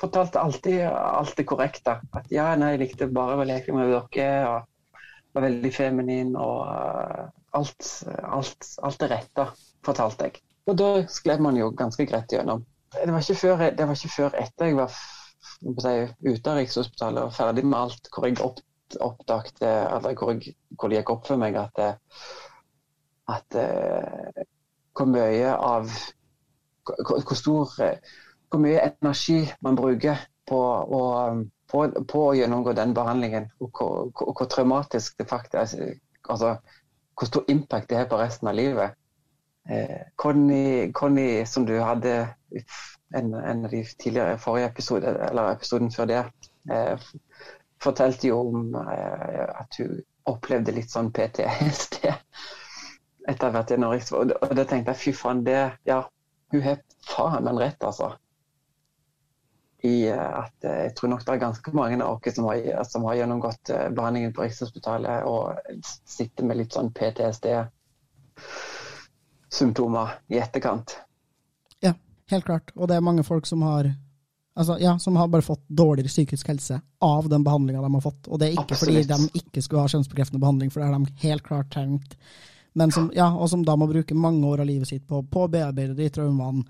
fortalte 0.00 0.40
alltid 0.40 0.80
alt 0.88 1.36
det 1.36 1.46
korrekte. 1.48 1.98
At 2.16 2.32
ja, 2.32 2.50
nei, 2.58 2.74
jeg 2.74 2.84
likte 2.84 3.10
bare 3.12 3.38
å 3.38 3.46
leke 3.46 3.74
med 3.76 3.92
dere 3.92 4.48
og 4.48 4.66
var 5.36 5.46
veldig 5.46 5.70
feminin 5.74 6.34
og 6.40 6.62
alt, 7.54 7.90
alt, 8.24 8.70
alt 8.82 9.02
det 9.02 9.10
rette, 9.12 9.46
fortalte 9.86 10.28
jeg. 10.28 10.42
Og 10.66 10.76
da 10.78 10.90
skled 11.10 11.42
man 11.42 11.58
jo 11.58 11.70
ganske 11.76 12.06
greit 12.08 12.32
gjennom 12.32 12.64
det 12.90 13.12
var 13.12 13.22
ikke 13.22 13.34
før, 13.38 13.70
det 13.70 13.86
var 13.86 13.94
ikke 13.94 14.14
før 14.16 14.36
etter 14.40 14.66
jeg 14.66 14.76
var 14.78 14.90
si, 14.90 15.92
ute 16.26 16.50
av 16.50 16.58
Rikshospitalet 16.58 17.22
og 17.22 17.34
ferdig 17.36 17.64
med 17.66 17.78
alt, 17.78 18.08
hvor 18.10 18.26
jeg 18.26 18.40
opp, 18.42 18.62
oppdagte, 19.00 19.68
eller 19.68 20.16
hvor, 20.18 20.32
jeg, 20.34 20.56
hvor, 20.74 20.90
det 20.90 20.98
gikk 20.98 21.12
opp 21.14 21.28
for 21.30 21.40
meg 21.40 21.58
at, 21.60 21.78
at 23.30 23.58
eh, 23.60 24.42
hvor 24.98 25.06
mye 25.10 25.52
av 25.54 25.86
hvor, 26.88 27.22
hvor, 27.22 27.38
stor 27.38 27.76
hvor 28.50 28.62
mye 28.62 28.82
energi 28.82 29.40
man 29.62 29.78
bruker 29.78 30.20
på 30.50 30.60
å, 30.98 31.02
på, 31.70 31.84
på 32.10 32.22
å 32.26 32.34
gjennomgå 32.34 32.74
den 32.76 32.94
behandlingen, 32.96 33.50
og 33.62 33.70
hvor, 33.78 34.10
hvor, 34.16 34.48
traumatisk 34.50 35.18
det 35.18 35.28
faktisk 35.30 35.82
er. 35.84 35.98
Altså, 36.30 36.56
hvor 37.18 37.28
stor 37.28 37.48
impact 37.52 37.90
det 37.90 37.98
har 37.98 38.08
på 38.10 38.18
resten 38.20 38.48
av 38.50 38.56
livet. 38.58 38.96
Eh, 39.70 40.06
Conny, 40.16 41.44
som 41.46 41.66
du 41.68 41.74
hadde 41.78 42.14
en, 43.14 43.34
en 43.34 43.64
av 43.64 43.70
de 43.70 43.82
tidligere 43.84 44.38
forrige 44.38 44.70
episode, 44.72 45.14
eller 45.28 45.52
episoden 45.52 45.90
før 45.92 46.08
det, 46.10 46.22
eh, 46.72 47.10
fortalte 47.82 48.28
jo 48.28 48.40
om 48.48 48.74
eh, 48.74 49.44
at 49.62 49.78
hun 49.78 50.00
opplevde 50.30 50.74
litt 50.76 50.92
sånn 50.92 51.12
PTSD 51.14 52.08
etter 53.28 53.46
å 53.46 53.50
ha 53.50 53.54
vært 53.58 53.74
i 53.74 53.80
Norge. 53.80 54.08
Og, 54.16 54.34
og 54.40 54.56
da 54.56 54.64
tenkte 54.64 54.94
jeg 54.94 55.02
fy 55.04 55.14
faen, 55.16 55.44
det 55.46 55.60
Ja, 55.88 56.02
hun 56.52 56.64
har 56.64 56.82
faen 57.06 57.46
meg 57.46 57.60
rett, 57.62 57.86
altså. 57.86 58.14
I 59.86 60.10
at 60.12 60.66
jeg 60.66 60.92
tror 60.96 61.14
nok 61.14 61.22
det 61.24 61.32
er 61.32 61.40
ganske 61.40 61.72
mange 61.72 61.96
av 62.04 62.18
oss 62.18 62.34
som 62.36 62.48
har, 62.50 62.84
som 62.84 63.06
har 63.08 63.16
gjennomgått 63.16 63.70
behandlingen 63.96 64.34
på 64.36 64.44
Rikshospitalet 64.44 65.24
og 65.24 65.80
sitter 66.04 66.44
med 66.44 66.60
litt 66.60 66.76
sånn 66.76 66.92
PTSD 66.92 67.48
symptomer 69.50 70.18
i 70.28 70.38
etterkant. 70.38 70.98
Ja, 71.80 71.94
helt 72.30 72.44
klart. 72.44 72.70
Og 72.76 72.88
det 72.88 72.98
er 72.98 73.04
mange 73.04 73.24
folk 73.26 73.48
som 73.48 73.64
har 73.66 73.88
altså, 74.54 74.76
ja, 74.80 74.98
som 74.98 75.16
har 75.16 75.28
bare 75.28 75.42
fått 75.42 75.64
dårligere 75.68 76.08
psykisk 76.08 76.48
helse 76.48 76.80
av 77.00 77.28
den 77.28 77.44
behandlinga 77.44 77.82
de 77.82 77.94
har 77.94 78.04
fått. 78.04 78.28
Og 78.28 78.38
det 78.38 78.46
er 78.50 78.58
ikke 78.58 78.76
Absolutt. 78.76 79.08
fordi 79.08 79.30
de 79.32 79.42
ikke 79.42 79.62
skulle 79.62 79.84
ha 79.84 79.92
kjønnsbekreftende 79.94 80.42
behandling, 80.42 80.70
for 80.70 80.80
det 80.80 80.90
har 80.90 80.98
de 80.98 81.26
helt 81.26 81.46
klart 81.46 81.72
trengt. 81.72 82.16
Men 82.72 82.92
som, 82.94 83.10
ja, 83.14 83.32
og 83.34 83.50
som 83.50 83.64
da 83.66 83.74
må 83.76 83.88
bruke 83.90 84.14
mange 84.14 84.46
år 84.46 84.62
av 84.62 84.68
livet 84.68 84.88
sitt 84.88 85.08
på, 85.08 85.24
på 85.26 85.46
å 85.46 85.50
bearbeide 85.50 85.96
de 85.98 86.06
traumene 86.14 86.62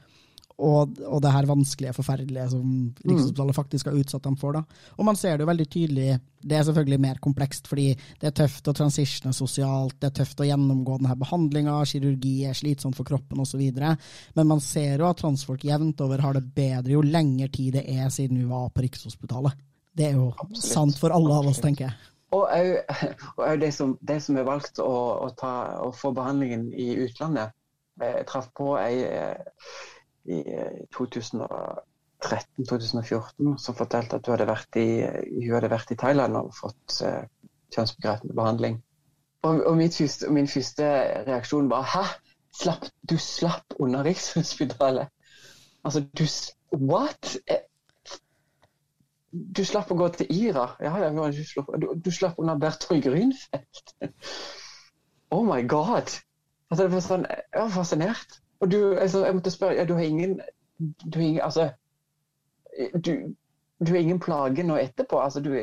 og, 0.61 0.99
og, 1.07 1.21
det 1.25 1.33
her 1.33 1.49
vanskelige, 1.49 1.95
forferdelige 1.97 2.49
som 2.53 2.67
Rikshospitalet 3.01 3.57
faktisk 3.57 3.89
har 3.89 3.97
utsatt 3.97 4.27
dem 4.27 4.37
for. 4.41 4.59
da. 4.59 4.85
Og 4.99 5.07
man 5.09 5.17
ser 5.17 5.37
det 5.37 5.45
jo 5.45 5.51
veldig 5.51 5.67
tydelig. 5.73 6.19
Det 6.41 6.57
er 6.57 6.67
selvfølgelig 6.69 7.01
mer 7.01 7.21
komplekst, 7.21 7.69
fordi 7.69 7.89
det 8.21 8.31
er 8.31 8.37
tøft 8.37 8.69
å 8.69 8.75
transitione 8.77 9.33
sosialt, 9.37 9.97
det 10.01 10.11
er 10.11 10.19
tøft 10.21 10.41
å 10.41 10.49
gjennomgå 10.49 10.99
denne 11.01 11.17
behandlinga, 11.21 11.79
kirurgi 11.89 12.35
er 12.49 12.57
slitsomt 12.57 12.97
for 12.97 13.09
kroppen 13.09 13.43
osv. 13.45 13.65
Men 13.73 14.49
man 14.49 14.63
ser 14.65 15.01
jo 15.01 15.09
at 15.09 15.21
transfolk 15.21 15.65
jevnt 15.69 16.01
over 16.05 16.25
har 16.25 16.37
det 16.37 16.47
bedre 16.57 16.97
jo 16.97 17.05
lengre 17.05 17.51
tid 17.53 17.81
det 17.81 17.85
er 17.89 18.09
siden 18.13 18.41
vi 18.41 18.49
var 18.49 18.71
på 18.73 18.85
Rikshospitalet. 18.87 19.67
Det 19.97 20.07
er 20.07 20.17
jo 20.17 20.31
Absolutt. 20.37 20.65
sant 20.65 21.01
for 21.01 21.13
alle 21.13 21.37
av 21.41 21.51
oss, 21.51 21.61
tenker 21.63 21.89
jeg. 21.89 22.11
Og 22.37 22.47
òg 22.47 23.57
de, 23.65 23.71
som, 23.75 23.97
de 24.07 24.19
som 24.23 24.39
har 24.39 24.47
valgt 24.47 24.79
å, 24.83 24.91
å, 25.27 25.31
ta, 25.39 25.55
å 25.83 25.91
få 25.95 26.13
behandlingen 26.17 26.69
i 26.73 26.93
utlandet. 27.05 27.57
Jeg 28.01 28.25
traff 28.31 28.47
på 28.57 28.75
ei 28.81 29.03
i 30.29 30.43
2013-2014 30.97 33.59
som 33.59 33.75
fortalte 33.79 34.17
at 34.17 34.27
hun 34.27 34.33
hadde 34.35 34.51
vært 34.51 34.77
i, 34.81 34.89
hadde 35.55 35.73
vært 35.73 35.93
i 35.95 36.01
Thailand 36.01 36.33
og 36.41 36.55
fått 36.57 36.89
uh, 37.07 37.23
kjønnsbegrepende 37.75 38.35
behandling. 38.37 38.77
Og, 39.43 39.67
og 39.67 39.81
første, 39.81 40.29
min 40.29 40.49
første 40.49 40.85
reaksjon 41.29 41.71
var 41.71 41.83
'hæ? 41.89 42.05
Slapp, 42.61 42.85
du 43.11 43.19
slapp 43.19 43.65
unna 43.79 44.03
Rikshospitalet?' 44.05 45.09
Altså, 45.85 46.05
du 46.19 46.27
What? 46.73 47.39
Du 49.33 49.65
slapp 49.65 49.91
å 49.91 49.97
gå 49.97 50.09
til 50.15 50.27
Ira. 50.31 50.77
Ja, 50.83 50.99
ja, 50.99 51.31
du, 51.31 51.45
slapp, 51.47 51.67
du, 51.81 51.95
du 51.95 52.11
slapp 52.11 52.39
unna 52.39 52.59
Bertolt 52.59 53.05
Grünfeld. 53.05 53.95
Oh 55.31 55.45
my 55.47 55.63
god! 55.63 56.11
Altså, 56.75 56.89
sånn, 57.07 57.23
Jeg 57.31 57.55
var 57.55 57.69
fascinert. 57.71 58.41
Og 58.61 58.71
du, 58.71 58.95
altså, 58.95 59.25
jeg 59.25 59.35
måtte 59.35 59.51
spørre 59.51 59.79
ja, 59.79 59.85
Du 59.89 59.95
har 59.95 60.03
ingen, 60.05 60.41
du 60.79 61.19
har 61.19 61.27
ingen 61.27 61.41
Altså, 61.41 61.71
du, 62.95 63.35
du 63.81 63.93
har 63.93 64.01
ingen 64.01 64.21
plage 64.21 64.63
nå 64.63 64.77
etterpå? 64.77 65.21
Altså, 65.21 65.41
du, 65.41 65.57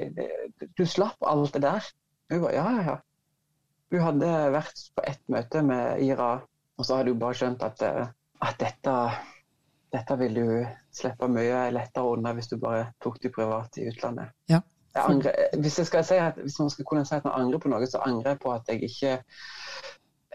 du 0.78 0.86
slapp 0.86 1.18
alt 1.22 1.54
det 1.54 1.62
der? 1.62 1.92
Hun 2.32 2.42
bare 2.42 2.56
ja, 2.56 2.70
ja, 2.76 2.84
ja. 2.92 2.96
Hun 3.92 4.04
hadde 4.04 4.30
vært 4.52 4.82
på 4.96 5.04
ett 5.08 5.22
møte 5.32 5.62
med 5.64 6.02
Ira, 6.04 6.32
og 6.78 6.86
så 6.86 6.98
hadde 7.00 7.14
hun 7.14 7.22
bare 7.22 7.38
skjønt 7.40 7.62
at, 7.64 7.84
eh, 7.88 8.10
at 8.44 8.58
dette, 8.60 8.96
dette 9.96 10.18
ville 10.20 10.44
du 10.44 10.66
slippe 10.92 11.30
mye 11.32 11.70
lettere 11.72 12.18
unna 12.18 12.34
hvis 12.36 12.52
du 12.52 12.58
bare 12.60 12.90
tok 13.04 13.22
det 13.24 13.32
privat 13.38 13.80
i 13.80 13.88
utlandet. 13.88 14.34
Ja. 14.52 14.60
Jeg 14.98 15.06
angre, 15.06 15.32
hvis, 15.62 15.78
jeg 15.80 16.06
si 16.06 16.20
at, 16.20 16.40
hvis, 16.42 16.60
man 16.60 16.70
skal 16.74 16.86
kunne 16.90 17.06
si 17.06 17.16
at 17.16 17.26
man 17.28 17.38
angrer 17.38 17.62
på 17.64 17.72
noe, 17.72 17.88
så 17.88 18.02
angrer 18.04 18.34
jeg 18.34 18.42
på 18.44 18.52
at 18.52 18.72
jeg 18.72 18.84
ikke, 18.90 19.16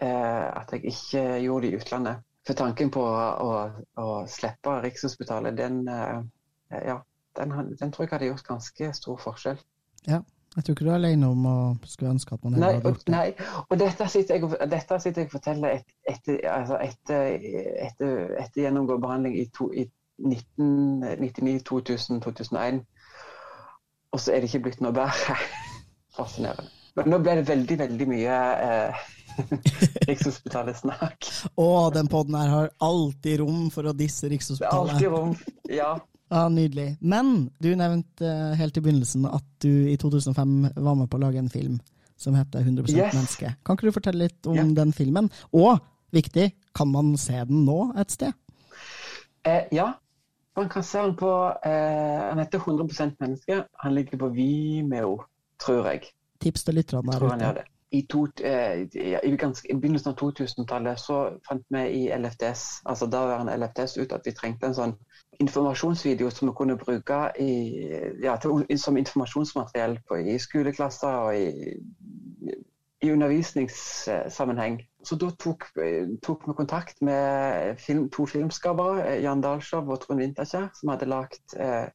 eh, 0.01 0.45
at 0.61 0.71
jeg 0.71 0.85
ikke 0.93 1.23
gjorde 1.43 1.67
det 1.67 1.73
i 1.73 1.81
utlandet. 1.81 2.29
For 2.47 2.59
tanken 2.59 2.91
på 2.91 3.01
å, 3.07 3.19
å, 3.39 4.03
å 4.03 4.07
slippe 4.27 4.75
Rikshospitalet, 4.83 5.55
den, 5.57 5.83
eh, 5.87 6.79
ja, 6.89 6.97
den, 7.39 7.53
den, 7.79 7.91
tror 7.91 8.05
jeg 8.05 8.11
hadde 8.11 8.31
gjort 8.33 8.47
ganske 8.47 8.89
stor 8.97 9.19
forskjell. 9.23 9.61
Ja. 10.07 10.21
Jeg 10.53 10.65
tror 10.65 10.75
ikke 10.75 10.85
du 10.85 10.89
er 10.91 10.99
alene 10.99 11.29
om 11.33 11.45
å 11.49 11.55
skulle 11.89 12.11
ønske 12.13 12.35
at 12.35 12.43
man 12.45 12.53
nei, 12.61 12.75
hadde 12.75 12.91
gjort 12.91 13.07
det. 13.07 13.13
Nei, 13.15 13.63
og 13.63 13.79
dette 13.81 14.07
sitter 14.13 14.37
jeg, 14.37 14.49
dette 14.69 14.99
sitter 15.01 15.23
jeg 15.23 15.31
og 15.31 15.33
forteller 15.33 15.79
et, 15.79 15.95
etter, 16.11 16.37
altså 16.51 16.77
etter, 16.83 17.47
etter, 17.87 18.35
etter 18.43 18.61
gjennomgå 18.61 18.99
behandling 19.01 19.39
i, 19.39 19.47
to, 19.55 19.71
i 19.73 19.87
1999, 20.21 21.63
2000, 21.65 22.21
2001. 22.27 22.83
Og 24.13 24.21
så 24.21 24.35
er 24.35 24.43
det 24.43 24.51
ikke 24.51 24.67
blitt 24.67 24.85
noe 24.85 24.93
bedre. 24.93 25.39
Fascinerende. 26.19 26.82
Men 26.97 27.09
nå 27.09 27.19
ble 27.25 27.39
det 27.39 27.47
veldig, 27.49 27.77
veldig 27.79 28.07
mye 28.09 28.39
eh, 28.63 29.03
Rikshospitalet-snakk. 30.09 31.29
Å, 31.57 31.69
den 31.95 32.09
poden 32.11 32.37
her 32.37 32.51
har 32.51 32.73
alltid 32.85 33.41
rom 33.41 33.69
for 33.73 33.89
å 33.89 33.95
disse 33.97 34.29
Rikshospitalet. 34.29 34.99
Det 34.99 35.07
er 35.07 35.13
alltid 35.13 35.13
rom, 35.15 35.33
ja. 35.73 35.93
Ja, 36.33 36.47
Nydelig. 36.49 36.95
Men 37.01 37.49
du 37.61 37.73
nevnte 37.77 38.25
uh, 38.25 38.53
helt 38.57 38.77
i 38.77 38.81
begynnelsen 38.81 39.25
at 39.29 39.45
du 39.61 39.69
i 39.91 39.97
2005 40.01 40.53
var 40.75 40.95
med 40.97 41.09
på 41.11 41.19
å 41.19 41.21
lage 41.21 41.41
en 41.41 41.51
film 41.51 41.75
som 42.17 42.37
heter 42.37 42.63
100 42.63 42.87
yes. 42.89 43.13
menneske. 43.13 43.51
Kan 43.65 43.77
ikke 43.77 43.89
du 43.89 43.95
fortelle 43.95 44.27
litt 44.27 44.49
om 44.49 44.57
ja. 44.57 44.65
den 44.81 44.93
filmen? 44.95 45.29
Og 45.53 45.77
viktig, 46.15 46.53
kan 46.73 46.89
man 46.89 47.13
se 47.21 47.37
den 47.49 47.65
nå 47.67 47.91
et 48.01 48.13
sted? 48.15 48.33
Eh, 49.45 49.67
ja, 49.75 49.91
man 50.57 50.69
kan 50.71 50.85
se 50.87 51.01
den 51.01 51.15
på 51.19 51.29
eh, 51.65 52.19
Han 52.29 52.39
heter 52.39 52.59
100% 52.59 53.17
menneske. 53.19 53.63
Han 53.83 53.95
ligger 53.95 54.21
på 54.21 54.29
Vimeo, 54.33 55.17
tror 55.61 55.89
jeg. 55.91 56.13
Tips 56.43 56.67
til 56.67 56.79
lytterne 56.81 57.15
der 57.19 57.53
ute. 57.53 57.63
I, 57.93 58.01
to, 58.09 58.23
eh, 58.41 58.87
i, 58.97 59.35
ganske, 59.37 59.69
I, 59.69 59.75
begynnelsen 59.77 60.11
av 60.11 60.15
2000-tallet 60.17 60.97
så 60.97 61.17
fant 61.45 61.65
vi 61.69 61.83
i 61.93 62.01
LFDS, 62.15 62.63
altså 62.89 63.05
daværende 63.05 63.53
LFDS 63.61 63.99
ut 64.01 64.15
at 64.17 64.25
vi 64.25 64.33
trengte 64.33 64.65
en 64.65 64.77
sånn 64.77 64.95
informasjonsvideo 65.43 66.31
som 66.33 66.49
vi 66.49 66.55
kunne 66.57 66.77
bruke 66.81 67.19
i, 67.41 67.51
ja, 68.23 68.33
til, 68.41 68.65
som 68.81 68.97
informasjonsmateriell 68.97 69.99
på, 70.09 70.17
i 70.25 70.39
skoleklasser 70.41 71.19
og 71.27 71.37
i, 71.37 72.57
i 73.05 73.11
undervisningssammenheng. 73.13 74.79
Så 75.05 75.19
da 75.21 75.29
tok, 75.45 75.69
tok 76.25 76.47
vi 76.47 76.57
kontakt 76.57 77.01
med 77.05 77.77
film, 77.77 78.07
to 78.09 78.25
filmskapere, 78.25 79.19
Jan 79.21 79.45
Dahlshow 79.45 79.85
og 79.85 80.01
Trond 80.01 80.23
Winterkjær, 80.23 80.71
som 80.79 80.95
hadde 80.95 81.11
lagd 81.13 81.57
eh, 81.61 81.91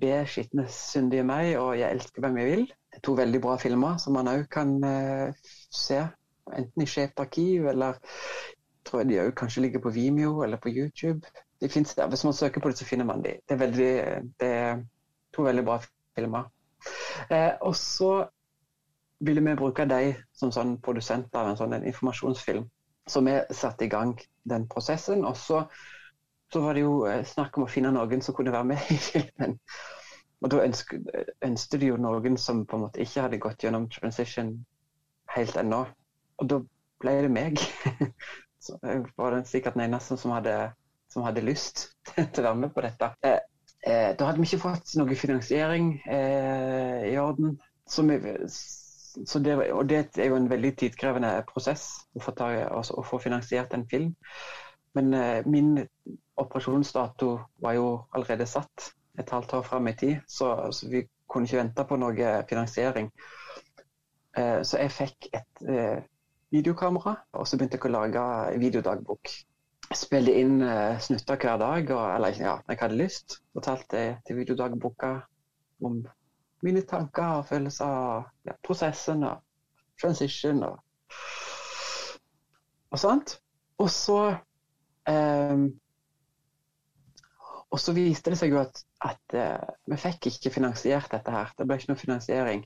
Be 0.00 0.22
skitne 0.24 0.64
syndige 0.72 1.26
meg 1.28 1.58
og 1.60 1.74
Jeg 1.76 1.92
elsker 1.92 2.24
hvem 2.24 2.38
jeg 2.40 2.52
vil. 2.54 2.62
To 3.04 3.16
veldig 3.18 3.40
bra 3.44 3.56
filmer 3.60 3.98
som 4.00 4.16
man 4.16 4.30
òg 4.30 4.46
kan 4.52 4.76
eh, 4.84 5.50
se, 5.74 5.98
enten 6.52 6.82
i 6.82 6.88
Skjevt 6.88 7.20
arkiv 7.20 7.66
eller 7.72 7.98
tror 8.86 9.02
jeg 9.02 9.10
de 9.10 9.18
òg 9.24 9.34
kanskje 9.36 9.66
ligger 9.66 9.82
på 9.82 9.92
Vimeo 9.92 10.44
eller 10.46 10.60
på 10.62 10.70
YouTube 10.70 11.26
de 11.60 11.68
finnes 11.68 11.94
der. 11.94 12.08
Hvis 12.08 12.24
man 12.24 12.32
søker 12.32 12.60
på 12.60 12.68
det, 12.68 12.78
så 12.78 12.84
finner 12.84 13.04
man 13.04 13.22
de. 13.24 13.28
Det 13.48 13.54
er, 13.54 13.56
veldig, 13.56 13.92
det 14.40 14.48
er 14.48 14.82
to 15.34 15.42
veldig 15.42 15.64
bra 15.64 15.80
filmer. 16.16 16.48
Eh, 17.30 17.52
og 17.60 17.76
så 17.76 18.26
ville 19.20 19.40
vi 19.40 19.56
bruke 19.56 19.86
deg 19.88 20.16
som 20.36 20.52
sånn 20.52 20.76
produsent 20.84 21.34
av 21.34 21.48
en 21.48 21.56
sånn 21.56 21.72
en 21.72 21.86
informasjonsfilm. 21.88 22.66
Så 23.08 23.22
vi 23.24 23.38
satte 23.54 23.86
i 23.86 23.92
gang 23.92 24.16
den 24.44 24.66
prosessen. 24.68 25.24
Og 25.24 25.36
så, 25.36 25.62
så, 26.52 26.60
var 26.60 26.74
det 26.76 26.84
jo 26.84 26.98
eh, 27.08 27.24
snakk 27.24 27.56
om 27.56 27.64
å 27.64 27.70
finne 27.70 27.94
noen 27.94 28.22
som 28.22 28.36
kunne 28.36 28.52
være 28.52 28.72
med 28.74 28.90
i 28.92 28.98
filmen. 29.10 29.58
Og 30.44 30.50
da 30.52 30.62
ønsket, 30.66 31.82
jo 31.82 31.96
noen 32.00 32.36
som 32.36 32.64
på 32.68 32.76
en 32.76 32.86
måte 32.86 33.00
ikke 33.00 33.24
hadde 33.24 33.40
gått 33.40 33.64
gjennom 33.64 33.88
transition 33.92 34.52
helt 35.32 35.56
ennå. 35.56 35.84
Og 36.36 36.50
da 36.50 36.60
ble 37.00 37.14
det 37.24 37.30
meg. 37.32 37.62
så 38.64 38.76
var 39.16 39.32
den 39.32 39.46
sikkert 39.48 39.78
den 39.78 39.86
eneste 39.88 40.18
som 40.20 40.34
hadde 40.36 40.58
som 41.12 41.24
hadde 41.24 41.44
lyst 41.46 41.86
til 42.14 42.42
å 42.42 42.48
være 42.50 42.62
med 42.64 42.74
på 42.74 42.84
dette. 42.84 43.12
Eh, 43.24 43.38
eh, 43.86 44.10
da 44.18 44.28
hadde 44.28 44.42
vi 44.42 44.50
ikke 44.50 44.64
fått 44.66 44.96
noe 45.00 45.16
finansiering 45.18 45.94
eh, 46.04 47.06
i 47.12 47.16
orden. 47.20 47.56
Vi, 47.86 48.18
det, 49.46 49.56
og 49.72 49.86
det 49.88 50.00
er 50.20 50.28
jo 50.28 50.36
en 50.36 50.50
veldig 50.50 50.72
tidkrevende 50.82 51.30
prosess 51.48 51.86
å 52.12 52.20
få, 52.24 52.34
ta, 52.36 52.50
å 52.68 53.04
få 53.06 53.20
finansiert 53.22 53.72
en 53.76 53.86
film. 53.88 54.12
Men 54.98 55.14
eh, 55.16 55.48
min 55.48 55.78
operasjonsdato 56.36 57.30
var 57.64 57.78
jo 57.78 57.88
allerede 58.12 58.48
satt 58.50 58.90
et 59.18 59.30
halvt 59.30 59.56
år 59.58 59.66
fram 59.66 59.88
i 59.88 59.96
tid, 59.96 60.16
så, 60.28 60.52
så, 60.72 60.88
vi 60.92 61.06
kunne 61.26 61.48
ikke 61.48 61.62
vente 61.62 61.84
på 61.88 61.98
noe 62.00 62.30
finansiering. 62.48 63.10
Eh, 64.36 64.60
så 64.62 64.80
jeg 64.82 64.94
fikk 64.94 65.28
et 65.34 65.66
eh, 65.68 65.98
videokamera, 66.54 67.16
og 67.32 67.48
så 67.48 67.58
begynte 67.58 67.80
jeg 67.80 67.88
å 67.88 67.94
lage 67.96 68.24
videodagbok 68.62 69.32
spilte 69.94 70.34
inn 70.34 70.60
uh, 70.64 70.98
snutter 70.98 71.38
hver 71.38 71.58
dag. 71.60 71.90
Og, 71.94 72.04
eller 72.16 72.40
ja, 72.40 72.56
jeg 72.68 72.80
hadde 72.80 72.98
lyst. 72.98 73.40
Fortalte 73.54 74.06
til 74.26 74.40
videodagboka 74.40 75.12
om 75.84 76.00
mine 76.64 76.82
tanker 76.88 77.40
og 77.40 77.48
følelser 77.50 78.24
ja, 78.48 78.56
prosessen 78.64 79.24
og 79.28 79.42
transition 80.00 80.62
og, 80.66 80.78
og 82.90 82.98
sånt. 82.98 83.38
Og 83.78 83.90
så 83.92 84.20
Og 87.76 87.80
så 87.82 87.92
viste 87.92 88.32
det 88.32 88.38
seg 88.40 88.54
jo 88.54 88.62
at, 88.62 88.78
at 89.04 89.34
uh, 89.36 89.74
vi 89.84 89.98
fikk 90.00 90.30
ikke 90.30 90.54
finansiert 90.54 91.12
dette 91.12 91.32
her. 91.32 91.50
Det 91.58 91.66
ble 91.68 91.76
ikke 91.76 91.90
noe 91.90 92.00
finansiering. 92.00 92.62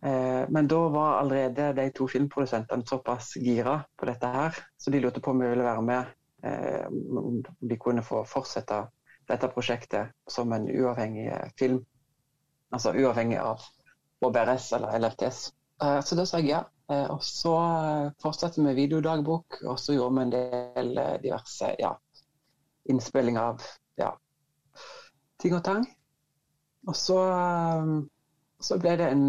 Uh, 0.00 0.48
men 0.48 0.70
da 0.70 0.78
var 0.88 1.18
allerede 1.18 1.66
de 1.76 1.84
to 1.92 2.06
filmprodusentene 2.08 2.88
såpass 2.88 3.34
gira 3.36 3.82
på 4.00 4.08
dette 4.08 4.30
her, 4.32 4.56
så 4.80 4.92
de 4.94 5.02
lurte 5.04 5.20
på 5.20 5.34
om 5.34 5.44
vi 5.44 5.50
ville 5.52 5.66
være 5.66 5.84
med 5.84 6.16
Om 6.40 7.18
om 7.20 7.42
de 7.68 7.76
kunne 7.76 8.00
få 8.02 8.22
fortsette 8.24 8.78
dette 9.28 9.48
prosjektet 9.52 10.14
som 10.24 10.52
en 10.56 10.64
uavhengig 10.64 11.26
eh, 11.28 11.50
film. 11.58 11.82
Altså 12.72 12.94
uavhengig 12.96 13.36
av 13.36 13.60
HBRS 14.24 14.70
eller 14.78 14.96
LFTS. 15.02 15.42
Eh, 15.84 16.00
så 16.00 16.16
da 16.16 16.24
sa 16.24 16.40
jeg 16.40 16.54
ja. 16.54 16.62
Og 17.12 17.20
så 17.22 17.52
fortsatte 18.24 18.64
vi 18.64 18.72
videodagbok, 18.80 19.60
og 19.68 19.76
så 19.78 19.94
gjorde 19.94 20.16
vi 20.16 20.22
en 20.24 20.32
del 20.32 20.88
diverse 21.22 21.68
ja, 21.78 21.92
innspilling 22.90 23.38
av 23.38 23.60
ting 25.42 25.56
og 25.56 25.64
tang. 25.66 25.86
Og 26.88 26.96
så, 26.96 27.18
så 28.60 28.78
ble 28.80 28.96
det 29.00 29.08
en 29.12 29.24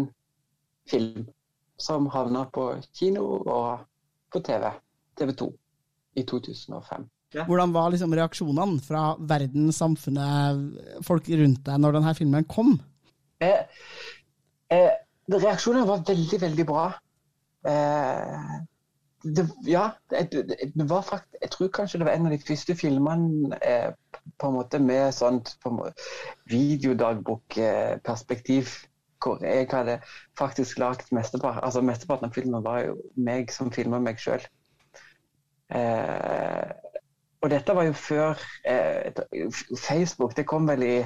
film 0.88 1.26
som 1.80 2.06
havna 2.12 2.46
på 2.52 2.68
kino 2.96 3.24
og 3.40 3.82
på 4.32 4.40
TV. 4.44 4.70
TV 5.18 5.34
2 5.36 5.50
i 6.16 6.24
2005. 6.28 7.08
Ja. 7.32 7.46
Hvordan 7.48 7.72
var 7.72 7.92
liksom 7.92 8.12
reaksjonene 8.12 8.80
fra 8.84 9.14
verden, 9.18 9.70
samfunnet, 9.72 10.98
folk 11.06 11.28
rundt 11.32 11.62
deg 11.64 11.80
når 11.80 11.96
denne 11.96 12.12
filmen 12.16 12.44
kom? 12.48 12.74
Eh, 13.40 13.62
eh, 14.72 14.92
reaksjonene 15.32 15.88
var 15.88 16.04
veldig, 16.08 16.40
veldig 16.42 16.66
bra. 16.68 16.90
Eh, 17.68 18.52
det, 19.22 19.46
ja, 19.70 19.86
det, 20.10 20.44
det, 20.74 20.84
var 20.90 21.04
faktisk 21.06 21.36
Jeg 21.44 21.50
tror 21.54 21.68
kanskje 21.76 21.98
det 22.00 22.06
var 22.08 22.16
en 22.16 22.26
av 22.26 22.32
de 22.34 22.40
første 22.42 22.74
filmene 22.74 23.58
eh, 23.62 23.92
på 24.38 24.48
en 24.48 24.54
måte 24.54 24.78
med 24.78 25.14
sånt 25.14 25.58
videodagbokperspektiv. 26.50 28.68
Hvor 29.22 29.44
jeg 29.44 29.68
hadde 29.70 30.00
faktisk 30.38 30.78
lagd 30.82 31.12
mesteparten 31.14 31.62
altså 31.62 31.80
mesteparten 31.80 32.26
av 32.26 32.32
filmen 32.34 32.64
var 32.64 32.80
jo 32.88 32.96
meg 33.14 33.52
som 33.54 33.72
filma 33.72 33.98
meg 34.02 34.18
sjøl. 34.18 34.42
Eh, 35.72 36.70
og 37.42 37.50
dette 37.50 37.74
var 37.74 37.86
jo 37.86 37.92
før 37.92 38.42
eh, 38.66 39.12
Facebook. 39.78 40.36
Det 40.36 40.46
kom 40.46 40.68
vel 40.68 40.82
i 40.82 40.96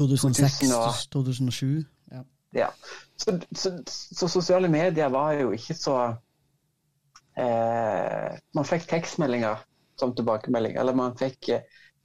2006-2007. 0.00 1.66
Ja. 2.12 2.22
ja. 2.54 2.68
Så, 3.16 3.40
så, 3.54 3.82
så, 3.86 4.28
sosiale 4.28 4.68
medier 4.68 5.08
var 5.08 5.32
jo 5.32 5.50
ikke 5.54 5.74
så 5.74 5.98
eh, 7.38 8.32
Man 8.54 8.68
fikk 8.68 8.88
tekstmeldinger 8.90 9.62
som 10.00 10.14
tilbakemelding. 10.16 10.78
Eller 10.80 10.96
man 10.96 11.18
fikk 11.18 11.52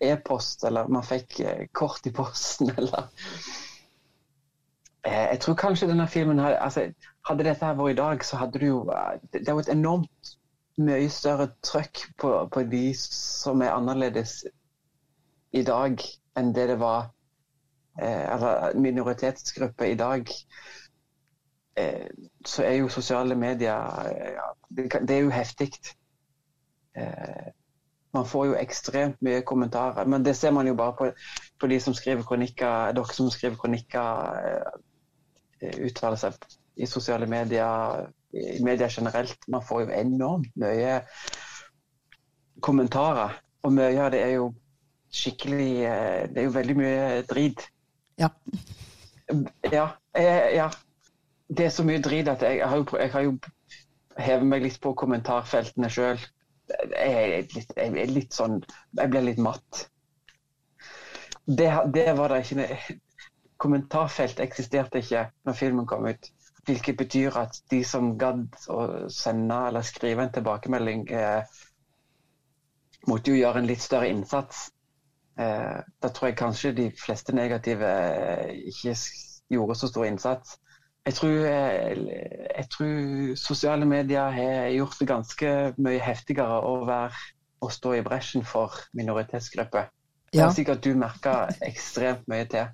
e-post, 0.01 0.63
eller 0.63 0.87
man 0.87 1.03
fikk 1.03 1.41
kort 1.75 2.05
i 2.07 2.13
posten, 2.15 2.71
eller 2.77 3.09
Jeg 5.05 5.39
tror 5.41 5.55
kanskje 5.55 5.87
denne 5.87 6.07
filmen 6.11 6.39
hadde, 6.39 6.59
altså, 6.59 6.83
hadde 7.27 7.43
dette 7.47 7.65
her 7.65 7.77
vært 7.79 7.95
i 7.95 7.99
dag, 8.01 8.25
så 8.25 8.37
hadde 8.41 8.59
det 8.59 8.67
jo 8.67 8.83
Det 9.33 9.47
er 9.47 9.53
jo 9.53 9.63
et 9.63 9.71
enormt 9.71 10.33
mye 10.79 11.09
større 11.11 11.49
trøkk 11.65 12.05
på, 12.19 12.33
på 12.51 12.63
de 12.71 12.83
som 12.95 13.61
er 13.61 13.75
annerledes 13.75 14.43
i 15.51 15.63
dag, 15.65 16.01
enn 16.37 16.53
det 16.55 16.67
det 16.71 16.77
var 16.79 17.09
eh, 17.99 18.25
Eller 18.33 18.77
minoritetsgrupper 18.79 19.91
i 19.91 19.97
dag. 19.99 20.29
Eh, 21.79 22.07
så 22.45 22.63
er 22.63 22.77
jo 22.79 22.89
sosiale 22.89 23.35
medier 23.35 23.79
ja, 24.35 24.51
det, 24.69 25.15
er 25.15 25.23
jo 25.25 25.33
heftig. 25.33 25.71
Eh, 28.09 28.13
man 28.13 28.25
får 28.25 28.47
jo 28.47 28.55
ekstremt 28.55 29.21
mye 29.21 29.41
kommentarer. 29.41 30.05
Men 30.05 30.23
det 30.23 30.35
ser 30.35 30.51
man 30.51 30.67
jo 30.67 30.75
bare 30.75 30.93
på, 30.93 31.11
på 31.59 31.67
de 31.67 31.79
som 31.79 31.93
skriver 31.93 32.23
kronikker, 32.23 32.93
dere 32.93 33.13
som 33.13 33.29
skriver 33.29 33.57
kronikker, 33.57 34.71
eh, 35.61 35.85
uttaler 35.85 36.17
seg 36.17 36.33
i 36.75 36.87
sosiale 36.87 37.27
medier, 37.27 38.09
i 38.33 38.63
media 38.63 38.87
generelt. 38.89 39.37
Man 39.47 39.61
får 39.61 39.81
jo 39.81 39.93
enormt 39.93 40.55
mye 40.55 41.01
kommentarer. 42.61 43.39
Og 43.63 43.73
mye 43.73 43.99
av 43.99 44.11
det 44.11 44.23
er 44.23 44.35
jo 44.37 44.53
skikkelig 45.11 45.71
eh, 45.83 46.29
Det 46.29 46.37
er 46.37 46.45
jo 46.45 46.53
veldig 46.55 46.75
mye 46.77 47.21
drit. 47.27 47.65
Ja. 48.19 48.29
Ja. 49.71 49.87
ja. 50.15 50.69
Det 51.49 51.65
er 51.65 51.69
så 51.73 51.83
mye 51.83 52.01
drit 52.01 52.27
at 52.29 52.41
jeg, 52.45 52.59
jeg 52.59 52.69
har 52.69 52.77
jo, 52.77 52.85
jeg 52.99 53.11
har 53.11 53.21
jo 53.25 53.37
hevet 54.19 54.47
meg 54.47 54.63
litt 54.63 54.79
på 54.81 54.93
kommentarfeltene 54.93 55.89
sjøl. 55.91 56.21
Jeg, 56.69 57.45
jeg, 57.55 57.87
er 57.87 58.11
litt 58.13 58.35
sånn 58.35 58.59
Jeg 58.97 59.09
blir 59.09 59.23
litt 59.25 59.39
matt. 59.41 59.85
Det, 61.49 61.69
det 61.93 62.11
var 62.17 62.33
det 62.33 62.43
ikke 62.45 62.97
Kommentarfelt 63.59 64.39
eksisterte 64.39 65.01
ikke 65.01 65.25
når 65.47 65.57
filmen 65.57 65.87
kom 65.89 66.05
ut. 66.07 66.29
Hvilket 66.69 66.95
betyr 66.99 67.35
at 67.41 67.57
de 67.71 67.81
som 67.87 68.13
gadd 68.19 68.45
å 68.71 69.09
sende 69.11 69.57
eller 69.67 69.83
skrive 69.83 70.23
en 70.23 70.31
tilbakemelding, 70.31 71.01
eh, 71.11 71.59
måtte 73.11 73.33
jo 73.33 73.41
gjøre 73.41 73.59
en 73.59 73.67
litt 73.67 73.83
større 73.83 74.07
innsats. 74.13 74.69
Eh, 75.39 75.75
da 75.99 76.11
tror 76.13 76.29
jeg 76.29 76.39
kanskje 76.39 76.71
de 76.77 76.87
fleste 76.99 77.35
negative 77.35 77.89
eh, 77.89 78.55
ikke 78.71 78.95
gjorde 79.51 79.77
så 79.81 79.91
stor 79.91 80.07
innsats. 80.07 80.55
Jeg 81.07 81.15
tror, 81.15 81.37
eh, 81.47 82.01
jeg 82.57 82.67
tror, 82.69 83.35
sosiale 83.39 83.85
medier 83.85 84.33
har 84.35 84.67
gjort 84.75 84.99
det 84.99 85.07
ganske 85.09 85.53
mye 85.77 86.01
heftigere 86.03 86.59
å, 86.65 86.73
være, 86.85 87.23
å 87.61 87.69
stå 87.73 87.95
i 87.97 88.03
bresjen 88.05 88.43
for 88.45 88.75
minoritetsgrupper. 88.97 89.89
Det 90.29 90.43
er 90.43 90.51
sikkert 90.53 90.83
du 90.85 90.93
merka 90.99 91.47
ekstremt 91.65 92.27
mye 92.29 92.45
til. 92.51 92.67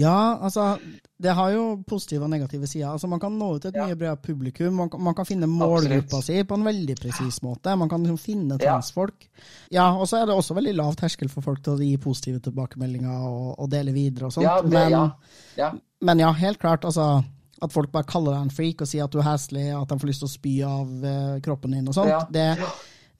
Ja, 0.00 0.38
altså 0.40 0.78
det 1.22 1.34
har 1.36 1.50
jo 1.52 1.64
positive 1.86 2.24
og 2.26 2.30
negative 2.32 2.66
sider. 2.66 2.88
Altså, 2.90 3.06
man 3.06 3.20
kan 3.22 3.34
nå 3.38 3.52
ut 3.56 3.66
et 3.68 3.76
ja. 3.76 3.84
mye 3.86 3.98
bredere 3.98 4.18
publikum. 4.24 4.74
Man, 4.80 4.90
man, 4.98 5.14
kan 5.14 5.28
finne 5.28 5.46
målgruppa 5.46 6.18
si 6.24 6.40
på 6.48 6.56
en 6.58 6.64
veldig 6.66 6.96
presis 6.98 7.38
måte. 7.44 7.76
Man 7.78 7.90
kan 7.92 8.02
liksom 8.02 8.18
finne 8.18 8.58
transfolk. 8.58 9.28
Ja, 9.70 9.90
og 9.92 10.08
så 10.10 10.22
er 10.22 10.26
det 10.26 10.34
også 10.34 10.56
veldig 10.58 10.74
lav 10.80 10.96
terskel 10.98 11.30
for 11.30 11.44
folk 11.44 11.62
til 11.62 11.76
å 11.76 11.84
gi 11.84 11.92
positive 12.02 12.42
tilbakemeldinger 12.42 13.28
og, 13.28 13.52
og 13.54 13.70
dele 13.70 13.94
videre 13.94 14.30
og 14.30 14.34
sånt. 14.34 14.48
Ja, 14.48 14.56
det, 14.64 14.72
men, 14.72 15.14
ja. 15.60 15.70
men, 16.02 16.24
ja. 16.24 16.32
helt 16.40 16.58
klart. 16.62 16.88
altså 16.88 17.22
at 17.62 17.74
folk 17.74 17.92
bare 17.92 18.08
kaller 18.08 18.34
deg 18.34 18.46
en 18.46 18.54
freak 18.54 18.82
og 18.82 18.90
sier 18.90 19.06
at 19.06 19.12
du 19.12 19.20
er 19.20 19.28
heslig, 19.28 19.68
at 19.76 19.90
de 19.90 20.00
får 20.00 20.10
lyst 20.10 20.24
til 20.24 20.30
å 20.30 20.32
spy 20.32 20.54
av 20.66 21.04
uh, 21.06 21.36
kroppen 21.44 21.76
din 21.76 21.90
og 21.90 21.96
sånt. 21.96 22.32
Det, 22.34 22.48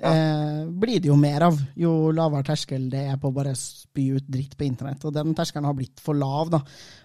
eh, 0.02 0.64
blir 0.66 1.00
det 1.00 1.08
jo 1.08 1.16
mer 1.16 1.44
av 1.46 1.58
jo 1.78 2.10
lavere 2.14 2.44
terskel 2.46 2.88
det 2.90 3.04
er 3.12 3.20
på 3.20 3.30
å 3.30 3.36
bare 3.36 3.54
spy 3.58 4.08
ut 4.16 4.26
dritt 4.26 4.56
på 4.58 4.66
internett. 4.66 5.04
Og 5.06 5.14
den 5.14 5.34
terskelen 5.38 5.68
har 5.68 5.76
blitt 5.78 6.02
for 6.02 6.18
lav, 6.18 6.50
da. 6.52 6.60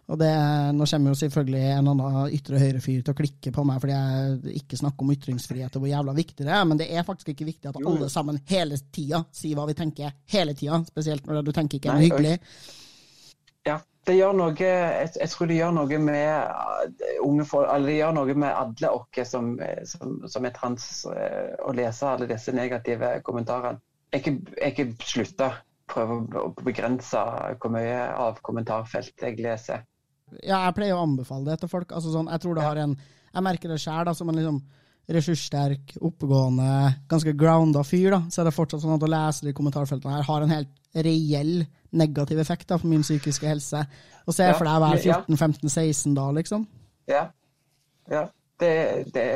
Og 0.08 0.20
det, 0.22 0.32
nå 0.74 0.88
kommer 0.88 1.14
jo 1.14 1.20
selvfølgelig 1.20 1.64
en 1.76 1.92
annen 1.94 2.34
ytre 2.38 2.62
høyre-fyr 2.62 3.04
til 3.04 3.14
å 3.14 3.18
klikke 3.18 3.52
på 3.54 3.66
meg 3.68 3.82
fordi 3.84 3.98
jeg 3.98 4.62
ikke 4.62 4.80
snakker 4.80 5.04
om 5.04 5.14
ytringsfrihet 5.18 5.76
og 5.76 5.84
hvor 5.84 5.92
jævla 5.92 6.16
viktig 6.16 6.48
det 6.48 6.54
er, 6.56 6.64
men 6.70 6.80
det 6.80 6.88
er 6.88 7.06
faktisk 7.08 7.34
ikke 7.34 7.50
viktig 7.50 7.74
at 7.74 7.82
alle 7.82 8.08
sammen 8.12 8.40
hele 8.48 8.80
tida 8.96 9.26
sier 9.36 9.60
hva 9.60 9.68
vi 9.68 9.76
tenker, 9.78 10.16
hele 10.32 10.56
tida. 10.58 10.80
Spesielt 10.88 11.28
når 11.28 11.44
du 11.44 11.54
tenker 11.56 11.82
ikke 11.82 11.94
er 11.94 12.06
hyggelig. 12.08 12.38
Ja, 13.68 13.82
det 14.08 14.16
gjør 14.16 14.38
noe 14.40 14.54
jeg, 14.56 15.10
jeg, 15.20 15.30
tror 15.34 15.50
det 15.50 15.58
gjør 15.60 15.74
noe 15.76 16.00
med 16.00 16.30
uh, 16.32 17.08
unge 17.26 17.46
folk 17.48 17.68
Eller 17.74 17.92
det 17.92 17.98
gjør 17.98 18.16
noe 18.16 18.36
med 18.40 18.54
alle 18.62 18.92
oss 18.96 19.32
som, 19.34 19.50
som, 19.90 20.18
som, 20.32 20.48
er 20.48 20.56
trans, 20.56 20.88
uh, 21.12 21.54
å 21.68 21.76
lese 21.76 22.08
alle 22.08 22.30
disse 22.30 22.56
negative 22.56 23.18
kommentarene. 23.28 23.84
Jeg 24.16 24.24
har 24.24 24.72
ikke 24.72 24.88
slutta 25.04 25.52
prøve 25.88 26.22
å 26.40 26.50
begrense 26.64 27.20
hvor 27.60 27.72
mye 27.74 28.00
av 28.16 28.40
kommentarfeltet 28.44 29.28
jeg 29.28 29.40
leser. 29.44 29.84
Ja, 30.42 30.66
jeg 30.66 30.76
pleier 30.76 30.98
å 30.98 31.06
anbefale 31.06 31.48
det 31.48 31.62
til 31.62 31.72
folk. 31.72 31.94
Altså, 31.96 32.12
sånn, 32.12 32.32
jeg 32.32 32.44
tror 32.44 32.58
det 32.58 32.66
har 32.66 32.82
en 32.84 32.98
Jeg 32.98 33.44
merker 33.44 33.70
det 33.70 33.82
sjøl, 33.84 34.10
som 34.16 34.30
en 34.32 34.38
liksom 34.40 34.62
ressurssterk, 35.14 35.94
oppegående, 36.04 36.70
ganske 37.08 37.32
grounda 37.38 37.84
fyr, 37.88 38.10
da, 38.16 38.22
så 38.32 38.42
er 38.42 38.50
det 38.50 38.56
fortsatt 38.56 38.82
sånn 38.84 38.96
at 38.98 39.06
å 39.06 39.12
lese 39.12 39.46
de 39.46 39.54
kommentarfeltene 39.56 40.18
her 40.18 40.26
har 40.28 40.44
en 40.44 40.52
helt 40.52 40.74
reell 41.06 41.54
negativ 41.92 42.40
effekt 42.40 42.70
da, 42.70 42.78
på 42.78 42.88
min 42.88 43.06
psykiske 43.06 43.48
helse. 43.48 43.84
Og 44.28 44.36
se 44.36 44.48
for 44.58 44.68
deg 44.68 44.80
å 44.80 44.84
være 44.84 45.18
14-15-16 45.30 46.16
da, 46.18 46.28
liksom. 46.40 46.68
Ja. 47.08 47.28
ja. 48.12 48.28
Det, 48.60 48.72
det. 49.14 49.28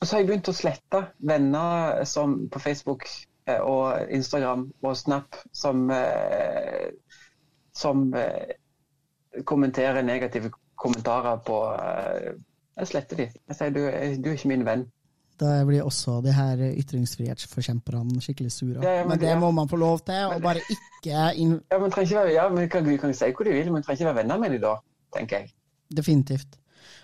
Og 0.00 0.06
så 0.06 0.16
har 0.16 0.22
jeg 0.22 0.28
begynt 0.28 0.50
å 0.50 0.56
slette 0.56 1.00
venner 1.24 2.02
som 2.10 2.34
på 2.52 2.60
Facebook 2.62 3.06
eh, 3.48 3.60
og 3.60 4.10
Instagram 4.12 4.66
og 4.82 4.96
Snap 4.98 5.38
som, 5.54 5.86
eh, 5.94 6.90
som 7.74 8.08
eh, 8.18 8.56
kommenterer 9.48 10.02
negative 10.02 10.52
kommentarer 10.82 11.38
på 11.46 11.58
Jeg 12.76 12.88
sletter 12.90 13.20
de. 13.20 13.28
Jeg 13.48 13.56
sier 13.56 13.72
du, 13.72 13.80
du 14.24 14.28
er 14.30 14.36
ikke 14.36 14.50
min 14.50 14.66
venn. 14.66 14.84
Da 15.42 15.56
blir 15.66 15.82
også 15.82 16.20
de 16.22 16.30
her 16.36 16.60
ytringsfrihetsforkjemperne 16.70 18.22
skikkelig 18.22 18.52
sure. 18.54 18.78
Ja, 18.78 19.00
ja, 19.00 19.02
men, 19.02 19.16
men, 19.16 19.22
det 19.24 19.32
ja. 19.32 19.38
må 19.40 19.50
man 19.50 19.70
få 19.70 19.80
lov 19.80 20.04
til, 20.06 20.20
og 20.30 20.42
bare 20.44 20.62
ikke 20.70 21.28
inn... 21.42 21.56
Ja, 21.72 21.80
men 21.82 21.90
trenger 21.90 22.08
ikke 22.08 22.20
være, 22.20 22.34
ja, 22.36 22.48
men 22.52 22.68
kan, 22.70 22.90
kan 23.02 23.14
si 23.16 23.30
hva 23.34 23.46
de 23.48 23.54
vil, 23.56 23.70
men 23.74 23.82
trenger 23.82 24.04
ikke 24.04 24.10
være 24.12 24.20
venner 24.22 24.42
med 24.42 24.54
dem 24.54 24.62
da, 24.62 24.76
tenker 25.16 25.42
jeg. 25.42 25.54
Definitivt. 25.96 26.60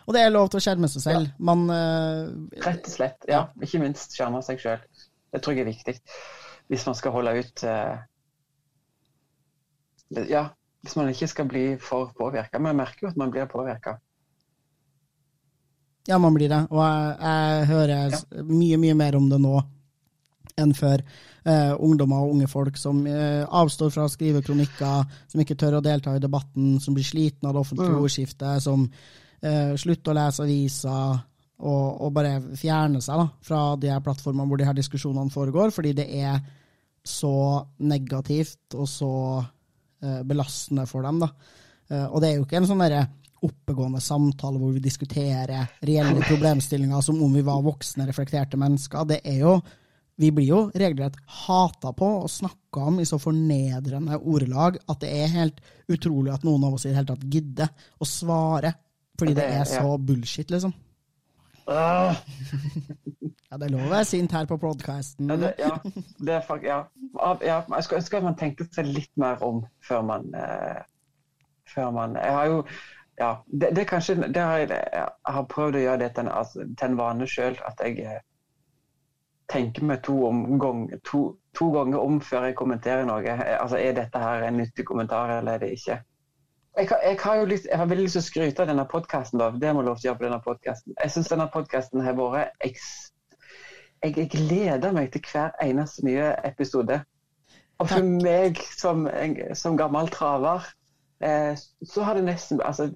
Og 0.09 0.15
det 0.17 0.23
er 0.25 0.33
lov 0.33 0.49
til 0.49 0.61
å 0.61 0.65
skjerme 0.65 0.89
seg 0.89 1.05
selv. 1.05 1.33
Man 1.45 1.67
uh, 1.69 2.31
Rett 2.65 2.87
og 2.89 2.95
slett. 2.95 3.27
Ja. 3.29 3.43
Ikke 3.61 3.81
minst 3.83 4.15
skjerme 4.17 4.41
seg 4.47 4.63
selv. 4.63 5.03
Det 5.35 5.43
tror 5.45 5.59
jeg 5.59 5.67
er 5.67 5.69
viktig. 5.69 5.99
Hvis 6.73 6.87
man 6.89 6.97
skal 6.97 7.13
holde 7.13 7.35
ut 7.43 7.65
uh, 7.69 7.99
Ja, 10.31 10.47
hvis 10.81 10.97
man 10.97 11.11
ikke 11.13 11.29
skal 11.29 11.49
bli 11.51 11.65
for 11.83 12.15
påvirka. 12.17 12.57
Men 12.57 12.73
jeg 12.73 12.81
merker 12.81 13.07
jo 13.07 13.13
at 13.13 13.21
man 13.21 13.35
blir 13.35 13.51
påvirka. 13.53 13.99
Ja, 16.09 16.17
man 16.19 16.37
blir 16.37 16.49
det. 16.49 16.63
Og 16.73 16.81
jeg, 16.81 17.17
jeg 17.21 17.67
hører 17.69 18.15
ja. 18.15 18.21
mye, 18.49 18.79
mye 18.81 18.97
mer 18.97 19.19
om 19.19 19.29
det 19.29 19.41
nå 19.43 19.59
enn 20.59 20.75
før. 20.77 21.05
Uh, 21.49 21.73
ungdommer 21.85 22.25
og 22.25 22.35
unge 22.35 22.49
folk 22.51 22.77
som 22.77 23.01
uh, 23.07 23.45
avstår 23.61 23.93
fra 23.95 24.05
å 24.05 24.13
skrive 24.13 24.43
kronikker, 24.45 25.19
som 25.31 25.43
ikke 25.43 25.57
tør 25.59 25.79
å 25.79 25.85
delta 25.85 26.17
i 26.17 26.23
debatten, 26.23 26.77
som 26.83 26.97
blir 26.97 27.07
slitne 27.07 27.49
av 27.49 27.57
det 27.57 27.63
offentlige 27.63 27.95
mm. 27.95 28.05
ordskiftet, 28.05 28.65
som 28.65 28.85
uh, 28.89 29.75
slutter 29.81 30.13
å 30.13 30.17
lese 30.19 30.45
aviser 30.45 31.21
og, 31.59 31.87
og 32.05 32.13
bare 32.15 32.35
fjerner 32.59 33.03
seg 33.05 33.23
da, 33.23 33.29
fra 33.45 33.63
de 33.81 33.93
her 33.93 34.03
plattformene 34.05 34.47
hvor 34.51 34.61
de 34.61 34.67
her 34.69 34.77
diskusjonene 34.77 35.33
foregår, 35.35 35.73
fordi 35.75 35.95
det 35.99 36.09
er 36.21 36.43
så 37.09 37.65
negativt 37.81 38.77
og 38.77 38.89
så 38.91 39.13
belastende 39.99 40.85
for 40.87 41.03
dem. 41.03 41.17
da. 41.19 41.27
og 42.13 42.21
det 42.23 42.29
er 42.29 42.37
jo 42.37 42.45
ikke 42.45 42.61
en 42.61 42.69
sånn 42.69 42.83
derre 42.85 43.01
oppegående 43.47 44.01
samtale 44.03 44.61
hvor 44.61 44.73
vi 44.75 44.83
diskuterer 44.83 45.69
reelle 45.85 46.23
problemstillinger 46.25 47.05
som 47.05 47.21
om 47.23 47.35
vi 47.35 47.45
var 47.47 47.63
voksne, 47.65 48.07
reflekterte 48.09 48.61
mennesker. 48.61 49.07
Det 49.09 49.21
er 49.25 49.45
jo 49.45 49.61
Vi 50.19 50.33
blir 50.35 50.49
jo 50.49 50.61
regelrett 50.75 51.15
hata 51.47 51.93
på 51.95 52.07
og 52.25 52.31
snakka 52.31 52.89
om 52.91 52.97
i 52.99 53.05
så 53.07 53.21
fornedrende 53.23 54.17
ordelag 54.19 54.81
at 54.91 54.99
det 55.05 55.13
er 55.15 55.29
helt 55.31 55.61
utrolig 55.87 56.33
at 56.35 56.43
noen 56.43 56.65
av 56.67 56.75
oss 56.75 56.87
i 56.87 56.89
det 56.89 56.97
hele 56.97 57.07
tatt 57.13 57.27
gidder 57.31 57.69
å 58.03 58.09
svare, 58.09 58.73
fordi 59.15 59.37
det, 59.39 59.45
er 59.47 59.63
så 59.71 59.95
bullshit, 59.95 60.51
liksom. 60.51 60.75
Uh. 61.69 62.17
ja, 63.51 63.57
det 63.61 63.69
er 63.69 63.73
lov 63.77 63.87
å 63.87 63.93
være 63.93 64.09
sint 64.09 64.33
her 64.33 64.47
på 64.49 64.59
podkasten. 64.59 65.31
Ja, 65.31 65.53
ja, 65.61 65.73
det 66.19 66.37
er 66.39 66.45
faktisk, 66.47 66.69
ja. 66.71 66.79
ja. 67.45 67.59
Jeg 67.77 67.87
skulle 67.87 68.03
ønske 68.03 68.21
at 68.21 68.27
man 68.27 68.39
tenkte 68.41 68.67
seg 68.73 68.89
litt 68.89 69.13
mer 69.21 69.43
om 69.45 69.63
før 69.85 70.05
man, 70.09 70.31
eh, 70.35 70.81
før 71.69 71.93
man 71.95 72.17
Jeg 72.17 72.35
har 72.35 72.51
jo 72.51 72.63
ja, 73.19 73.45
det, 73.47 73.71
det, 73.75 73.85
kanskje, 73.85 74.15
det 74.15 74.41
har 74.41 74.59
jeg, 74.59 74.69
jeg, 74.71 75.07
har 75.25 75.47
prøvd 75.51 75.79
å 75.79 75.85
gjøre 75.85 76.03
det 76.05 76.11
til 76.15 76.27
en, 76.27 76.33
altså, 76.41 76.67
til 76.79 76.87
en 76.87 76.99
vane 76.99 77.27
sjøl. 77.27 77.57
At 77.67 77.81
jeg 77.83 78.05
eh, 78.05 78.21
tenker 79.51 79.89
meg 79.91 80.05
to, 80.07 80.15
omgang, 80.29 80.87
to, 81.09 81.25
to, 81.59 81.71
ganger 81.75 81.99
om 81.99 82.21
før 82.23 82.49
jeg 82.49 82.59
kommenterer 82.61 83.09
noe. 83.09 83.35
Altså, 83.57 83.81
Er 83.81 83.99
dette 83.99 84.23
her 84.23 84.47
en 84.47 84.61
nyttig 84.63 84.87
kommentar, 84.87 85.33
eller 85.39 85.59
er 85.59 85.65
det 85.65 85.75
ikke? 85.75 85.99
Jeg, 86.79 86.89
jeg 87.03 87.19
har 87.25 87.37
jo 87.41 87.51
lyst, 87.51 87.67
jeg 87.67 87.79
har 87.81 87.91
veldig 87.91 88.07
lyst 88.07 88.21
til 88.21 88.23
å 88.23 88.29
skryte 88.29 88.63
av 88.63 88.71
denne 88.71 88.87
podkasten. 88.87 89.43
Det 89.59 89.75
må 89.75 89.83
jeg 89.83 89.91
lov 89.91 89.99
til 89.99 90.07
å 90.07 90.11
gjøre 90.13 90.21
på 90.21 90.29
denne 90.29 90.43
podkasten. 90.45 90.99
Jeg 91.03 91.15
syns 91.15 91.35
denne 91.35 91.51
podkasten 91.55 92.07
har 92.07 92.19
vært 92.19 92.55
jeg, 92.63 94.15
jeg 94.15 94.29
gleder 94.31 94.95
meg 94.95 95.11
til 95.11 95.25
hver 95.27 95.57
eneste 95.65 96.07
nye 96.07 96.31
episode. 96.47 97.03
Og 97.79 97.87
for 97.87 97.99
Takk. 97.99 98.23
meg 98.23 98.61
som, 98.75 99.07
som 99.59 99.79
gammel 99.79 100.11
traver, 100.11 100.63
eh, 100.63 100.78
så 101.19 102.05
har 102.07 102.15
det 102.15 102.25
nesten 102.29 102.61
altså, 102.63 102.93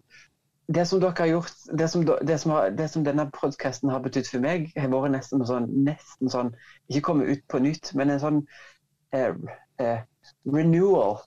det 0.75 0.87
som 0.89 1.01
dere 1.01 1.15
har 1.19 1.27
gjort, 1.27 1.53
det 1.79 1.89
som, 1.91 2.05
det 2.07 2.39
som, 2.41 2.51
har, 2.51 2.71
det 2.71 2.89
som 2.91 3.05
denne 3.05 3.31
podkasten 3.35 3.91
har 3.91 4.03
betydd 4.05 4.29
for 4.31 4.45
meg, 4.45 4.71
har 4.77 4.89
vært 4.93 5.15
nesten 5.17 5.45
sånn, 5.47 5.69
nesten 5.87 6.31
sånn 6.33 6.53
Ikke 6.89 7.03
komme 7.11 7.27
ut 7.29 7.43
på 7.51 7.61
nytt, 7.63 7.93
men 7.99 8.13
en 8.15 8.23
sånn 8.23 8.41
eh, 9.17 9.35
eh, 9.83 10.05
renewal. 10.47 11.19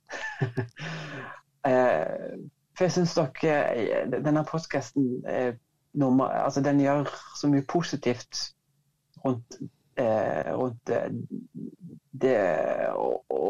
eh, 1.68 2.40
for 2.76 2.88
jeg 2.88 2.96
syns 2.96 3.16
dere 3.18 3.60
eh, 3.76 4.08
Denne 4.16 4.46
podkasten 4.48 5.26
altså, 5.26 6.64
den 6.64 6.82
gjør 6.84 7.12
så 7.40 7.52
mye 7.52 7.68
positivt 7.68 8.42
rundt, 9.26 9.60
eh, 10.00 10.52
rundt 10.56 10.90
eh, 10.90 11.08
det 12.16 12.40
å, 12.96 13.08
å, 13.30 13.46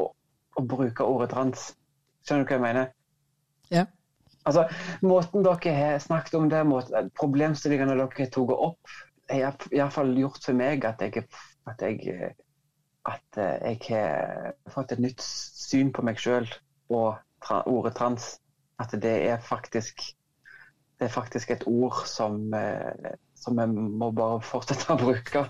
å 0.57 0.65
bruke 0.65 1.05
ordet 1.05 1.31
trans. 1.33 1.71
Skjønner 2.25 2.45
du 2.45 2.49
hva 2.49 2.57
jeg 2.57 2.65
mener? 2.65 2.93
Ja. 3.73 3.85
Altså, 4.45 4.67
Måten 5.01 5.45
dere 5.45 5.73
har 5.73 5.99
snakket 6.03 6.37
om 6.37 6.49
det, 6.51 6.61
måten, 6.69 7.09
problemstillingene 7.17 7.95
dere 7.95 8.05
har 8.05 8.29
tatt 8.29 8.53
opp, 8.53 8.95
har 9.31 9.69
iallfall 9.73 10.13
gjort 10.19 10.43
for 10.45 10.57
meg 10.57 10.85
at 10.85 11.01
jeg, 11.01 11.25
at 11.65 11.81
jeg, 11.81 12.33
at 13.09 13.39
jeg 13.39 13.79
har 13.89 14.53
fått 14.73 14.93
et 14.93 15.01
nytt 15.01 15.23
syn 15.25 15.89
på 15.93 16.05
meg 16.05 16.21
sjøl 16.21 16.45
og 16.93 17.15
tra, 17.41 17.63
ordet 17.65 17.95
trans. 17.97 18.35
At 18.81 18.93
det 19.01 19.15
er 19.31 19.41
faktisk 19.41 20.03
det 20.99 21.09
er 21.09 21.11
faktisk 21.11 21.51
et 21.51 21.63
ord 21.67 22.05
som, 22.07 22.53
eh, 22.53 23.15
som 23.35 23.57
vi 23.59 23.65
må 23.67 24.11
bare 24.15 24.39
fortsette 24.43 24.93
å 24.93 24.99
bruke. 24.99 25.41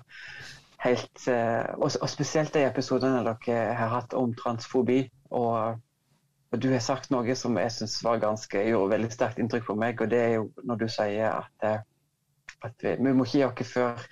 Helt, 0.82 1.28
eh, 1.30 1.68
og, 1.78 1.92
og 2.02 2.10
spesielt 2.10 2.54
de 2.54 2.64
episodene 2.66 3.22
dere 3.28 3.76
har 3.78 3.94
hatt 3.94 4.16
om 4.18 4.34
transfobi. 4.38 5.04
og 5.30 5.82
du 6.62 6.70
har 6.72 6.82
sagt 6.84 7.12
noe 7.14 7.36
som 7.38 7.58
jeg 7.60 7.74
syns 7.74 8.00
gjorde 8.04 8.92
veldig 8.92 9.12
sterkt 9.14 9.40
inntrykk 9.42 9.68
på 9.70 9.76
meg. 9.80 10.02
og 10.02 10.10
Det 10.10 10.22
er 10.22 10.34
jo 10.38 10.50
når 10.64 10.82
du 10.82 10.88
sier 10.92 11.30
at, 11.32 11.54
eh, 11.64 11.80
at 12.64 12.84
vi, 12.84 12.96
vi, 13.00 13.14
må 13.14 13.26
ikke 13.26 13.38
gi 13.38 13.46
oss 13.48 13.72
før, 13.72 14.06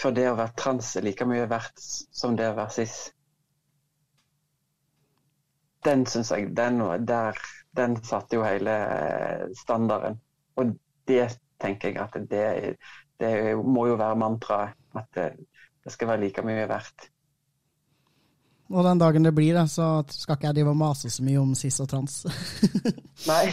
før, 0.00 0.14
det 0.16 0.26
å 0.30 0.36
være 0.38 0.56
trans 0.56 0.94
er 0.96 1.06
like 1.06 1.26
mye 1.28 1.48
verdt 1.50 1.80
som 2.22 2.36
det 2.38 2.50
å 2.50 2.56
være 2.58 2.76
cis. 2.78 2.98
Den 5.84 6.04
syns 6.06 6.32
jeg 6.34 6.50
den, 6.56 6.82
der, 7.08 7.38
den 7.76 7.96
satte 8.04 8.36
jo 8.36 8.44
hele 8.44 8.74
standarden. 9.62 10.20
Og 10.60 10.74
det 11.08 11.30
tenker 11.60 11.88
jeg 11.88 12.02
at 12.02 12.18
det, 12.28 12.76
det 13.20 13.32
må 13.56 13.86
jo 13.88 13.96
være 14.00 14.20
mantraet. 14.20 14.76
At 14.96 15.08
det, 15.16 15.30
det 15.84 15.92
skal 15.94 16.12
være 16.12 16.26
like 16.26 16.44
mye 16.44 16.68
verdt. 16.68 17.08
Og 18.70 18.86
den 18.86 19.00
dagen 19.02 19.26
det 19.26 19.34
blir 19.34 19.56
det, 19.58 19.66
så 19.72 20.00
skal 20.14 20.38
ikke 20.38 20.50
jeg 20.50 20.60
drive 20.60 20.74
og 20.74 20.78
mase 20.78 21.10
så 21.10 21.24
mye 21.26 21.40
om 21.42 21.54
cis 21.58 21.80
og 21.82 21.88
trans. 21.90 22.20
nei. 23.30 23.46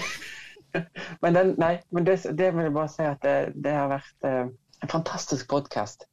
Men, 1.24 1.34
den, 1.34 1.56
nei. 1.58 1.78
Men 1.92 2.06
det, 2.06 2.20
det, 2.38 2.52
vil 2.54 2.68
jeg 2.68 2.76
bare 2.76 2.92
si 2.94 3.08
at 3.08 3.24
det, 3.26 3.38
det 3.66 3.74
har 3.74 3.90
vært 3.90 4.30
eh, 4.30 4.46
en 4.84 4.92
fantastisk 4.92 5.50
podkast. 5.50 6.06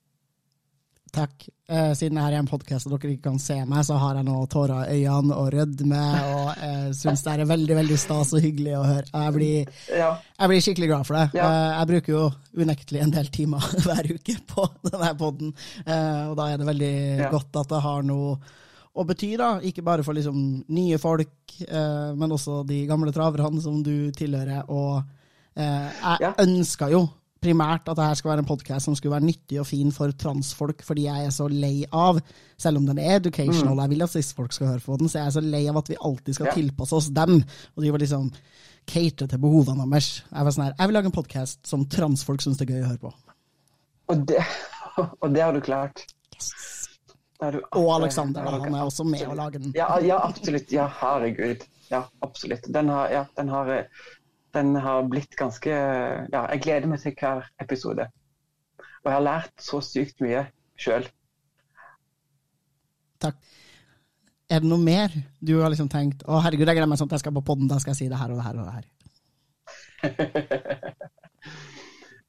Takk. 1.15 1.45
Eh, 1.71 1.93
siden 1.97 2.19
jeg 2.19 2.33
er 2.33 2.41
en 2.41 2.49
podkast 2.49 2.89
og 2.89 2.97
dere 2.97 3.15
ikke 3.15 3.29
kan 3.29 3.39
se 3.41 3.55
meg, 3.69 3.85
så 3.87 3.97
har 4.01 4.19
jeg 4.19 4.27
nå 4.27 4.35
tårer 4.53 4.91
i 4.93 5.05
øynene 5.07 5.37
og 5.39 5.53
rødme, 5.55 6.01
og 6.35 6.65
eh, 6.65 6.89
syns 6.97 7.23
det 7.25 7.37
er 7.37 7.49
veldig 7.49 7.77
veldig 7.79 7.99
stas 8.01 8.35
og 8.35 8.43
hyggelig 8.45 8.75
å 8.81 8.83
høre. 8.89 9.07
Jeg 9.13 9.37
blir, 9.37 9.71
ja. 9.95 10.11
jeg 10.41 10.51
blir 10.51 10.67
skikkelig 10.67 10.91
glad 10.91 11.09
for 11.09 11.21
det. 11.21 11.39
Ja. 11.39 11.47
Eh, 11.47 11.71
jeg 11.77 11.91
bruker 11.93 12.17
jo 12.17 12.25
unektelig 12.65 13.05
en 13.05 13.15
del 13.15 13.31
timer 13.37 13.71
hver 13.87 14.11
uke 14.11 14.37
på 14.51 14.67
denne 14.91 15.15
poden, 15.21 15.55
eh, 15.87 16.21
og 16.33 16.37
da 16.41 16.51
er 16.51 16.61
det 16.61 16.69
veldig 16.73 16.95
ja. 17.23 17.33
godt 17.33 17.63
at 17.63 17.73
det 17.77 17.83
har 17.87 18.05
noe 18.11 18.37
og 18.95 19.09
betyr, 19.11 19.35
da, 19.41 19.51
ikke 19.67 19.83
bare 19.83 20.05
for 20.07 20.15
liksom 20.15 20.39
nye 20.75 20.99
folk, 21.03 21.35
eh, 21.67 22.15
men 22.15 22.33
også 22.35 22.63
de 22.69 22.85
gamle 22.87 23.13
traverne 23.15 23.63
som 23.63 23.81
du 23.83 24.13
tilhører. 24.15 24.71
Og 24.71 25.03
eh, 25.57 25.89
jeg 25.91 26.23
ja. 26.23 26.33
ønska 26.45 26.91
jo 26.93 27.03
primært 27.45 27.91
at 27.91 27.99
dette 27.99 28.21
skal 28.21 28.31
være 28.31 28.45
en 28.45 28.49
podkast 28.49 28.89
som 28.89 28.95
skulle 28.97 29.17
være 29.17 29.27
nyttig 29.27 29.59
og 29.61 29.67
fin 29.69 29.91
for 29.93 30.15
transfolk, 30.17 30.85
fordi 30.87 31.09
jeg 31.09 31.27
er 31.27 31.35
så 31.35 31.49
lei 31.51 31.83
av, 31.91 32.21
selv 32.61 32.81
om 32.81 32.87
den 32.89 33.03
er 33.03 33.19
educational, 33.19 33.75
mm. 33.75 33.83
jeg 33.83 33.93
vil 33.93 34.07
at 34.07 34.15
cis-folk 34.15 34.55
skal 34.55 34.71
høre 34.71 34.85
på 34.87 35.01
den, 35.01 35.11
så 35.11 35.21
jeg 35.21 35.27
er 35.27 35.37
så 35.37 35.45
lei 35.45 35.65
av 35.73 35.83
at 35.83 35.91
vi 35.91 35.99
alltid 35.99 36.39
skal 36.39 36.53
ja. 36.53 36.55
tilpasse 36.57 36.97
oss 36.97 37.11
dem. 37.19 37.43
Og 37.75 37.85
de 37.85 37.93
var 37.93 38.05
liksom 38.05 38.31
catere 38.89 39.29
til 39.29 39.43
behovene 39.43 39.89
deres. 39.91 40.13
Jeg 40.31 40.47
var 40.47 40.55
sånn 40.55 40.67
her, 40.69 40.79
jeg 40.79 40.93
vil 40.93 41.01
lage 41.01 41.11
en 41.11 41.19
podkast 41.19 41.61
som 41.69 41.85
transfolk 41.91 42.47
syns 42.47 42.63
det 42.63 42.71
er 42.71 42.79
gøy 42.79 42.87
å 42.87 42.95
høre 42.95 43.05
på. 43.09 43.13
Og 44.15 44.25
det, 44.31 44.41
og 45.23 45.29
det 45.35 45.45
har 45.45 45.53
du 45.59 45.63
klart. 45.65 46.07
Yes 46.39 46.84
og 47.53 47.89
Alexander, 47.97 48.47
da, 48.47 48.59
han 48.65 48.75
er 48.75 48.87
også 48.87 49.07
med 49.09 49.25
å 49.29 49.37
lage 49.39 49.61
den. 49.63 49.73
Ja, 49.77 49.89
ja, 50.03 50.19
absolutt. 50.25 50.73
Ja, 50.75 50.87
herregud. 51.01 51.65
Ja, 51.91 52.05
absolutt. 52.25 52.69
Den 52.73 52.89
har, 52.93 53.11
ja, 53.13 53.25
den 53.37 53.49
har, 53.53 53.73
den 54.57 54.77
har 54.85 55.09
blitt 55.11 55.37
ganske 55.39 55.71
Ja, 55.71 56.47
jeg 56.55 56.63
gleder 56.65 56.89
meg 56.91 57.03
til 57.03 57.17
hver 57.21 57.45
episode. 57.63 58.05
Og 59.05 59.11
jeg 59.11 59.19
har 59.19 59.27
lært 59.27 59.55
så 59.61 59.81
sykt 59.85 60.21
mye 60.25 60.47
sjøl. 60.81 61.05
Takk. 63.23 63.37
Er 64.53 64.61
det 64.61 64.69
noe 64.69 64.81
mer 64.81 65.13
du 65.41 65.55
har 65.63 65.71
liksom 65.73 65.89
tenkt 65.93 66.23
Å, 66.29 66.41
herregud, 66.45 66.69
jeg 66.69 66.77
gleder 66.77 66.91
meg 66.91 66.99
sånn 67.01 67.09
at 67.09 67.15
jeg 67.17 67.25
skal 67.25 67.37
på 67.39 67.47
poden, 67.49 67.71
da 67.71 67.79
skal 67.81 67.93
jeg 67.95 68.01
si 68.03 68.09
det 68.13 68.21
her 68.21 68.31
og 68.33 68.39
det 68.41 68.47
her 68.47 68.57
og 68.61 68.67
det 68.69 68.77
her. 68.77 68.87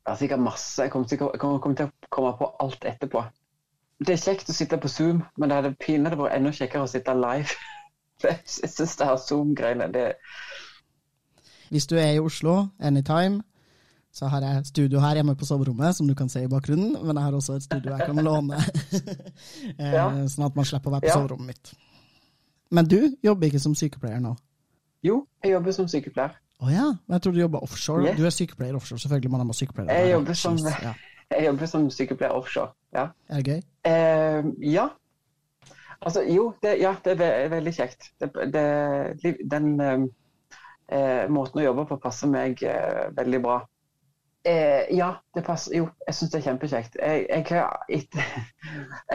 det 0.05 0.13
er 0.13 0.19
sikkert 0.19 0.43
masse. 0.43 0.85
Jeg 0.85 0.91
kommer 0.93 1.07
til, 1.11 1.19
jeg 1.19 1.41
kommer 1.41 1.75
til 1.81 1.89
å 1.89 1.91
komme 2.15 2.31
på 2.39 2.45
alt 2.63 2.87
etterpå. 2.91 3.19
Det 4.03 4.11
er 4.11 4.19
kjekt 4.19 4.49
å 4.51 4.55
sitte 4.55 4.77
på 4.81 4.91
Zoom, 4.91 5.23
men 5.39 5.49
det 5.49 5.57
hadde 5.59 5.75
pinadø 5.79 6.19
vært 6.19 6.35
enda 6.35 6.51
kjekkere 6.55 6.83
å 6.83 6.91
sitte 6.91 7.15
live. 7.15 7.55
Jeg 8.23 8.39
syns 8.47 8.95
det 8.99 9.07
her 9.07 9.19
Zoom-greiene 9.19 9.87
det 9.91 10.05
Hvis 11.71 11.87
du 11.87 11.95
er 11.99 12.15
i 12.15 12.19
Oslo 12.23 12.67
anytime, 12.79 13.41
så 14.15 14.29
har 14.31 14.43
jeg 14.43 14.65
studio 14.71 14.99
her 15.03 15.19
hjemme 15.19 15.35
på 15.35 15.47
soverommet, 15.47 15.95
som 15.95 16.07
du 16.07 16.15
kan 16.15 16.29
se 16.31 16.43
i 16.43 16.51
bakgrunnen, 16.51 16.95
men 17.03 17.17
jeg 17.17 17.23
har 17.23 17.35
også 17.35 17.57
et 17.57 17.65
studio 17.67 17.95
jeg 17.95 18.07
kan 18.07 18.23
låne, 18.23 18.59
eh, 19.81 20.21
sånn 20.31 20.47
at 20.47 20.55
man 20.55 20.67
slipper 20.67 20.91
å 20.91 20.95
være 20.95 21.07
på 21.07 21.11
ja. 21.11 21.17
soverommet 21.19 21.51
mitt. 21.51 21.73
Men 22.75 22.87
du 22.89 22.99
jobber 23.23 23.51
ikke 23.51 23.63
som 23.63 23.75
sykepleier 23.75 24.23
nå? 24.23 24.35
Jo, 25.05 25.21
jeg 25.43 25.55
jobber 25.55 25.75
som 25.75 25.89
sykepleier. 25.91 26.35
Å 26.55 26.63
oh, 26.63 26.71
ja, 26.71 26.85
men 26.95 27.17
jeg 27.17 27.25
tror 27.25 27.35
du 27.35 27.41
jobber 27.41 27.63
offshore. 27.67 28.05
Yes. 28.07 28.15
Du 28.15 28.23
er 28.25 28.31
sykepleier 28.31 28.77
offshore, 28.77 29.01
selvfølgelig. 29.03 29.31
Man 29.33 29.43
er 29.43 29.57
sykepleier. 29.59 29.91
Jeg 29.91 30.13
jobber 30.15 30.39
som, 30.39 30.59
ja. 30.63 30.93
Jeg 31.31 31.45
jobber 31.47 31.69
som 31.69 31.89
sykepleier 31.89 32.35
offshore, 32.35 32.73
ja. 32.93 33.09
Er 33.29 33.41
det 33.41 33.55
gøy? 33.55 33.61
Eh, 33.91 34.51
ja. 34.75 34.89
Altså, 36.01 36.21
jo, 36.29 36.53
det, 36.63 36.77
ja, 36.81 36.95
det 37.05 37.15
er 37.21 37.49
veldig 37.49 37.73
kjekt. 37.73 38.11
Det, 38.21 38.31
det, 38.53 39.37
den 39.51 39.69
eh, 39.81 40.03
eh, 40.91 41.23
måten 41.31 41.61
å 41.61 41.65
jobbe 41.65 41.87
på 41.89 42.01
passer 42.03 42.29
meg 42.29 42.61
eh, 42.65 43.07
veldig 43.15 43.41
bra. 43.41 43.61
Eh, 44.45 44.91
ja, 44.93 45.15
det 45.33 45.41
passer. 45.45 45.73
Jo, 45.79 45.87
jeg 46.05 46.17
syns 46.17 46.33
det 46.33 46.39
er 46.41 46.47
kjempekjekt. 46.51 46.99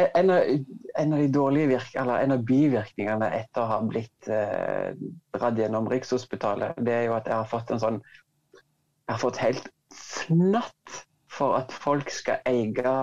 En, 0.01 0.31
en, 0.31 1.13
av, 1.13 1.19
de 1.21 1.29
dårlige 1.33 1.69
virk, 1.71 1.93
eller 1.99 2.25
en 2.25 2.35
av 2.35 2.43
bivirkningene 2.47 3.29
etter 3.37 3.63
å 3.63 3.69
ha 3.71 3.79
blitt 3.87 4.29
eh, 4.31 4.91
dratt 5.35 5.59
gjennom 5.59 5.89
Rikshospitalet, 5.91 6.79
det 6.87 6.95
er 6.97 7.07
jo 7.09 7.15
at 7.19 7.31
jeg 7.31 7.37
har 7.37 7.49
fått 7.51 7.71
en 7.75 7.83
sånn 7.83 8.01
Jeg 8.01 9.13
har 9.13 9.23
fått 9.23 9.41
helt 9.43 9.71
fnatt 9.95 11.01
for 11.41 11.57
at 11.57 11.73
folk 11.73 12.11
skal 12.13 12.43
eie, 12.47 12.95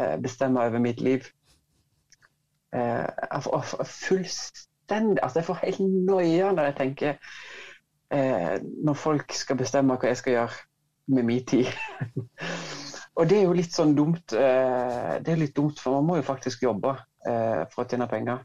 eh, 0.00 0.16
bestemme 0.22 0.60
over 0.60 0.78
mitt 0.78 1.00
liv. 1.00 1.24
Eh, 2.74 3.06
fullstendig 3.84 5.22
Altså, 5.22 5.38
jeg 5.38 5.44
får 5.44 5.60
helt 5.62 5.80
noia 5.80 6.50
når 6.52 6.64
jeg 6.64 6.74
tenker 6.76 7.12
eh, 8.10 8.56
Når 8.84 8.94
folk 8.98 9.32
skal 9.32 9.56
bestemme 9.56 9.94
hva 9.96 10.10
jeg 10.10 10.18
skal 10.20 10.32
gjøre 10.32 10.58
med 11.14 11.22
min 11.22 11.46
tid. 11.46 11.70
Og 13.16 13.30
det 13.30 13.38
er 13.38 13.46
jo 13.46 13.56
litt 13.56 13.72
sånn 13.72 13.94
dumt. 13.96 14.28
Det 14.28 15.30
er 15.32 15.38
litt 15.40 15.54
dumt, 15.56 15.78
for 15.80 15.96
man 15.96 16.04
må 16.04 16.16
jo 16.18 16.24
faktisk 16.26 16.66
jobbe 16.66 16.90
for 17.24 17.80
å 17.80 17.86
tjene 17.88 18.08
penger. 18.10 18.42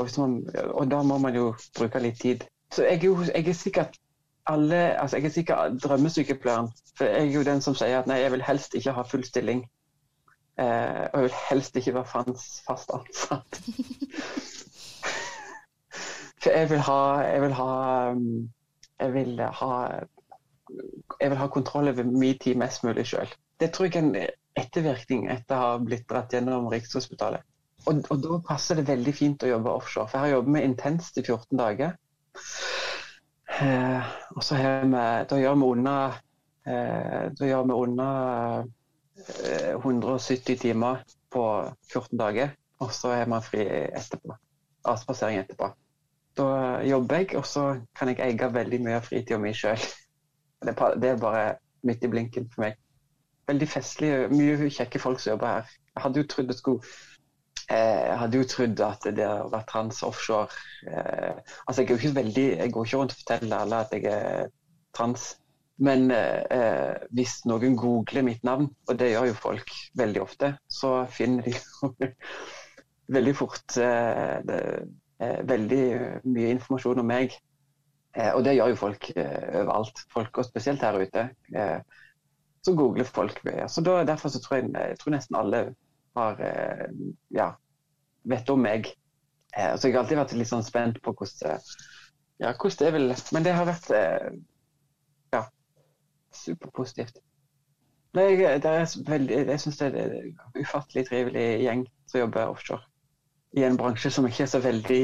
Og, 0.00 0.08
man, 0.22 0.38
og 0.72 0.86
da 0.88 1.02
må 1.04 1.18
man 1.20 1.36
jo 1.36 1.50
bruke 1.76 2.00
litt 2.00 2.16
tid. 2.22 2.46
Så 2.72 2.86
jeg 2.86 3.02
er 3.02 3.04
jo 3.10 3.18
jeg 3.26 3.44
er 3.44 3.58
sikkert 3.58 3.98
alle 4.46 5.00
altså 5.00 5.16
Jeg 5.16 5.26
er 5.26 5.34
sikkert 5.34 5.82
drømmesykepleieren. 5.82 6.68
For 6.96 7.04
jeg 7.04 7.28
er 7.28 7.32
jo 7.32 7.42
den 7.42 7.60
som 7.60 7.74
sier 7.74 7.98
at 7.98 8.06
nei, 8.06 8.20
jeg 8.22 8.32
vil 8.32 8.46
helst 8.46 8.74
ikke 8.74 8.94
ha 8.96 9.02
full 9.02 9.24
stilling. 9.24 9.66
Eh, 10.58 11.06
og 11.12 11.20
jeg 11.20 11.22
vil 11.22 11.38
helst 11.50 11.76
ikke 11.76 11.94
være 11.94 12.34
fast 12.66 12.90
ansatt. 12.94 13.56
for 16.42 16.50
jeg 16.50 16.70
vil 16.70 16.84
ha 16.88 17.00
Jeg 17.20 17.42
vil 17.42 17.52
ha 17.52 18.10
um, 18.10 18.50
Jeg 19.00 19.14
vil 19.14 19.40
ha 19.40 19.72
jeg 21.20 21.30
vil 21.30 21.38
ha 21.38 21.46
kontroll 21.46 21.88
over 21.88 22.04
min 22.04 22.38
tid 22.38 22.56
mest 22.58 22.84
mulig 22.84 23.06
sjøl. 23.06 23.28
Det 23.60 23.70
tror 23.72 23.86
jeg 23.86 23.96
er 23.96 24.02
en 24.02 24.16
ettervirkning 24.58 25.28
etter 25.30 25.56
å 25.56 25.60
ha 25.60 25.76
blitt 25.78 26.08
dratt 26.10 26.34
gjennom 26.34 26.66
Rikshospitalet. 26.72 27.44
Og, 27.86 28.00
og 28.10 28.24
da 28.24 28.38
passer 28.48 28.80
det 28.80 28.88
veldig 28.88 29.14
fint 29.14 29.44
å 29.46 29.52
jobbe 29.52 29.76
offshore. 29.78 30.10
For 30.10 30.24
her 30.24 30.34
jobber 30.34 30.56
vi 30.56 30.64
intenst 30.66 31.20
i 31.20 31.22
14 31.22 31.60
dager. 31.60 31.94
Eh, 33.62 34.02
og 34.36 34.44
så 34.44 34.54
har 34.54 34.82
vi 34.84 34.90
Da 35.30 35.36
gjør 35.40 35.54
vi 35.56 35.68
unna 35.72 35.92
eh, 36.66 37.32
Da 37.38 37.46
gjør 37.48 37.62
vi 37.64 37.72
unna 37.72 38.08
eh, 39.16 39.72
170 39.76 40.58
timer 40.60 41.04
på 41.32 41.44
14 41.92 42.18
dager, 42.18 42.50
og 42.80 42.92
så 42.92 43.08
er 43.16 43.26
man 43.26 43.42
fri 43.42 43.64
etterpå. 43.66 44.36
Avspasering 44.84 45.38
etterpå. 45.40 45.70
Da 46.36 46.48
jobber 46.84 47.16
jeg, 47.16 47.36
og 47.36 47.46
så 47.46 47.80
kan 47.96 48.08
jeg 48.08 48.20
eie 48.20 48.52
veldig 48.52 48.80
mye 48.84 48.98
av 49.00 49.08
fritida 49.08 49.38
mi 49.40 49.52
sjøl. 49.56 49.80
Det 50.62 51.10
er 51.10 51.20
bare 51.20 51.56
midt 51.82 52.04
i 52.04 52.10
blinken 52.12 52.48
for 52.52 52.66
meg. 52.66 52.76
Veldig 53.48 53.68
festlig. 53.68 54.12
Mye 54.32 54.70
kjekke 54.70 55.00
folk 55.00 55.20
som 55.20 55.34
jobber 55.34 55.54
her. 55.56 55.76
Jeg 55.94 56.04
hadde 56.04 56.22
jo 56.22 56.28
trodd 56.28 56.48
det 56.52 56.58
skulle 56.58 56.92
eh, 57.72 58.12
hadde 58.20 58.40
jo 58.40 58.48
trodd 58.50 58.82
at 58.84 59.08
det 59.16 59.26
å 59.26 59.48
være 59.52 59.68
trans 59.70 60.02
offshore 60.06 60.46
eh, 60.86 61.40
Altså, 61.66 61.82
jeg, 61.82 61.88
er 61.88 61.92
jo 61.92 61.98
ikke 62.00 62.20
veldig, 62.20 62.46
jeg 62.60 62.72
går 62.74 62.86
ikke 62.88 63.00
rundt 63.00 63.16
og 63.16 63.20
forteller 63.22 63.58
alle 63.58 63.82
at 63.84 63.96
jeg 63.96 64.06
er 64.12 64.48
trans. 64.96 65.34
Men 65.76 66.10
eh, 66.10 66.94
hvis 67.12 67.42
noen 67.48 67.76
googler 67.76 68.24
mitt 68.24 68.44
navn, 68.48 68.70
og 68.88 69.00
det 69.00 69.10
gjør 69.10 69.30
jo 69.30 69.40
folk 69.40 69.74
veldig 70.00 70.22
ofte, 70.24 70.54
så 70.72 70.92
finner 71.12 71.44
de 71.44 71.52
jo 71.56 71.90
veldig 73.16 73.34
fort 73.36 73.76
eh, 73.82 74.38
det, 74.48 74.62
eh, 75.20 75.42
veldig 75.48 75.84
mye 76.24 76.54
informasjon 76.56 77.02
om 77.04 77.12
meg. 77.12 77.36
Eh, 78.16 78.32
og 78.32 78.44
det 78.46 78.56
gjør 78.56 78.72
jo 78.72 78.80
folk 78.80 79.10
eh, 79.12 79.60
overalt. 79.60 80.00
Folk, 80.12 80.40
og 80.40 80.48
spesielt 80.48 80.84
her 80.84 80.96
ute. 81.02 81.28
Eh, 81.52 81.78
så 82.64 82.74
googler 82.74 83.04
folk 83.04 83.42
mye. 83.46 83.68
Så 83.68 83.84
da, 83.84 84.00
Derfor 84.08 84.32
så 84.32 84.40
tror 84.42 84.58
jeg, 84.58 84.72
jeg 84.74 84.98
tror 85.02 85.14
nesten 85.14 85.38
alle 85.38 85.66
har 86.16 86.40
ja, 87.36 87.50
vet 88.24 88.50
om 88.50 88.62
meg. 88.64 88.88
så 89.52 89.88
jeg 89.88 89.94
har 89.94 90.02
alltid 90.02 90.18
vært 90.18 90.34
litt 90.36 90.50
sånn 90.50 90.64
spent 90.66 90.98
på 91.04 91.12
hvordan, 91.16 91.62
ja, 92.42 92.52
hvordan 92.52 92.80
det 92.80 92.92
vil 92.96 93.14
Men 93.36 93.46
det 93.46 93.54
har 93.56 93.68
vært 93.68 93.90
superpositivt. 96.36 97.18
Nei, 98.16 98.36
det 98.36 98.70
er 98.70 98.86
veldig, 99.08 99.40
jeg 99.50 99.60
syns 99.60 99.80
det 99.80 99.88
er 99.88 100.14
en 100.16 100.62
ufattelig 100.62 101.06
trivelig 101.08 101.46
gjeng 101.66 101.82
som 102.08 102.22
jobber 102.22 102.52
offshore. 102.52 102.86
I 103.56 103.64
en 103.66 103.76
bransje 103.76 104.12
som 104.12 104.26
ikke 104.28 104.44
er 104.46 104.52
så 104.52 104.60
veldig 104.64 105.02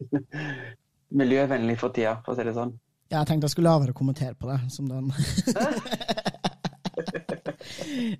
miljøvennlig 1.20 1.76
for 1.80 1.92
tida, 1.96 2.16
for 2.24 2.32
å 2.32 2.38
si 2.38 2.48
det 2.48 2.56
sånn. 2.56 2.72
Ja, 3.10 3.20
jeg 3.20 3.28
tenkte 3.28 3.48
jeg 3.48 3.56
skulle 3.56 3.72
la 3.72 3.82
være 3.82 3.94
å 3.94 4.00
kommentere 4.00 4.36
på 4.38 4.48
det 4.48 4.60
som 4.72 4.88
den. 4.88 5.10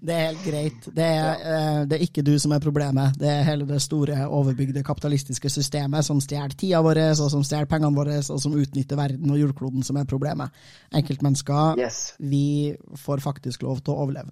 Det 0.01 0.15
er 0.15 0.27
helt 0.27 0.45
greit. 0.45 0.87
Det 0.97 1.07
er, 1.07 1.43
uh, 1.45 1.81
det 1.89 1.97
er, 1.97 2.03
ikke 2.05 2.25
du 2.27 2.33
som 2.43 2.53
er 2.55 2.63
problemet. 2.63 3.17
Det 3.21 3.29
er 3.31 3.47
hele 3.47 3.67
det 3.69 3.81
store, 3.85 4.17
overbygde 4.27 4.83
kapitalistiske 4.87 5.51
systemet 5.53 6.07
som 6.07 6.21
stjeler 6.23 6.55
tida 6.59 6.81
vår, 6.85 6.99
og 7.13 7.31
som 7.33 7.45
stjeler 7.47 7.69
pengene 7.71 7.97
våre, 7.97 8.17
og 8.21 8.39
som 8.43 8.57
utnytter 8.59 8.97
verden 8.99 9.33
og 9.33 9.41
jordkloden 9.41 9.83
som 9.87 9.99
er 10.01 10.09
problemet. 10.11 10.49
Enkeltmennesker, 10.97 11.81
yes. 11.81 11.99
vi 12.19 12.75
får 12.99 13.19
faktisk 13.25 13.59
lov 13.67 13.77
til 13.85 13.93
å 13.95 13.99
overleve. 14.07 14.31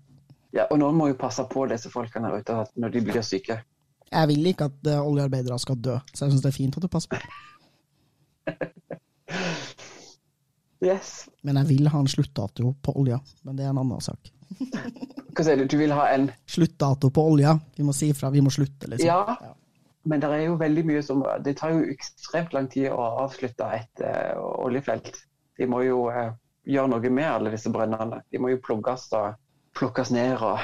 Ja, 0.57 0.65
og 0.71 0.77
noen 0.81 0.97
må 0.97 1.05
jo 1.11 1.17
passe 1.21 1.45
på 1.51 1.67
disse 1.69 1.91
folkene 1.93 2.31
der 2.31 2.41
ute 2.41 2.55
når 2.81 2.89
de 2.95 3.01
blir 3.11 3.25
syke. 3.27 3.57
Jeg 4.09 4.25
vil 4.31 4.43
ikke 4.49 4.71
at 4.71 4.79
uh, 4.89 5.05
oljearbeidere 5.05 5.59
skal 5.61 5.77
dø, 5.85 5.97
så 6.15 6.25
jeg 6.25 6.31
syns 6.33 6.45
det 6.47 6.53
er 6.53 6.57
fint 6.57 6.79
at 6.79 6.85
du 6.85 6.89
passer 6.89 7.11
på. 7.13 7.19
yes. 10.89 11.09
Men 11.45 11.61
jeg 11.61 11.67
vil 11.75 11.87
ha 11.93 11.99
en 12.01 12.09
sluttdato 12.09 12.65
på 12.83 12.91
olja, 12.97 13.19
men 13.45 13.53
det 13.59 13.65
er 13.67 13.71
en 13.75 13.83
annen 13.85 14.05
sak. 14.05 14.33
Hva 15.35 15.45
sier 15.47 15.61
du, 15.61 15.69
du 15.71 15.77
vil 15.79 15.95
ha 15.95 16.09
en 16.15 16.29
Sluttdato 16.51 17.11
på 17.15 17.25
olja. 17.31 17.55
Vi 17.77 17.87
må 17.87 17.95
si 17.95 18.11
ifra, 18.13 18.31
vi 18.35 18.43
må 18.43 18.51
slutte, 18.51 18.91
liksom. 18.91 19.07
Ja, 19.07 19.55
men 20.09 20.23
det 20.23 20.31
er 20.33 20.45
jo 20.47 20.57
veldig 20.59 20.85
mye 20.89 21.03
som 21.05 21.23
Det 21.45 21.57
tar 21.61 21.75
jo 21.77 21.85
ekstremt 21.93 22.55
lang 22.57 22.69
tid 22.73 22.91
å 22.91 23.03
avslutte 23.25 23.69
et 23.77 24.05
uh, 24.05 24.39
oljefelt. 24.65 25.13
De 25.59 25.69
må 25.69 25.83
jo 25.87 26.07
uh, 26.11 26.33
gjøre 26.69 26.93
noe 26.95 27.13
med 27.13 27.29
alle 27.29 27.53
disse 27.55 27.71
brønnene. 27.73 28.23
De 28.33 28.41
må 28.41 28.53
jo 28.55 28.63
plugges 28.65 29.09
og 29.19 29.39
plukkes 29.79 30.13
ned 30.15 30.37
og 30.41 30.59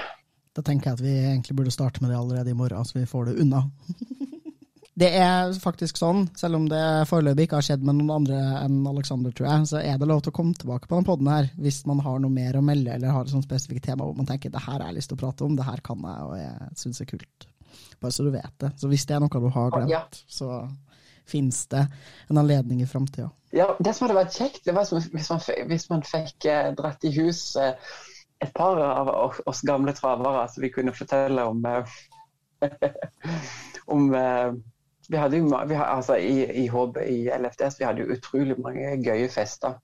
Da 0.55 0.63
tenker 0.63 0.91
jeg 0.91 0.99
at 0.99 1.03
vi 1.03 1.15
egentlig 1.19 1.57
burde 1.59 1.75
starte 1.75 2.03
med 2.03 2.13
det 2.13 2.19
allerede 2.19 2.53
i 2.53 2.57
morgen, 2.59 2.85
så 2.87 2.99
vi 3.01 3.09
får 3.11 3.31
det 3.31 3.41
unna. 3.43 3.65
Det 4.95 5.09
er 5.19 5.51
faktisk 5.59 5.99
sånn, 5.99 6.29
selv 6.39 6.61
om 6.61 6.69
det 6.71 6.83
foreløpig 7.11 7.49
ikke 7.49 7.59
har 7.59 7.67
skjedd 7.67 7.83
med 7.83 7.97
noen 7.99 8.13
andre 8.21 8.37
enn 8.61 8.77
Alexander, 8.87 9.33
tror 9.35 9.49
jeg, 9.49 9.67
så 9.73 9.81
er 9.81 9.97
det 9.99 10.07
lov 10.07 10.21
til 10.23 10.31
å 10.31 10.37
komme 10.37 10.55
tilbake 10.55 10.87
på 10.87 10.95
den 10.95 11.07
poden 11.09 11.31
her 11.33 11.49
hvis 11.59 11.81
man 11.91 12.03
har 12.05 12.21
noe 12.23 12.31
mer 12.31 12.61
å 12.61 12.63
melde 12.63 12.93
eller 12.95 13.11
har 13.11 13.27
et 13.27 13.33
sånt 13.33 13.49
spesifikt 13.49 13.89
tema 13.89 14.07
hvor 14.07 14.15
man 14.15 14.29
tenker 14.29 14.53
det 14.55 14.63
her 14.63 14.79
har 14.79 14.87
jeg 14.87 15.01
lyst 15.01 15.11
til 15.11 15.19
å 15.19 15.23
prate 15.25 15.49
om, 15.49 15.57
det 15.59 15.67
her 15.67 15.83
kan 15.83 16.07
jeg 16.07 16.29
og 16.29 16.37
jeg 16.39 16.69
syns 16.79 17.03
er 17.03 17.09
kult. 17.11 17.47
Bare 17.99 18.15
så 18.15 18.27
du 18.27 18.31
vet 18.31 18.55
det. 18.63 18.71
Så 18.79 18.91
hvis 18.93 19.07
det 19.11 19.17
er 19.17 19.25
noe 19.25 19.43
du 19.43 19.49
har 19.57 19.75
glemt, 19.75 20.21
så 20.31 20.51
finnes 21.27 21.59
det 21.73 21.83
en 22.31 22.39
anledning 22.39 22.85
i 22.85 22.87
framtida. 22.87 23.33
Ja, 23.55 23.73
det 23.81 23.95
som 23.97 24.07
hadde 24.07 24.19
vært 24.19 24.37
kjekt, 24.37 24.63
det 24.67 24.75
var 24.77 24.87
hvis 24.91 25.31
man, 25.31 25.43
hvis 25.71 25.89
man 25.91 26.05
fikk 26.07 26.47
eh, 26.51 26.69
dratt 26.79 27.07
i 27.07 27.13
hus 27.17 27.57
eh, 27.59 27.75
et 28.43 28.53
par 28.55 28.79
av 28.79 29.11
oss 29.49 29.63
gamle 29.67 29.95
travere, 29.97 30.47
så 30.53 30.63
vi 30.63 30.71
kunne 30.75 30.95
fortelle 30.95 31.47
om 31.51 31.67
eh, 31.71 31.99
om 33.95 34.15
eh, 34.15 34.55
vi 35.09 35.19
hadde 35.21 35.41
jo, 35.41 35.49
vi, 35.69 35.79
altså, 35.79 36.17
i, 36.17 36.45
i, 36.65 36.69
HB, 36.71 37.01
i 37.11 37.19
LFDS 37.35 37.81
vi 37.81 37.89
hadde 37.89 38.05
jo 38.05 38.15
utrolig 38.17 38.57
mange 38.63 38.95
gøye 39.05 39.29
fester. 39.33 39.77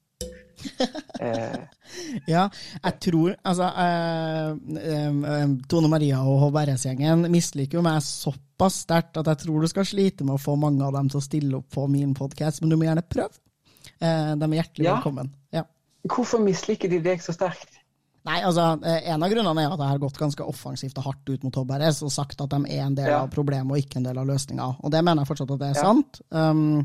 eh. 1.24 1.60
Ja, 2.28 2.42
jeg 2.84 2.96
tror 3.00 3.30
Altså, 3.48 3.70
eh, 3.80 4.50
eh, 4.92 5.54
Tone 5.70 5.88
Maria 5.88 6.20
og 6.20 6.42
HBRS-gjengen 6.44 7.24
misliker 7.32 7.78
jo 7.78 7.84
meg 7.86 8.02
såpass 8.04 8.82
sterkt 8.84 9.16
at 9.16 9.30
jeg 9.32 9.46
tror 9.46 9.64
du 9.64 9.70
skal 9.72 9.88
slite 9.88 10.26
med 10.26 10.36
å 10.36 10.42
få 10.42 10.58
mange 10.60 10.84
av 10.84 10.92
dem 10.98 11.08
til 11.08 11.22
å 11.22 11.24
stille 11.24 11.60
opp 11.62 11.70
på 11.72 11.86
min 11.88 12.12
podkast, 12.16 12.60
men 12.60 12.72
du 12.72 12.76
må 12.76 12.88
gjerne 12.88 13.06
prøve. 13.08 13.40
Eh, 14.00 14.32
de 14.36 14.48
er 14.50 14.58
hjertelig 14.60 14.88
ja. 14.88 14.96
velkommen. 14.98 15.32
Ja. 15.56 15.64
Hvorfor 16.08 16.44
misliker 16.44 16.92
de 16.92 17.00
deg 17.04 17.24
så 17.24 17.36
sterkt? 17.36 17.79
Nei, 18.28 18.40
altså, 18.44 18.66
eh, 18.84 19.06
En 19.12 19.22
av 19.22 19.30
grunnene 19.32 19.62
er 19.64 19.72
at 19.72 19.80
jeg 19.80 19.94
har 19.94 20.02
gått 20.02 20.18
ganske 20.20 20.44
offensivt 20.44 20.98
og 21.00 21.06
hardt 21.08 21.30
ut 21.30 21.46
mot 21.46 21.60
HBRS 21.62 22.02
og 22.04 22.12
sagt 22.12 22.42
at 22.44 22.52
de 22.52 22.60
er 22.68 22.84
en 22.84 22.98
del 22.98 23.08
ja. 23.08 23.22
av 23.22 23.30
problemet 23.32 23.72
og 23.72 23.80
ikke 23.80 24.00
en 24.00 24.10
del 24.10 24.20
av 24.20 24.28
løsninga. 24.28 24.66
Og 24.84 24.92
det 24.92 25.00
mener 25.06 25.24
jeg 25.24 25.30
fortsatt 25.32 25.54
at 25.56 25.62
det 25.62 25.70
er 25.70 25.80
ja. 25.80 25.86
sant. 25.88 26.20
Um, 26.28 26.84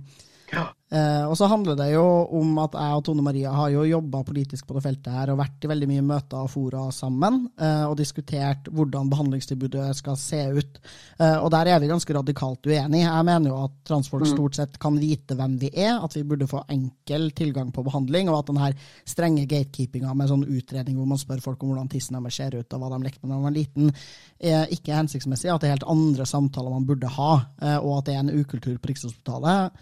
ja. 0.54 0.70
Eh, 0.94 1.24
og 1.26 1.34
så 1.34 1.48
handler 1.50 1.74
det 1.80 1.88
jo 1.96 2.04
om 2.38 2.60
at 2.62 2.76
jeg 2.78 2.98
og 3.00 3.02
Tone 3.08 3.24
Maria 3.26 3.50
har 3.58 3.72
jo 3.74 3.88
jobba 3.90 4.20
politisk 4.22 4.68
på 4.68 4.76
det 4.78 4.84
feltet 4.86 5.16
her 5.16 5.32
og 5.34 5.40
vært 5.40 5.66
i 5.66 5.70
veldig 5.72 5.88
mye 5.90 6.04
møter 6.06 6.44
og 6.46 6.52
fora 6.54 6.84
sammen 6.94 7.40
eh, 7.58 7.88
og 7.88 7.96
diskutert 7.98 8.70
hvordan 8.70 9.10
behandlingstilbudet 9.10 9.88
skal 9.98 10.20
se 10.22 10.44
ut. 10.54 10.78
Eh, 11.18 11.40
og 11.40 11.50
der 11.56 11.72
er 11.74 11.82
vi 11.82 11.90
ganske 11.90 12.14
radikalt 12.14 12.70
uenige. 12.70 13.08
Jeg 13.08 13.28
mener 13.32 13.50
jo 13.50 13.64
at 13.64 13.80
transfolk 13.90 14.28
mm. 14.28 14.32
stort 14.36 14.60
sett 14.60 14.78
kan 14.82 15.02
vite 15.02 15.40
hvem 15.40 15.58
vi 15.66 15.74
er, 15.74 15.98
at 15.98 16.20
vi 16.20 16.24
burde 16.30 16.50
få 16.54 16.62
enkel 16.70 17.32
tilgang 17.34 17.74
på 17.74 17.88
behandling, 17.90 18.30
og 18.30 18.44
at 18.44 18.54
den 18.54 18.62
her 18.62 18.78
strenge 19.10 19.50
gatekeepinga 19.50 20.14
med 20.14 20.30
sånn 20.30 20.46
utredning 20.46 21.02
hvor 21.02 21.10
man 21.10 21.22
spør 21.22 21.42
folk 21.50 21.66
om 21.66 21.74
hvordan 21.74 21.90
tissen 21.90 22.20
deres 22.20 22.38
ser 22.38 22.60
ut 22.60 22.78
og 22.78 22.86
hva 22.86 22.94
de 22.94 23.04
lekte 23.08 23.26
med 23.26 23.34
da 23.34 23.42
de 23.42 23.50
var 23.50 23.58
liten, 23.58 23.94
er 24.38 24.70
ikke 24.70 25.02
hensiktsmessig. 25.02 25.50
At 25.50 25.66
det 25.66 25.72
er 25.72 25.80
helt 25.80 25.92
andre 25.98 26.30
samtaler 26.30 26.78
man 26.78 26.86
burde 26.86 27.10
ha, 27.18 27.32
eh, 27.58 27.80
og 27.80 28.04
at 28.04 28.12
det 28.12 28.20
er 28.20 28.28
en 28.28 28.36
ukultur 28.38 28.78
på 28.78 28.94
Rikshospitalet 28.94 29.74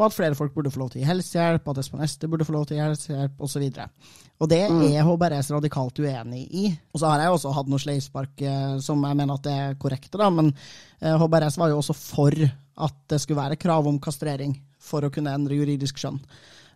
og 0.00 0.06
at 0.08 0.16
flere 0.16 0.36
folk 0.38 0.49
burde 0.54 0.72
få 0.72 0.82
lov 0.82 0.92
til 0.92 1.00
å 1.00 1.02
gi 1.02 1.08
helsehjelp, 1.08 1.68
at 1.72 1.80
espanester 1.82 2.30
burde 2.30 2.46
få 2.48 2.54
lov 2.54 2.66
til 2.68 2.76
å 2.76 2.80
gi 2.80 2.84
helsehjelp, 2.84 3.42
osv. 3.46 3.66
Og, 3.66 4.14
og 4.40 4.50
det 4.52 4.60
mm. 4.70 4.80
er 4.90 5.06
HBRS 5.06 5.50
radikalt 5.56 6.00
uenig 6.02 6.44
i. 6.46 6.64
Og 6.92 7.02
så 7.02 7.10
har 7.10 7.24
jeg 7.24 7.34
også 7.36 7.54
hatt 7.56 7.70
noe 7.72 7.82
sleivspark 7.82 8.46
eh, 8.46 8.78
som 8.84 9.04
jeg 9.06 9.20
mener 9.20 9.36
at 9.36 9.46
det 9.46 9.56
er 9.66 9.78
korrekte, 9.80 10.16
da, 10.20 10.30
men 10.34 10.52
HBRS 11.00 11.58
eh, 11.58 11.62
var 11.64 11.74
jo 11.74 11.82
også 11.82 11.96
for 11.96 12.40
at 12.80 12.96
det 13.12 13.20
skulle 13.20 13.42
være 13.42 13.60
krav 13.60 13.88
om 13.88 14.00
kastrering 14.02 14.56
for 14.80 15.04
å 15.04 15.12
kunne 15.12 15.34
endre 15.36 15.58
juridisk 15.58 16.00
skjønn. 16.00 16.20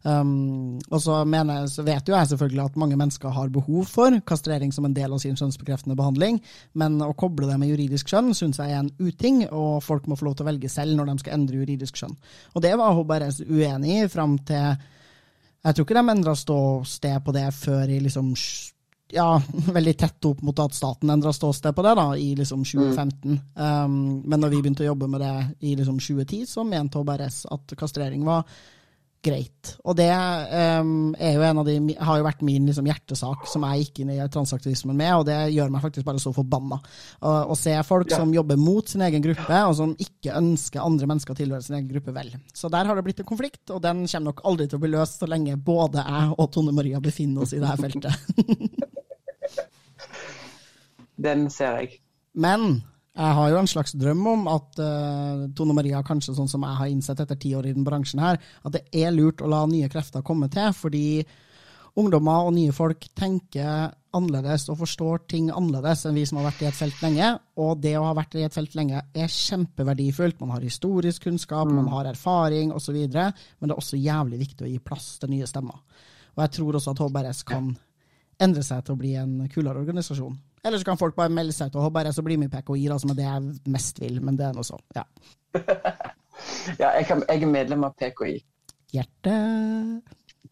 Um, 0.05 0.77
og 0.93 1.01
så, 1.01 1.23
mener, 1.25 1.65
så, 1.73 1.81
vet 1.87 2.09
jo 2.09 2.13
jeg 2.13 2.29
selvfølgelig 2.29 2.61
at 2.67 2.75
mange 2.77 2.97
mennesker 3.01 3.33
har 3.33 3.49
behov 3.53 3.87
for 3.89 4.13
kastrering 4.29 4.73
som 4.75 4.85
en 4.85 4.97
del 4.97 5.15
av 5.17 5.23
sin 5.23 5.37
skjønnsbekreftende 5.39 5.97
behandling, 5.97 6.43
men 6.77 6.99
å 7.01 7.15
koble 7.17 7.49
det 7.49 7.57
med 7.61 7.71
juridisk 7.73 8.13
skjønn 8.13 8.35
syns 8.37 8.61
jeg 8.61 8.75
er 8.75 8.83
en 8.83 8.93
uting, 9.01 9.47
og 9.49 9.81
folk 9.85 10.05
må 10.05 10.19
få 10.21 10.29
lov 10.29 10.37
til 10.37 10.45
å 10.45 10.51
velge 10.51 10.69
selv 10.73 10.99
når 10.99 11.09
de 11.09 11.17
skal 11.25 11.39
endre 11.39 11.63
juridisk 11.63 12.03
skjønn. 12.03 12.19
Og 12.53 12.67
det 12.67 12.75
var 12.77 13.01
bare 13.09 13.31
uenig 13.49 13.97
i 14.03 14.13
fram 14.13 14.37
til 14.45 14.77
Jeg 15.65 15.75
tror 15.75 15.87
ikke 15.87 15.97
de 15.97 16.13
endra 16.13 16.37
ståsted 16.37 17.25
på 17.25 17.33
det 17.33 17.49
før 17.57 17.89
i 17.89 18.01
liksom 18.05 18.35
ja, 19.15 19.41
veldig 19.79 19.97
tett 19.97 20.29
opp 20.29 20.45
mot 20.45 20.61
at 20.61 20.77
staten 20.77 21.17
endra 21.17 21.33
ståsted 21.33 21.73
på 21.73 21.85
det 21.87 21.97
da, 21.97 22.07
i 22.17 22.35
liksom 22.37 22.61
2015. 22.61 23.33
Mm. 23.33 23.41
Um, 23.57 23.99
men 24.21 24.41
når 24.41 24.53
vi 24.53 24.61
begynte 24.61 24.85
å 24.85 24.93
jobbe 24.93 25.09
med 25.09 25.25
det 25.25 25.35
i 25.65 25.77
liksom 25.79 25.97
2010, 25.97 26.45
så 26.51 26.69
mente 26.69 27.01
HBRS 27.01 27.47
at 27.57 27.79
kastrering 27.79 28.29
var 28.29 28.45
greit. 29.25 29.73
Og 29.85 29.97
det 29.99 30.11
um, 30.13 31.15
jo 31.17 31.45
en 31.47 31.61
av 31.63 31.69
de, 31.69 31.77
har 31.97 32.21
jo 32.21 32.27
vært 32.27 32.45
min 32.47 32.69
liksom, 32.69 32.89
hjertesak 32.91 33.49
som 33.51 33.65
jeg 33.69 33.85
gikk 33.85 34.03
inn 34.03 34.13
i 34.15 34.21
transaktivismen 34.33 34.97
med, 34.99 35.13
og 35.17 35.27
det 35.29 35.39
gjør 35.55 35.73
meg 35.73 35.85
faktisk 35.85 36.07
bare 36.07 36.23
så 36.23 36.33
forbanna. 36.37 36.79
Å 37.25 37.57
se 37.59 37.75
folk 37.89 38.13
ja. 38.13 38.21
som 38.21 38.35
jobber 38.35 38.61
mot 38.61 38.89
sin 38.91 39.05
egen 39.07 39.25
gruppe, 39.25 39.61
og 39.65 39.77
som 39.81 39.97
ikke 40.01 40.37
ønsker 40.39 40.85
andre 40.85 41.09
mennesker 41.11 41.35
å 41.35 41.41
tilhøre 41.41 41.65
sin 41.65 41.79
egen 41.81 41.91
gruppe 41.91 42.15
vel. 42.17 42.33
Så 42.55 42.71
der 42.73 42.89
har 42.89 42.99
det 42.99 43.07
blitt 43.07 43.23
en 43.25 43.29
konflikt, 43.29 43.65
og 43.71 43.83
den 43.85 44.05
kommer 44.05 44.31
nok 44.31 44.45
aldri 44.49 44.69
til 44.69 44.81
å 44.81 44.85
bli 44.85 44.95
løst 44.95 45.23
så 45.23 45.31
lenge 45.31 45.57
både 45.57 46.05
jeg 46.05 46.33
og 46.37 46.51
Tone 46.55 46.75
Maria 46.77 47.01
befinner 47.05 47.45
oss 47.45 47.55
i 47.57 47.63
dette 47.63 47.81
feltet. 47.81 48.15
den 51.29 51.49
ser 51.53 51.83
jeg. 51.83 51.89
Men 52.35 52.83
jeg 53.15 53.35
har 53.39 53.51
jo 53.53 53.59
en 53.61 53.71
slags 53.71 53.95
drøm 53.95 54.25
om 54.27 54.49
at 54.51 54.81
uh, 54.83 55.47
Tone 55.55 55.75
Maria, 55.77 56.03
kanskje 56.07 56.35
sånn 56.35 56.51
som 56.51 56.65
jeg 56.67 56.79
har 56.81 56.91
innsett 56.91 57.21
etter 57.23 57.39
ti 57.39 57.53
år 57.55 57.69
i 57.71 57.75
den 57.77 57.87
bransjen 57.87 58.23
her, 58.23 58.41
at 58.67 58.75
det 58.75 58.85
er 58.91 59.15
lurt 59.15 59.43
å 59.45 59.51
la 59.51 59.63
nye 59.71 59.91
krefter 59.93 60.25
komme 60.27 60.49
til, 60.51 60.73
fordi 60.75 61.07
ungdommer 62.01 62.49
og 62.49 62.57
nye 62.57 62.75
folk 62.75 63.07
tenker 63.15 63.93
annerledes 64.15 64.67
og 64.71 64.81
forstår 64.81 65.25
ting 65.31 65.51
annerledes 65.55 66.05
enn 66.09 66.19
vi 66.19 66.25
som 66.27 66.41
har 66.41 66.49
vært 66.49 66.65
i 66.65 66.69
et 66.69 66.79
felt 66.79 67.03
lenge. 67.03 67.29
Og 67.63 67.79
det 67.83 67.95
å 67.99 68.07
ha 68.07 68.15
vært 68.19 68.35
i 68.39 68.45
et 68.47 68.55
felt 68.55 68.75
lenge 68.79 69.03
er 69.15 69.31
kjempeverdifullt. 69.31 70.41
Man 70.43 70.55
har 70.55 70.67
historisk 70.67 71.29
kunnskap, 71.29 71.69
mm. 71.71 71.77
man 71.79 71.93
har 71.95 72.11
erfaring 72.11 72.73
osv. 72.75 72.99
Men 72.99 73.35
det 73.35 73.71
er 73.71 73.79
også 73.79 74.01
jævlig 74.01 74.43
viktig 74.43 74.67
å 74.67 74.71
gi 74.73 74.83
plass 74.83 75.13
til 75.23 75.35
nye 75.35 75.49
stemmer. 75.51 75.83
Og 76.35 76.45
jeg 76.45 76.55
tror 76.59 76.79
også 76.79 76.95
at 76.95 77.05
HBRS 77.05 77.45
kan 77.47 77.71
endre 78.43 78.67
seg 78.67 78.83
til 78.83 78.97
å 78.97 79.01
bli 79.01 79.15
en 79.19 79.37
kulere 79.51 79.83
organisasjon. 79.83 80.35
Eller 80.65 80.81
så 80.81 80.89
kan 80.89 81.01
folk 81.01 81.17
bare 81.17 81.33
melde 81.33 81.53
seg 81.53 81.73
til 81.73 81.85
HBRS 81.85 82.19
og 82.23 82.27
bli 82.27 82.39
med 82.41 82.49
i 82.49 82.55
PKI, 82.57 82.87
da, 82.89 82.99
som 83.01 83.13
er 83.13 83.19
det 83.19 83.27
jeg 83.27 83.73
mest 83.75 84.01
vil. 84.01 84.21
Men 84.25 84.39
det 84.41 84.47
er 84.49 84.57
noe 84.57 84.65
sånn, 84.67 84.85
ja. 84.97 85.05
ja, 86.83 86.91
jeg, 86.97 87.07
kan, 87.11 87.25
jeg 87.29 87.43
er 87.45 87.53
medlem 87.53 87.85
av 87.85 87.97
PKI. 88.01 88.39
Hjerte. 88.95 89.35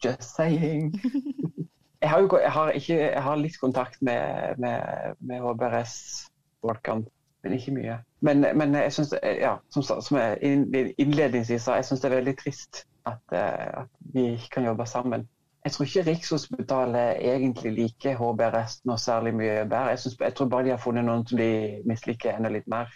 Just 0.02 0.34
saying. 0.36 0.92
Jeg 2.02 2.10
har, 2.10 2.18
jo, 2.18 2.38
jeg 2.42 2.50
har, 2.50 2.70
ikke, 2.74 2.94
jeg 2.98 3.22
har 3.22 3.36
litt 3.38 3.56
kontakt 3.62 4.00
med, 4.02 4.56
med, 4.58 5.12
med 5.22 5.38
HBRS-folkene, 5.38 7.04
men 7.46 7.52
ikke 7.54 7.74
mye. 7.76 7.98
Men, 8.26 8.40
men 8.58 8.74
jeg 8.74 8.92
synes, 8.96 9.12
ja, 9.22 9.52
som, 9.70 9.84
som 9.86 10.18
jeg 10.18 10.56
innledningsvis 10.98 11.62
sa, 11.62 11.76
jeg 11.78 11.86
syns 11.86 12.02
det 12.02 12.08
er 12.08 12.16
veldig 12.16 12.34
trist 12.40 12.80
at, 13.06 13.22
eh, 13.30 13.84
at, 13.84 13.94
vi 14.14 14.32
ikke 14.32 14.50
kan 14.56 14.66
jobbe 14.66 14.86
sammen. 14.86 15.28
Jeg 15.62 15.72
tror 15.72 15.86
ikke 15.86 16.02
Rikshospitalet 16.08 17.22
egentlig 17.22 17.72
liker 17.76 18.18
HBRS 18.18 18.80
noe 18.88 18.98
særlig 18.98 19.34
mye 19.38 19.60
bedre. 19.62 19.92
Jeg, 19.94 20.04
synes, 20.04 20.16
jeg 20.20 20.34
tror 20.34 20.48
bare 20.50 20.66
de 20.66 20.72
har 20.74 20.80
funnet 20.82 21.06
noen 21.06 21.22
som 21.28 21.38
de 21.38 21.50
misliker 21.86 22.34
enda 22.34 22.50
litt 22.50 22.66
mer. 22.70 22.90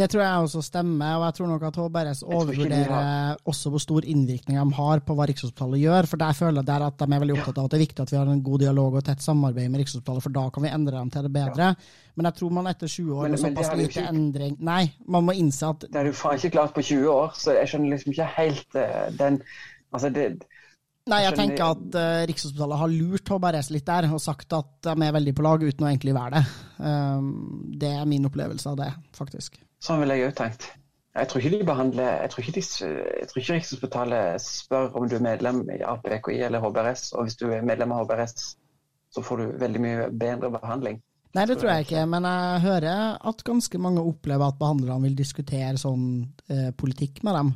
Det 0.00 0.06
tror 0.08 0.22
jeg 0.22 0.44
også 0.46 0.60
stemmer, 0.64 1.16
og 1.18 1.24
jeg 1.26 1.36
tror 1.36 1.48
nok 1.50 1.64
at 1.68 1.78
HBRS 1.80 2.20
overvurderer 2.24 3.40
også 3.50 3.72
hvor 3.72 3.82
stor 3.82 4.06
innvirkning 4.08 4.56
de 4.56 4.76
har 4.78 5.02
på 5.04 5.16
hva 5.16 5.26
Rikshospitalet 5.28 5.82
gjør. 5.82 6.08
For 6.08 6.22
der 6.22 6.36
føler 6.36 6.64
jeg 6.64 6.86
at 6.86 7.00
de 7.00 7.08
er 7.08 7.22
veldig 7.24 7.36
opptatt 7.36 7.58
av 7.60 7.66
at 7.68 7.74
det 7.74 7.78
er 7.78 7.84
viktig 7.84 8.04
at 8.04 8.12
vi 8.14 8.18
har 8.20 8.30
en 8.32 8.44
god 8.46 8.62
dialog 8.64 8.96
og 9.00 9.04
tett 9.08 9.24
samarbeid 9.24 9.72
med 9.72 9.82
Rikshospitalet, 9.82 10.24
for 10.24 10.36
da 10.36 10.46
kan 10.54 10.64
vi 10.64 10.72
endre 10.76 10.96
dem 10.96 11.10
til 11.12 11.26
det 11.26 11.32
bedre. 11.34 11.72
Men 12.16 12.30
jeg 12.30 12.38
tror 12.38 12.54
man 12.60 12.70
etter 12.70 12.94
20 12.94 13.18
år 13.18 13.28
med 13.34 13.42
såpass 13.42 13.74
lite 13.80 14.06
endring 14.08 14.56
Nei, 14.60 14.82
man 15.08 15.24
må 15.24 15.36
innse 15.40 15.68
at 15.68 15.84
Det 15.88 16.00
er 16.00 16.08
du 16.08 16.16
faen 16.16 16.40
ikke 16.40 16.54
klart 16.56 16.72
på 16.76 16.84
20 16.84 17.12
år, 17.12 17.36
så 17.36 17.58
jeg 17.58 17.72
skjønner 17.72 17.94
liksom 17.96 18.16
ikke 18.16 18.32
helt 18.38 18.80
uh, 18.80 19.08
den 19.20 19.42
Altså, 19.90 20.06
det 20.14 20.44
Nei, 21.10 21.22
jeg 21.24 21.36
tenker 21.38 21.64
at 21.74 21.96
uh, 21.98 22.24
Rikshospitalet 22.30 22.80
har 22.80 22.92
lurt 22.92 23.32
HBRS 23.34 23.70
litt 23.74 23.86
der, 23.88 24.06
og 24.14 24.22
sagt 24.22 24.54
at 24.56 24.70
de 24.86 24.94
er 24.94 25.16
veldig 25.16 25.34
på 25.36 25.46
lag 25.46 25.64
uten 25.64 25.86
å 25.86 25.88
egentlig 25.90 26.14
være 26.14 26.38
det. 26.38 26.42
Um, 26.78 27.32
det 27.80 27.90
er 27.96 28.06
min 28.08 28.28
opplevelse 28.28 28.70
av 28.70 28.78
det, 28.78 28.90
faktisk. 29.16 29.58
Sånn 29.82 30.02
ville 30.02 30.18
jeg 30.18 30.30
òg 30.30 30.36
tenkt. 30.38 30.68
Jeg 31.10 31.26
tror 31.26 31.42
ikke 31.42 31.58
de 31.58 31.66
behandler 31.66 32.20
Jeg 32.22 32.30
tror 32.30 32.44
ikke, 32.44 32.52
de, 32.54 32.62
jeg 32.62 33.28
tror 33.28 33.40
ikke 33.40 33.54
Rikshospitalet 33.56 34.42
spør 34.44 34.92
om 35.00 35.08
du 35.10 35.16
er 35.18 35.24
medlem 35.26 35.64
av 35.82 36.04
PKI 36.04 36.36
eller 36.46 36.62
HBRS, 36.62 37.08
og 37.16 37.26
hvis 37.26 37.38
du 37.40 37.48
er 37.50 37.66
medlem 37.66 37.94
av 37.96 38.04
HBRS, 38.04 38.52
så 39.10 39.24
får 39.26 39.40
du 39.40 39.56
veldig 39.58 39.82
mye 39.82 40.10
bedre 40.14 40.52
behandling. 40.54 41.00
Nei, 41.34 41.46
det 41.46 41.56
tror 41.58 41.72
jeg 41.72 41.86
ikke, 41.86 42.04
men 42.10 42.26
jeg 42.26 42.62
hører 42.64 43.18
at 43.30 43.42
ganske 43.46 43.78
mange 43.82 44.02
opplever 44.02 44.50
at 44.50 44.58
behandlerne 44.58 45.06
vil 45.06 45.18
diskutere 45.18 45.78
sånn 45.78 46.06
eh, 46.50 46.70
politikk 46.78 47.20
med 47.26 47.38
dem 47.38 47.52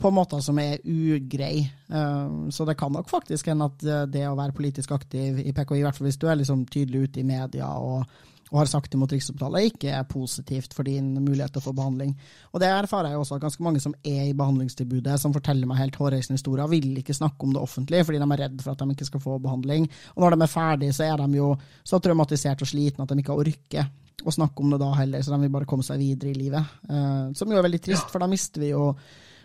på 0.00 0.12
måter 0.14 0.42
som 0.44 0.58
er 0.62 0.80
ugrei. 0.84 1.66
Uh, 1.92 2.48
så 2.52 2.66
det 2.68 2.78
kan 2.80 2.92
nok 2.94 3.10
faktisk 3.10 3.52
hende 3.52 3.68
at 3.70 3.86
det 4.10 4.26
å 4.28 4.38
være 4.38 4.56
politisk 4.56 4.96
aktiv 4.96 5.42
i 5.44 5.54
PKI, 5.54 5.80
i 5.80 5.86
hvert 5.86 5.98
fall 5.98 6.08
hvis 6.08 6.20
du 6.20 6.28
er 6.30 6.40
liksom 6.40 6.66
tydelig 6.70 7.08
ute 7.08 7.22
i 7.22 7.28
media 7.28 7.68
og, 7.78 8.04
og 8.50 8.58
har 8.58 8.70
sagt 8.70 8.94
imot 8.94 9.12
Rikshospitalet, 9.14 9.70
ikke 9.70 9.92
er 9.94 10.08
positivt 10.10 10.74
for 10.74 10.86
din 10.86 11.12
mulighet 11.22 11.54
til 11.54 11.62
å 11.62 11.66
få 11.68 11.74
behandling. 11.76 12.16
Og 12.50 12.62
det 12.62 12.70
erfarer 12.72 13.12
jeg 13.12 13.22
også 13.22 13.38
at 13.38 13.44
ganske 13.44 13.64
mange 13.66 13.82
som 13.82 13.94
er 14.02 14.24
i 14.26 14.36
behandlingstilbudet, 14.36 15.20
som 15.22 15.34
forteller 15.34 15.70
meg 15.70 15.78
helt 15.78 15.98
hårreisende 16.00 16.38
historier, 16.38 16.70
vil 16.70 16.98
ikke 16.98 17.16
snakke 17.16 17.46
om 17.46 17.54
det 17.54 17.62
offentlig 17.62 18.02
fordi 18.06 18.22
de 18.22 18.26
er 18.26 18.42
redd 18.44 18.60
for 18.64 18.74
at 18.74 18.82
de 18.82 18.96
ikke 18.96 19.08
skal 19.12 19.22
få 19.22 19.38
behandling. 19.42 19.86
Og 20.16 20.24
når 20.24 20.34
de 20.34 20.46
er 20.46 20.54
ferdige, 20.56 20.98
så 20.98 21.06
er 21.06 21.22
de 21.22 21.38
jo 21.38 21.54
så 21.86 22.02
traumatisert 22.02 22.66
og 22.66 22.72
slitne 22.72 23.06
at 23.06 23.14
de 23.14 23.22
ikke 23.22 23.38
orker 23.38 23.90
å 24.20 24.34
snakke 24.34 24.60
om 24.60 24.74
det 24.74 24.80
da 24.82 24.90
heller, 24.98 25.22
så 25.24 25.32
de 25.32 25.46
vil 25.46 25.54
bare 25.54 25.68
komme 25.68 25.86
seg 25.86 26.02
videre 26.02 26.34
i 26.34 26.36
livet. 26.36 26.74
Uh, 26.90 27.30
som 27.38 27.48
jo 27.48 27.56
er 27.56 27.64
veldig 27.64 27.80
trist, 27.86 28.10
for 28.10 28.20
da 28.20 28.28
mister 28.28 28.60
vi 28.60 28.74
jo 28.74 28.90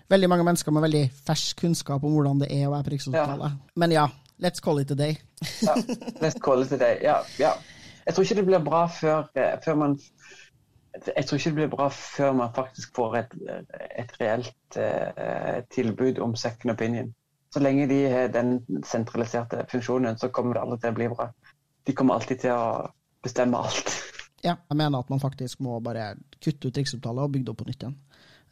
veldig 0.09 0.29
mange 0.29 0.45
mennesker 0.47 0.75
med 0.75 0.85
veldig 0.85 1.03
fersk 1.27 1.63
kunnskap 1.63 2.03
om 2.03 2.13
hvordan 2.15 2.43
det 2.43 2.51
er 2.53 2.67
å 2.67 2.73
være 2.75 2.87
på 2.87 2.95
Rikshospitalet. 2.95 3.57
Ja. 3.57 3.79
Men 3.83 3.95
ja, 3.95 4.05
let's 4.43 4.63
call 4.63 4.81
it 4.81 4.91
a 4.91 4.97
day. 4.99 5.17
ja, 5.65 5.75
let's 6.23 6.39
call 6.41 6.63
it 6.63 6.73
a 6.75 6.79
day. 6.81 6.99
Ja, 7.03 7.19
ja. 7.41 7.55
Jeg 8.05 8.13
tror 8.13 8.27
ikke 8.27 8.39
det 8.39 8.47
blir 8.49 8.65
bra 8.65 8.85
før, 8.91 9.29
eh, 9.33 9.55
før 9.65 9.79
man 9.81 9.99
jeg 10.95 11.25
tror 11.27 11.39
ikke 11.39 11.49
det 11.49 11.57
blir 11.57 11.71
bra 11.73 11.89
før 11.91 12.33
man 12.37 12.53
faktisk 12.55 12.95
får 12.95 13.17
et, 13.19 13.33
et 13.99 14.11
reelt 14.21 14.77
eh, 14.79 15.57
tilbud 15.75 16.21
om 16.23 16.35
second 16.39 16.71
opinion. 16.71 17.09
Så 17.51 17.59
lenge 17.59 17.87
de 17.87 17.97
har 18.11 18.31
den 18.31 18.59
sentraliserte 18.83 19.65
funksjonen, 19.71 20.17
så 20.17 20.29
kommer 20.31 20.55
det 20.55 20.63
aldri 20.63 20.79
til 20.83 20.93
å 20.93 20.97
bli 20.99 21.09
bra. 21.11 21.27
De 21.87 21.95
kommer 21.95 22.15
alltid 22.15 22.45
til 22.45 22.55
å 22.55 22.87
bestemme 23.23 23.59
alt. 23.59 23.91
Ja, 24.45 24.57
jeg 24.69 24.77
mener 24.77 25.01
at 25.01 25.09
man 25.09 25.21
faktisk 25.23 25.61
må 25.63 25.79
bare 25.83 26.13
kutte 26.43 26.69
ut 26.69 26.77
Riksopptalet 26.77 27.23
og 27.23 27.31
bygge 27.33 27.47
det 27.47 27.53
opp 27.53 27.61
på 27.63 27.67
nytt 27.69 27.85
igjen. 27.85 27.95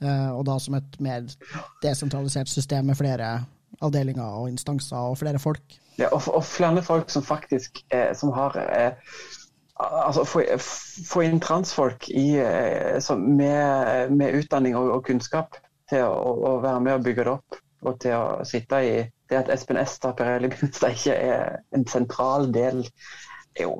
Eh, 0.03 0.31
og 0.35 0.43
da 0.47 0.57
som 0.59 0.75
et 0.77 0.99
mer 1.03 1.27
desentralisert 1.83 2.51
system 2.51 2.91
med 2.91 2.99
flere 2.99 3.37
avdelinger 3.81 4.41
og 4.41 4.49
instanser 4.51 4.97
og 4.97 5.17
flere 5.17 5.39
folk. 5.39 5.79
Ja, 5.97 6.09
og, 6.11 6.27
og 6.33 6.43
flere 6.43 6.83
folk 6.83 7.09
som 7.13 7.23
faktisk 7.23 7.83
eh, 7.93 8.11
som 8.17 8.33
har 8.35 8.57
eh, 8.63 8.91
Altså 9.83 10.21
få, 10.23 10.43
få, 11.09 11.21
inn 11.25 11.39
transfolk 11.41 12.05
i, 12.09 12.37
eh, 12.37 13.17
med, 13.17 14.11
med, 14.13 14.35
utdanning 14.37 14.75
og, 14.77 14.91
og 14.93 15.01
kunnskap 15.07 15.57
til 15.89 16.05
å, 16.05 16.33
å, 16.45 16.51
være 16.61 16.81
med 16.85 16.93
og 16.93 17.07
bygge 17.07 17.25
det 17.25 17.31
opp. 17.33 17.57
Og 17.81 17.97
til 17.99 18.13
å 18.13 18.45
sitte 18.47 18.79
i 18.85 18.93
det 19.01 19.39
at 19.39 19.49
Espen 19.51 19.81
Ester 19.81 20.13
Pirelli 20.15 20.51
Binstad 20.53 20.93
ikke 20.93 21.17
er 21.17 21.57
en 21.73 21.87
sentral 21.89 22.51
del 22.53 22.85
Jo. 23.59 23.79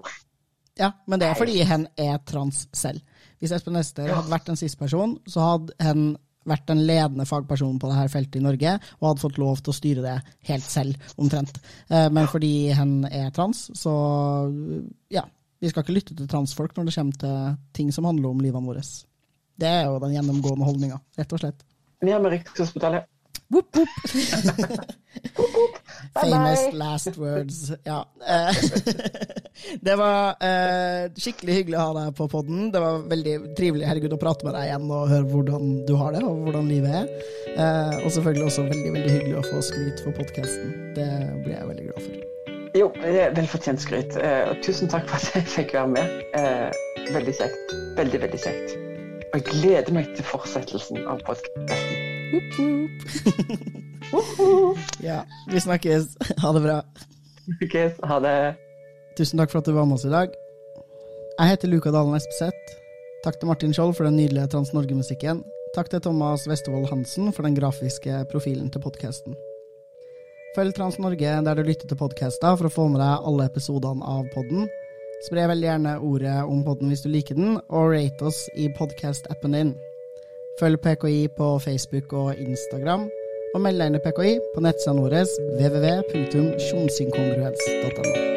Ja, 0.81 0.91
men 1.05 1.21
det 1.21 1.29
er 1.29 1.37
fordi 1.37 1.61
hen 1.69 1.85
er 2.01 2.17
trans 2.25 2.65
selv. 2.73 3.05
Hvis 3.43 3.51
Espen 3.51 3.75
Ester 3.75 4.07
hadde 4.07 4.31
vært 4.31 4.47
en 4.47 4.55
cis-person, 4.55 5.17
så 5.27 5.41
hadde 5.43 5.73
han 5.83 6.13
vært 6.47 6.63
den 6.69 6.85
ledende 6.87 7.25
fagpersonen 7.27 7.79
på 7.79 7.89
dette 7.91 8.11
feltet 8.13 8.39
i 8.39 8.43
Norge, 8.43 8.77
og 9.01 9.07
hadde 9.09 9.23
fått 9.23 9.39
lov 9.41 9.59
til 9.59 9.73
å 9.73 9.75
styre 9.75 10.03
det 10.05 10.13
helt 10.47 10.67
selv, 10.67 11.09
omtrent. 11.19 11.59
Eh, 11.89 12.07
men 12.13 12.29
fordi 12.31 12.71
han 12.75 13.01
er 13.11 13.31
trans, 13.35 13.65
så 13.75 13.93
ja. 15.11 15.25
Vi 15.63 15.69
skal 15.71 15.85
ikke 15.85 15.95
lytte 15.95 16.15
til 16.19 16.27
transfolk 16.27 16.73
når 16.75 16.89
det 16.89 16.95
kommer 16.97 17.19
til 17.21 17.53
ting 17.75 17.91
som 17.95 18.07
handler 18.07 18.33
om 18.33 18.41
livene 18.43 18.67
våre. 18.67 18.83
Det 19.59 19.69
er 19.69 19.85
jo 19.87 20.01
den 20.03 20.15
gjennomgående 20.17 20.67
holdninga, 20.67 20.99
rett 21.19 21.35
og 21.35 21.43
slett. 21.43 21.63
Vi 22.03 22.11
er 22.11 22.23
med 22.23 22.35
Rikshospitalet. 22.35 23.07
Whoop, 23.53 23.71
Famous 26.13 26.73
last 26.73 27.17
words. 27.17 27.71
Ja. 27.83 28.05
Eh, 28.27 28.55
det 29.81 29.95
var 29.95 30.35
uh, 30.43 31.11
skikkelig 31.17 31.53
hyggelig 31.59 31.77
å 31.77 31.85
ha 31.87 31.93
deg 31.97 32.15
på 32.17 32.27
poden. 32.31 32.71
Det 32.73 32.81
var 32.83 33.05
veldig 33.11 33.35
trivelig 33.57 33.87
herregud, 33.89 34.15
å 34.15 34.21
prate 34.21 34.47
med 34.47 34.55
deg 34.57 34.69
igjen 34.69 34.87
og 34.91 35.09
høre 35.11 35.29
hvordan 35.31 35.63
du 35.87 35.93
har 35.99 36.15
det, 36.15 36.23
og 36.27 36.45
hvordan 36.47 36.69
livet 36.71 36.91
er. 37.01 37.09
Uh, 37.57 37.95
og 38.03 38.09
selvfølgelig 38.15 38.47
også 38.49 38.67
veldig 38.69 38.91
veldig 38.97 39.11
hyggelig 39.17 39.35
å 39.39 39.47
få 39.49 39.57
skryt 39.69 40.05
for 40.05 40.11
podkasten. 40.19 40.67
Det 40.97 41.09
blir 41.43 41.55
jeg 41.57 41.69
veldig 41.71 41.89
glad 41.89 42.01
for. 42.07 42.13
Jo, 42.73 42.87
det 43.03 43.19
er 43.21 43.35
velfortjent 43.37 43.81
skryt. 43.83 44.17
Og 44.17 44.55
tusen 44.65 44.89
takk 44.89 45.05
for 45.05 45.21
at 45.21 45.37
jeg 45.37 45.45
fikk 45.59 45.75
være 45.77 45.91
med. 45.93 46.05
veldig 47.13 47.35
kjekt. 47.37 47.75
Veldig, 47.99 48.19
veldig 48.25 48.41
kjekt. 48.41 48.73
Og 49.29 49.37
jeg 49.37 49.45
gleder 49.51 49.93
meg 49.93 50.09
til 50.17 50.25
fortsettelsen 50.25 51.05
av 51.05 51.21
podkasten. 51.29 52.01
ja, 55.09 55.23
vi 55.51 55.61
snakkes. 55.61 56.13
Ha 56.41 56.53
det 56.53 56.61
bra. 56.63 56.81
Snakkes. 57.45 57.99
ha 58.03 58.19
det. 58.23 58.37
Tusen 59.17 59.41
takk 59.41 59.51
for 59.51 59.61
at 59.61 59.69
du 59.69 59.75
var 59.75 59.85
med 59.85 59.99
oss 59.99 60.05
i 60.07 60.13
dag. 60.13 60.33
Jeg 61.39 61.49
heter 61.53 61.69
Luka 61.71 61.91
Dalen 61.93 62.17
Espeseth. 62.17 62.77
Takk 63.23 63.39
til 63.39 63.49
Martin 63.49 63.73
Skjold 63.73 63.95
for 63.97 64.07
den 64.07 64.17
nydelige 64.19 64.49
Trans-Norge-musikken. 64.51 65.43
Takk 65.73 65.89
til 65.89 66.01
Thomas 66.05 66.43
Westervold 66.49 66.89
Hansen 66.91 67.31
for 67.33 67.47
den 67.47 67.55
grafiske 67.57 68.23
profilen 68.29 68.69
til 68.73 68.83
podkasten. 68.83 69.37
Følg 70.53 70.75
Trans-Norge 70.77 71.31
der 71.45 71.57
du 71.57 71.63
lytter 71.65 71.89
til 71.89 71.97
podkaster 71.97 72.57
for 72.59 72.69
å 72.69 72.73
få 72.73 72.85
med 72.93 73.01
deg 73.01 73.25
alle 73.29 73.47
episodene 73.49 74.05
av 74.05 74.27
podden. 74.35 74.67
Spre 75.25 75.47
veldig 75.49 75.69
gjerne 75.69 75.95
ordet 76.03 76.35
om 76.43 76.61
podden 76.67 76.91
hvis 76.91 77.05
du 77.05 77.09
liker 77.09 77.39
den, 77.39 77.57
og 77.71 77.93
rate 77.95 78.27
oss 78.27 78.43
i 78.59 78.67
podkast-appen 78.77 79.55
din. 79.57 79.73
Følg 80.59 80.81
PKI 80.83 81.27
på 81.37 81.47
Facebook 81.63 82.13
og 82.13 82.37
Instagram, 82.37 83.07
og 83.53 83.61
meld 83.61 83.77
deg 83.79 83.87
inn 83.89 83.99
i 83.99 84.01
PKI 84.03 84.33
på 84.53 84.59
nettsidene 84.65 85.03
våre 85.05 85.21
www.tjomsynkongruens.no. 85.61 88.32